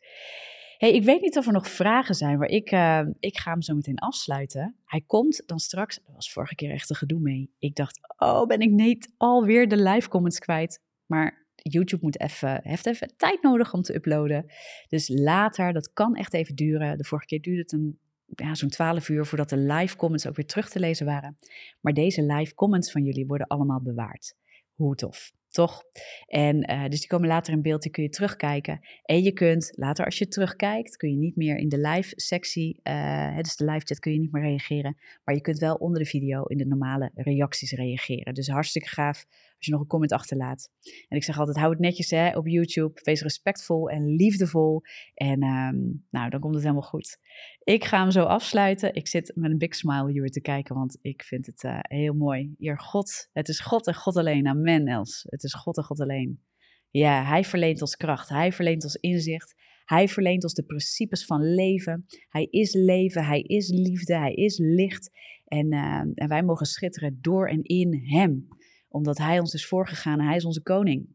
Hey, 0.77 0.93
ik 0.93 1.03
weet 1.03 1.21
niet 1.21 1.37
of 1.37 1.45
er 1.45 1.53
nog 1.53 1.67
vragen 1.67 2.15
zijn, 2.15 2.37
maar 2.37 2.47
ik, 2.47 2.71
uh, 2.71 3.01
ik 3.19 3.37
ga 3.37 3.51
hem 3.51 3.61
zo 3.61 3.75
meteen 3.75 3.99
afsluiten. 3.99 4.75
Hij 4.85 5.03
komt 5.07 5.43
dan 5.45 5.59
straks, 5.59 5.97
er 5.97 6.13
was 6.13 6.31
vorige 6.31 6.55
keer 6.55 6.71
echt 6.71 6.89
een 6.89 6.95
gedoe 6.95 7.19
mee. 7.19 7.51
Ik 7.59 7.75
dacht, 7.75 7.99
oh, 8.17 8.45
ben 8.45 8.59
ik 8.59 8.71
niet 8.71 9.13
alweer 9.17 9.67
de 9.67 9.77
live 9.77 10.09
comments 10.09 10.39
kwijt? 10.39 10.81
Maar 11.05 11.47
YouTube 11.55 12.03
moet 12.03 12.19
even, 12.19 12.59
heeft 12.63 12.85
even 12.85 13.13
tijd 13.17 13.41
nodig 13.41 13.73
om 13.73 13.81
te 13.81 13.95
uploaden. 13.95 14.45
Dus 14.87 15.07
later, 15.07 15.73
dat 15.73 15.93
kan 15.93 16.15
echt 16.15 16.33
even 16.33 16.55
duren. 16.55 16.97
De 16.97 17.05
vorige 17.05 17.27
keer 17.27 17.41
duurde 17.41 17.61
het 17.61 17.71
een 17.71 17.99
ja, 18.35 18.55
zo'n 18.55 18.69
12 18.69 19.09
uur 19.09 19.25
voordat 19.25 19.49
de 19.49 19.57
live 19.57 19.95
comments 19.95 20.27
ook 20.27 20.35
weer 20.35 20.45
terug 20.45 20.69
te 20.69 20.79
lezen 20.79 21.05
waren. 21.05 21.37
Maar 21.81 21.93
deze 21.93 22.23
live 22.23 22.53
comments 22.53 22.91
van 22.91 23.03
jullie 23.03 23.27
worden 23.27 23.47
allemaal 23.47 23.81
bewaard. 23.81 24.35
Hoe 24.73 24.95
tof 24.95 25.31
toch? 25.49 25.83
En 26.27 26.71
uh, 26.71 26.85
dus 26.87 26.99
die 26.99 27.09
komen 27.09 27.27
later 27.27 27.53
in 27.53 27.61
beeld, 27.61 27.81
die 27.81 27.91
kun 27.91 28.03
je 28.03 28.09
terugkijken. 28.09 28.79
En 29.03 29.23
je 29.23 29.31
kunt 29.31 29.71
later, 29.75 30.05
als 30.05 30.17
je 30.17 30.27
terugkijkt, 30.27 30.97
kun 30.97 31.09
je 31.09 31.17
niet 31.17 31.35
meer 31.35 31.57
in 31.57 31.69
de 31.69 31.79
live 31.79 32.13
sectie, 32.15 32.79
uh, 32.83 33.37
dus 33.37 33.55
de 33.55 33.65
live 33.65 33.85
chat 33.85 33.99
kun 33.99 34.13
je 34.13 34.19
niet 34.19 34.31
meer 34.31 34.43
reageren. 34.43 34.97
Maar 35.23 35.35
je 35.35 35.41
kunt 35.41 35.59
wel 35.59 35.75
onder 35.75 35.99
de 35.99 36.09
video 36.09 36.43
in 36.43 36.57
de 36.57 36.65
normale 36.65 37.11
reacties 37.13 37.71
reageren. 37.71 38.33
Dus 38.33 38.47
hartstikke 38.47 38.89
gaaf 38.89 39.25
als 39.59 39.67
je 39.67 39.71
nog 39.71 39.81
een 39.81 39.87
comment 39.87 40.11
achterlaat. 40.11 40.71
En 41.07 41.17
ik 41.17 41.23
zeg 41.23 41.39
altijd, 41.39 41.57
hou 41.57 41.71
het 41.71 41.79
netjes 41.79 42.09
hè, 42.09 42.37
op 42.37 42.47
YouTube. 42.47 42.99
Wees 43.03 43.21
respectvol 43.21 43.89
en 43.89 44.05
liefdevol. 44.15 44.81
En 45.13 45.43
um, 45.43 46.05
nou, 46.09 46.29
dan 46.29 46.39
komt 46.39 46.53
het 46.53 46.63
helemaal 46.63 46.87
goed. 46.87 47.19
Ik 47.63 47.83
ga 47.83 48.01
hem 48.01 48.11
zo 48.11 48.23
afsluiten. 48.23 48.93
Ik 48.93 49.07
zit 49.07 49.31
met 49.35 49.51
een 49.51 49.57
big 49.57 49.75
smile 49.75 50.11
hier 50.11 50.29
te 50.29 50.41
kijken, 50.41 50.75
want 50.75 50.97
ik 51.01 51.23
vind 51.23 51.45
het 51.45 51.63
uh, 51.63 51.79
heel 51.81 52.13
mooi. 52.13 52.53
Hier, 52.57 52.79
God, 52.79 53.29
het 53.33 53.47
is 53.47 53.59
God 53.59 53.87
en 53.87 53.95
God 53.95 54.15
alleen. 54.15 54.47
Amen, 54.47 54.87
Els. 54.87 55.25
Het 55.29 55.43
is 55.43 55.53
God 55.53 55.77
en 55.77 55.83
God 55.83 55.99
alleen. 55.99 56.43
Ja, 56.89 57.23
Hij 57.23 57.43
verleent 57.43 57.81
ons 57.81 57.95
kracht. 57.95 58.29
Hij 58.29 58.51
verleent 58.51 58.83
ons 58.83 58.95
inzicht. 58.95 59.55
Hij 59.85 60.07
verleent 60.07 60.43
ons 60.43 60.53
de 60.53 60.65
principes 60.65 61.25
van 61.25 61.53
leven. 61.53 62.05
Hij 62.29 62.43
is 62.43 62.73
leven. 62.73 63.25
Hij 63.25 63.41
is 63.41 63.69
liefde. 63.69 64.17
Hij 64.17 64.33
is 64.33 64.57
licht. 64.57 65.11
En, 65.45 65.73
uh, 65.73 66.01
en 66.13 66.27
wij 66.27 66.43
mogen 66.43 66.65
schitteren 66.65 67.17
door 67.21 67.47
en 67.47 67.63
in 67.63 68.01
Hem. 68.03 68.47
Omdat 68.89 69.17
Hij 69.17 69.39
ons 69.39 69.53
is 69.53 69.67
voorgegaan. 69.67 70.21
Hij 70.21 70.35
is 70.35 70.45
onze 70.45 70.61
koning. 70.61 71.07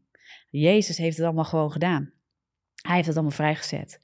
Jezus 0.49 0.97
heeft 0.97 1.17
het 1.17 1.25
allemaal 1.25 1.43
gewoon 1.43 1.71
gedaan. 1.71 2.11
Hij 2.81 2.95
heeft 2.95 3.07
het 3.07 3.15
allemaal 3.15 3.35
vrijgezet. 3.35 4.01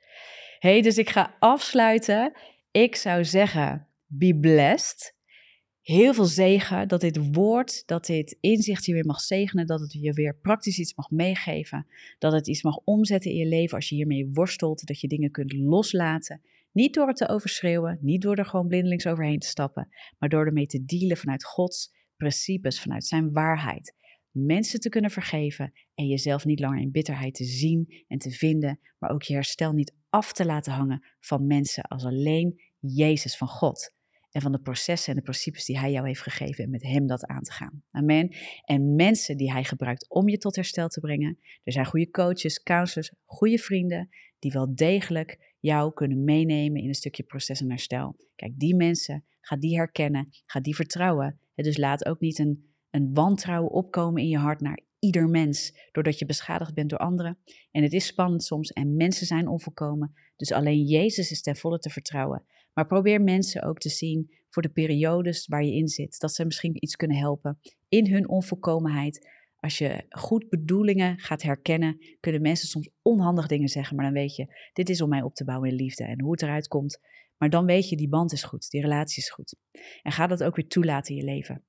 hey, 0.59 0.81
dus 0.81 0.97
ik 0.97 1.09
ga 1.09 1.35
afsluiten. 1.39 2.33
Ik 2.71 2.95
zou 2.95 3.25
zeggen, 3.25 3.87
be 4.07 4.37
blessed 4.39 5.15
heel 5.81 6.13
veel 6.13 6.25
zegen. 6.25 6.87
Dat 6.87 7.01
dit 7.01 7.33
woord, 7.33 7.87
dat 7.87 8.05
dit 8.05 8.37
inzicht 8.39 8.85
je 8.85 8.93
weer 8.93 9.05
mag 9.05 9.19
zegenen. 9.19 9.65
Dat 9.67 9.79
het 9.79 9.93
je 9.93 10.13
weer 10.13 10.35
praktisch 10.35 10.79
iets 10.79 10.95
mag 10.95 11.09
meegeven. 11.09 11.87
Dat 12.19 12.33
het 12.33 12.47
iets 12.47 12.63
mag 12.63 12.77
omzetten 12.77 13.31
in 13.31 13.37
je 13.37 13.45
leven 13.45 13.75
als 13.75 13.89
je 13.89 13.95
hiermee 13.95 14.29
worstelt. 14.33 14.87
Dat 14.87 14.99
je 14.99 15.07
dingen 15.07 15.31
kunt 15.31 15.53
loslaten. 15.53 16.41
Niet 16.71 16.93
door 16.93 17.07
het 17.07 17.17
te 17.17 17.27
overschreeuwen, 17.27 17.97
niet 18.01 18.21
door 18.21 18.35
er 18.35 18.45
gewoon 18.45 18.67
blindelings 18.67 19.07
overheen 19.07 19.39
te 19.39 19.47
stappen. 19.47 19.87
Maar 20.19 20.29
door 20.29 20.45
ermee 20.45 20.65
te 20.65 20.85
dealen 20.85 21.17
vanuit 21.17 21.43
Gods 21.43 21.93
principes, 22.21 22.81
vanuit 22.81 23.05
zijn 23.05 23.31
waarheid. 23.31 23.93
Mensen 24.31 24.79
te 24.79 24.89
kunnen 24.89 25.11
vergeven 25.11 25.71
en 25.93 26.07
jezelf 26.07 26.45
niet 26.45 26.59
langer 26.59 26.81
in 26.81 26.91
bitterheid 26.91 27.33
te 27.33 27.43
zien 27.43 28.03
en 28.07 28.17
te 28.17 28.31
vinden. 28.31 28.79
Maar 28.99 29.09
ook 29.09 29.21
je 29.21 29.33
herstel 29.33 29.71
niet 29.71 29.93
af 30.09 30.33
te 30.33 30.45
laten 30.45 30.73
hangen 30.73 31.05
van 31.19 31.47
mensen 31.47 31.83
als 31.83 32.05
alleen 32.05 32.61
Jezus 32.79 33.37
van 33.37 33.47
God 33.47 33.93
en 34.31 34.41
van 34.41 34.51
de 34.51 34.61
processen 34.61 35.09
en 35.09 35.17
de 35.17 35.23
principes 35.23 35.65
die 35.65 35.79
Hij 35.79 35.91
jou 35.91 36.07
heeft 36.07 36.21
gegeven 36.21 36.63
en 36.63 36.69
met 36.69 36.83
Hem 36.83 37.07
dat 37.07 37.25
aan 37.25 37.41
te 37.41 37.51
gaan. 37.51 37.83
Amen. 37.91 38.35
En 38.65 38.95
mensen 38.95 39.37
die 39.37 39.51
Hij 39.51 39.63
gebruikt 39.63 40.09
om 40.09 40.29
je 40.29 40.37
tot 40.37 40.55
herstel 40.55 40.87
te 40.87 40.99
brengen. 40.99 41.37
Er 41.63 41.71
zijn 41.71 41.85
goede 41.85 42.09
coaches, 42.09 42.63
counselors, 42.63 43.13
goede 43.25 43.57
vrienden 43.57 44.09
die 44.39 44.51
wel 44.51 44.75
degelijk 44.75 45.55
jou 45.59 45.93
kunnen 45.93 46.23
meenemen 46.23 46.81
in 46.81 46.87
een 46.87 46.93
stukje 46.93 47.23
proces 47.23 47.61
en 47.61 47.69
herstel. 47.69 48.15
Kijk, 48.35 48.59
die 48.59 48.75
mensen, 48.75 49.25
ga 49.41 49.57
die 49.57 49.75
herkennen, 49.75 50.29
ga 50.45 50.59
die 50.59 50.75
vertrouwen. 50.75 51.39
Dus 51.55 51.77
laat 51.77 52.05
ook 52.05 52.19
niet 52.19 52.39
een, 52.39 52.73
een 52.89 53.13
wantrouwen 53.13 53.71
opkomen 53.71 54.21
in 54.21 54.27
je 54.27 54.37
hart 54.37 54.61
naar 54.61 54.79
ieder 54.99 55.29
mens, 55.29 55.73
doordat 55.91 56.19
je 56.19 56.25
beschadigd 56.25 56.73
bent 56.73 56.89
door 56.89 56.99
anderen. 56.99 57.37
En 57.71 57.83
het 57.83 57.93
is 57.93 58.05
spannend 58.05 58.43
soms 58.43 58.71
en 58.71 58.95
mensen 58.95 59.25
zijn 59.25 59.47
onvolkomen, 59.47 60.13
dus 60.35 60.51
alleen 60.51 60.83
Jezus 60.83 61.31
is 61.31 61.41
ten 61.41 61.55
volle 61.55 61.79
te 61.79 61.89
vertrouwen. 61.89 62.45
Maar 62.73 62.87
probeer 62.87 63.21
mensen 63.21 63.63
ook 63.63 63.79
te 63.79 63.89
zien 63.89 64.31
voor 64.49 64.61
de 64.61 64.69
periodes 64.69 65.47
waar 65.47 65.63
je 65.63 65.73
in 65.73 65.87
zit. 65.87 66.19
Dat 66.19 66.33
ze 66.33 66.45
misschien 66.45 66.83
iets 66.83 66.95
kunnen 66.95 67.17
helpen 67.17 67.59
in 67.89 68.11
hun 68.11 68.29
onvolkomenheid. 68.29 69.29
Als 69.59 69.77
je 69.77 70.05
goed 70.09 70.49
bedoelingen 70.49 71.19
gaat 71.19 71.41
herkennen, 71.41 71.97
kunnen 72.19 72.41
mensen 72.41 72.67
soms 72.67 72.89
onhandig 73.01 73.47
dingen 73.47 73.69
zeggen. 73.69 73.95
Maar 73.95 74.05
dan 74.05 74.13
weet 74.13 74.35
je, 74.35 74.69
dit 74.73 74.89
is 74.89 75.01
om 75.01 75.09
mij 75.09 75.21
op 75.21 75.35
te 75.35 75.43
bouwen 75.43 75.69
in 75.69 75.75
liefde. 75.75 76.03
En 76.03 76.21
hoe 76.21 76.31
het 76.31 76.41
eruit 76.41 76.67
komt. 76.67 76.99
Maar 77.41 77.49
dan 77.49 77.65
weet 77.65 77.89
je, 77.89 77.95
die 77.95 78.09
band 78.09 78.31
is 78.31 78.43
goed, 78.43 78.69
die 78.69 78.81
relatie 78.81 79.23
is 79.23 79.29
goed. 79.29 79.55
En 80.01 80.11
ga 80.11 80.27
dat 80.27 80.43
ook 80.43 80.55
weer 80.55 80.67
toelaten 80.67 81.15
in 81.15 81.19
je 81.21 81.31
leven. 81.31 81.63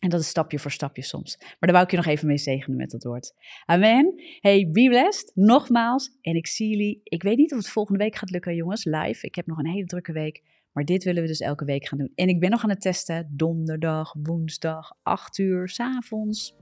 En 0.00 0.08
dat 0.08 0.20
is 0.20 0.28
stapje 0.28 0.58
voor 0.58 0.70
stapje 0.70 1.02
soms. 1.02 1.36
Maar 1.38 1.56
daar 1.60 1.72
wou 1.72 1.84
ik 1.84 1.90
je 1.90 1.96
nog 1.96 2.06
even 2.06 2.26
mee 2.26 2.38
zegenen 2.38 2.76
met 2.76 2.90
dat 2.90 3.02
woord. 3.02 3.34
Amen. 3.64 4.14
Hey, 4.40 4.70
be 4.70 4.88
blessed. 4.88 5.30
Nogmaals. 5.34 6.18
En 6.20 6.34
ik 6.34 6.46
zie 6.46 6.68
jullie. 6.68 7.00
Ik 7.02 7.22
weet 7.22 7.36
niet 7.36 7.52
of 7.52 7.58
het 7.58 7.68
volgende 7.68 7.98
week 7.98 8.16
gaat 8.16 8.30
lukken, 8.30 8.54
jongens. 8.54 8.84
Live. 8.84 9.26
Ik 9.26 9.34
heb 9.34 9.46
nog 9.46 9.58
een 9.58 9.70
hele 9.70 9.86
drukke 9.86 10.12
week. 10.12 10.42
Maar 10.72 10.84
dit 10.84 11.04
willen 11.04 11.22
we 11.22 11.28
dus 11.28 11.40
elke 11.40 11.64
week 11.64 11.88
gaan 11.88 11.98
doen. 11.98 12.12
En 12.14 12.28
ik 12.28 12.40
ben 12.40 12.50
nog 12.50 12.62
aan 12.62 12.70
het 12.70 12.80
testen. 12.80 13.28
Donderdag, 13.30 14.14
woensdag, 14.22 14.92
8 15.02 15.38
uur 15.38 15.68
s 15.68 15.80
avonds, 15.80 16.54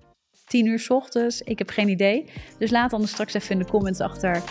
10 0.46 0.66
uur 0.66 0.78
s 0.78 0.90
ochtends. 0.90 1.42
Ik 1.42 1.58
heb 1.58 1.70
geen 1.70 1.88
idee. 1.88 2.30
Dus 2.58 2.70
laat 2.70 2.90
dan 2.90 3.06
straks 3.06 3.34
even 3.34 3.50
in 3.50 3.58
de 3.58 3.70
comments 3.70 4.00
achter 4.00 4.42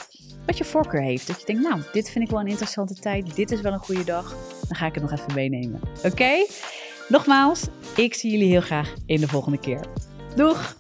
wat 0.45 0.57
je 0.57 0.63
voorkeur 0.63 1.01
heeft. 1.01 1.27
Dat 1.27 1.39
je 1.39 1.45
denkt, 1.45 1.61
nou, 1.61 1.81
dit 1.91 2.09
vind 2.09 2.25
ik 2.25 2.31
wel 2.31 2.39
een 2.39 2.47
interessante 2.47 2.95
tijd. 2.95 3.35
Dit 3.35 3.51
is 3.51 3.61
wel 3.61 3.73
een 3.73 3.79
goede 3.79 4.03
dag. 4.03 4.35
Dan 4.67 4.77
ga 4.77 4.85
ik 4.85 4.93
het 4.93 5.03
nog 5.03 5.11
even 5.11 5.33
meenemen. 5.33 5.81
Oké? 6.03 6.45
Nogmaals, 7.09 7.67
ik 7.95 8.13
zie 8.13 8.31
jullie 8.31 8.49
heel 8.49 8.61
graag 8.61 8.93
in 9.05 9.19
de 9.19 9.27
volgende 9.27 9.59
keer. 9.59 9.79
Doeg! 10.35 10.75